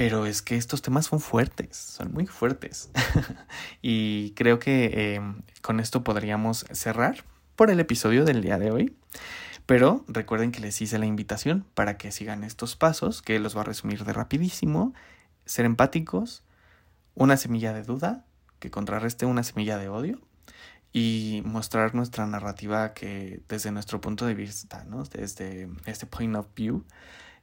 Pero 0.02 0.26
es 0.26 0.42
que 0.42 0.56
estos 0.56 0.82
temas 0.82 1.06
son 1.06 1.20
fuertes, 1.20 1.76
son 1.76 2.12
muy 2.12 2.26
fuertes. 2.26 2.90
y 3.82 4.32
creo 4.32 4.58
que 4.58 5.14
em, 5.14 5.42
con 5.60 5.78
esto 5.78 6.02
podríamos 6.02 6.66
cerrar 6.72 7.24
por 7.54 7.70
el 7.70 7.78
episodio 7.78 8.24
del 8.24 8.42
día 8.42 8.58
de 8.58 8.72
hoy. 8.72 8.96
Pero 9.64 10.04
recuerden 10.08 10.50
que 10.50 10.58
les 10.58 10.82
hice 10.82 10.98
la 10.98 11.06
invitación 11.06 11.64
para 11.74 11.98
que 11.98 12.10
sigan 12.10 12.42
estos 12.42 12.74
pasos, 12.74 13.22
que 13.22 13.38
los 13.38 13.54
voy 13.54 13.60
a 13.60 13.64
resumir 13.66 14.04
de 14.04 14.12
rapidísimo. 14.12 14.92
Ser 15.44 15.66
empáticos, 15.66 16.42
una 17.14 17.36
semilla 17.36 17.72
de 17.72 17.84
duda 17.84 18.24
que 18.58 18.72
contrarreste 18.72 19.24
una 19.24 19.44
semilla 19.44 19.78
de 19.78 19.88
odio 19.88 20.20
y 20.92 21.42
mostrar 21.44 21.94
nuestra 21.94 22.26
narrativa 22.26 22.92
que 22.92 23.40
desde 23.48 23.70
nuestro 23.70 24.00
punto 24.00 24.26
de 24.26 24.34
vista, 24.34 24.82
¿no? 24.82 25.04
desde 25.04 25.68
este 25.86 26.06
point 26.06 26.34
of 26.34 26.48
view, 26.56 26.84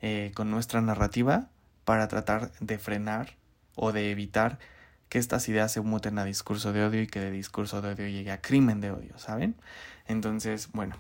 eh, 0.01 0.33
con 0.35 0.51
nuestra 0.51 0.81
narrativa 0.81 1.47
para 1.89 2.07
tratar 2.07 2.51
de 2.59 2.77
frenar 2.77 3.33
o 3.73 3.91
de 3.91 4.11
evitar 4.11 4.59
que 5.09 5.17
estas 5.17 5.49
ideas 5.49 5.71
se 5.71 5.81
muten 5.81 6.19
a 6.19 6.23
discurso 6.23 6.71
de 6.71 6.85
odio 6.85 7.01
y 7.01 7.07
que 7.07 7.19
de 7.19 7.31
discurso 7.31 7.81
de 7.81 7.93
odio 7.93 8.07
llegue 8.07 8.31
a 8.31 8.41
crimen 8.41 8.79
de 8.79 8.91
odio, 8.91 9.17
¿saben? 9.17 9.55
Entonces, 10.05 10.69
bueno, 10.71 10.95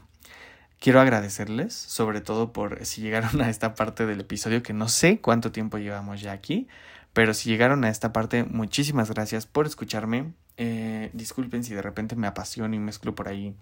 quiero 0.79 0.99
agradecerles, 0.99 1.75
sobre 1.75 2.21
todo 2.21 2.53
por 2.53 2.87
si 2.87 3.01
llegaron 3.01 3.39
a 3.39 3.51
esta 3.51 3.75
parte 3.75 4.07
del 4.07 4.21
episodio, 4.21 4.63
que 4.63 4.73
no 4.73 4.87
sé 4.87 5.21
cuánto 5.21 5.51
tiempo 5.51 5.77
llevamos 5.77 6.21
ya 6.21 6.31
aquí, 6.31 6.67
pero 7.13 7.35
si 7.35 7.51
llegaron 7.51 7.83
a 7.83 7.89
esta 7.89 8.11
parte, 8.11 8.43
muchísimas 8.43 9.11
gracias 9.11 9.45
por 9.45 9.67
escucharme. 9.67 10.33
Eh, 10.57 11.11
disculpen 11.13 11.63
si 11.63 11.75
de 11.75 11.83
repente 11.83 12.15
me 12.15 12.25
apasiono 12.25 12.73
y 12.73 12.79
mezclo 12.79 13.13
por 13.13 13.27
ahí 13.27 13.53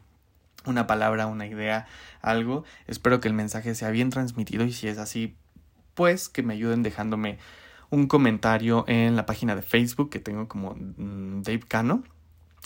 una 0.65 0.88
palabra, 0.88 1.28
una 1.28 1.45
idea, 1.45 1.88
algo. 2.21 2.63
Espero 2.88 3.19
que 3.19 3.28
el 3.28 3.34
mensaje 3.34 3.75
sea 3.75 3.89
bien 3.89 4.11
transmitido 4.11 4.63
y 4.63 4.71
si 4.71 4.88
es 4.88 4.97
así, 4.97 5.36
pues 5.97 6.29
que 6.29 6.43
me 6.43 6.53
ayuden 6.53 6.83
dejándome 6.83 7.39
un 7.89 8.05
comentario 8.05 8.85
en 8.87 9.15
la 9.15 9.25
página 9.25 9.55
de 9.55 9.63
Facebook 9.63 10.11
que 10.11 10.19
tengo 10.19 10.47
como 10.47 10.75
mm, 10.75 11.41
Dave 11.41 11.63
Cano 11.67 12.03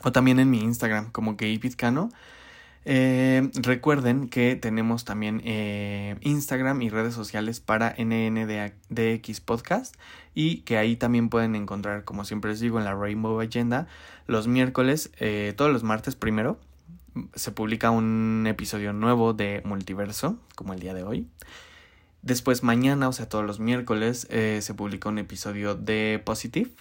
o 0.04 0.12
también 0.12 0.38
en 0.40 0.50
mi 0.50 0.60
Instagram 0.60 1.12
como 1.12 1.36
David 1.36 1.76
Cano. 1.78 2.10
Eh, 2.84 3.50
recuerden 3.54 4.28
que 4.28 4.58
tenemos 4.58 5.06
también 5.06 5.42
eh, 5.46 6.18
Instagram 6.20 6.82
y 6.82 6.90
redes 6.90 7.14
sociales 7.14 7.62
para 7.62 7.96
NNDX 7.98 9.40
Podcast 9.40 9.96
y 10.34 10.58
que 10.64 10.78
ahí 10.78 10.98
también 10.98 11.30
pueden 11.30 11.56
encontrar, 11.56 12.04
como 12.04 12.26
siempre 12.26 12.52
les 12.52 12.60
digo, 12.60 12.80
en 12.80 12.86
la 12.86 12.96
Rainbow 12.96 13.40
Agenda, 13.40 13.88
los 14.28 14.50
miércoles, 14.50 15.10
eh, 15.20 15.54
todos 15.56 15.72
los 15.72 15.84
martes 15.84 16.16
primero, 16.16 16.60
se 17.36 17.54
publica 17.54 17.92
un 17.92 18.46
episodio 18.46 18.92
nuevo 18.92 19.32
de 19.32 19.62
Multiverso, 19.64 20.38
como 20.56 20.74
el 20.74 20.82
día 20.82 20.94
de 20.94 21.04
hoy. 21.04 21.28
Después 22.22 22.64
mañana, 22.64 23.08
o 23.10 23.14
sea, 23.14 23.28
todos 23.28 23.46
los 23.46 23.60
miércoles, 23.60 24.28
se 24.30 24.74
publica 24.74 25.10
un 25.10 25.18
episodio 25.18 25.76
de 25.76 26.22
Positive. 26.24 26.72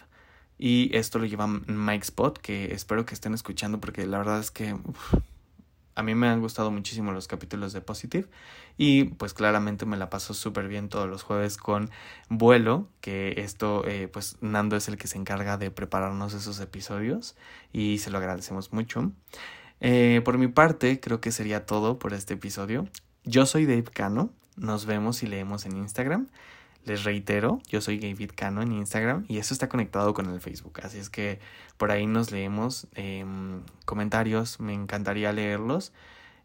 Y 0.59 0.95
esto 0.95 1.19
lo 1.19 1.25
lleva 1.25 1.47
Mike 1.47 2.05
Spot, 2.05 2.37
que 2.37 2.75
espero 2.75 3.07
que 3.07 3.15
estén 3.15 3.33
escuchando 3.33 3.81
porque 3.81 4.07
la 4.07 4.19
verdad 4.19 4.41
es 4.41 4.51
que 4.51 4.77
a 5.95 6.03
mí 6.03 6.15
me 6.15 6.29
han 6.29 6.41
gustado 6.41 6.71
muchísimo 6.71 7.13
los 7.13 7.29
capítulos 7.29 7.73
de 7.73 7.81
Positive 7.81 8.27
y 8.77 9.05
pues 9.05 9.35
claramente 9.35 9.87
me 9.87 9.97
la 9.97 10.11
paso 10.11 10.35
súper 10.35 10.69
bien 10.69 10.89
todos 10.89 11.09
los 11.09 11.23
jueves 11.23 11.57
con 11.57 11.91
vuelo, 12.29 12.89
que 13.01 13.35
esto 13.39 13.87
eh, 13.87 14.09
pues 14.09 14.37
Nando 14.41 14.77
es 14.77 14.89
el 14.89 14.97
que 14.97 15.09
se 15.09 15.19
encarga 15.19 15.59
de 15.59 15.71
prepararnos 15.71 16.35
esos 16.35 16.61
episodios 16.61 17.37
y 17.73 17.99
se 17.99 18.11
lo 18.11 18.19
agradecemos 18.19 18.73
mucho. 18.73 19.13
Eh, 19.81 20.21
por 20.25 20.39
mi 20.39 20.49
parte 20.49 21.01
creo 21.01 21.21
que 21.21 21.33
sería 21.33 21.67
todo 21.67 21.99
por 21.99 22.15
este 22.15 22.35
episodio. 22.35 22.89
Yo 23.25 23.45
soy 23.47 23.67
Dave 23.67 23.85
Cano, 23.85 24.31
nos 24.57 24.87
vemos 24.87 25.23
y 25.23 25.27
leemos 25.27 25.67
en 25.67 25.77
Instagram. 25.77 26.29
Les 26.85 27.05
reitero, 27.05 27.61
yo 27.69 27.81
soy 27.81 27.99
David 27.99 28.31
Cano 28.35 28.63
en 28.63 28.73
Instagram 28.73 29.27
y 29.29 29.39
eso 29.39 29.53
está 29.53 29.69
conectado 29.69 30.15
con 30.15 30.31
el 30.31 30.41
Facebook. 30.41 30.81
Así 30.83 30.99
es 30.99 31.11
que 31.11 31.39
por 31.77 31.91
ahí 31.91 32.07
nos 32.07 32.31
leemos 32.31 32.87
em, 32.95 33.63
comentarios, 33.85 34.61
me 34.61 34.73
encantaría 34.73 35.33
leerlos. 35.33 35.93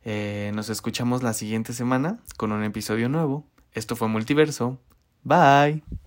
Eh, 0.03 0.51
nos 0.53 0.69
escuchamos 0.69 1.23
la 1.23 1.33
siguiente 1.33 1.73
semana 1.73 2.19
con 2.37 2.51
un 2.51 2.63
episodio 2.63 3.09
nuevo. 3.09 3.45
Esto 3.73 3.95
fue 3.95 4.07
Multiverso. 4.07 4.77
Bye. 5.23 6.04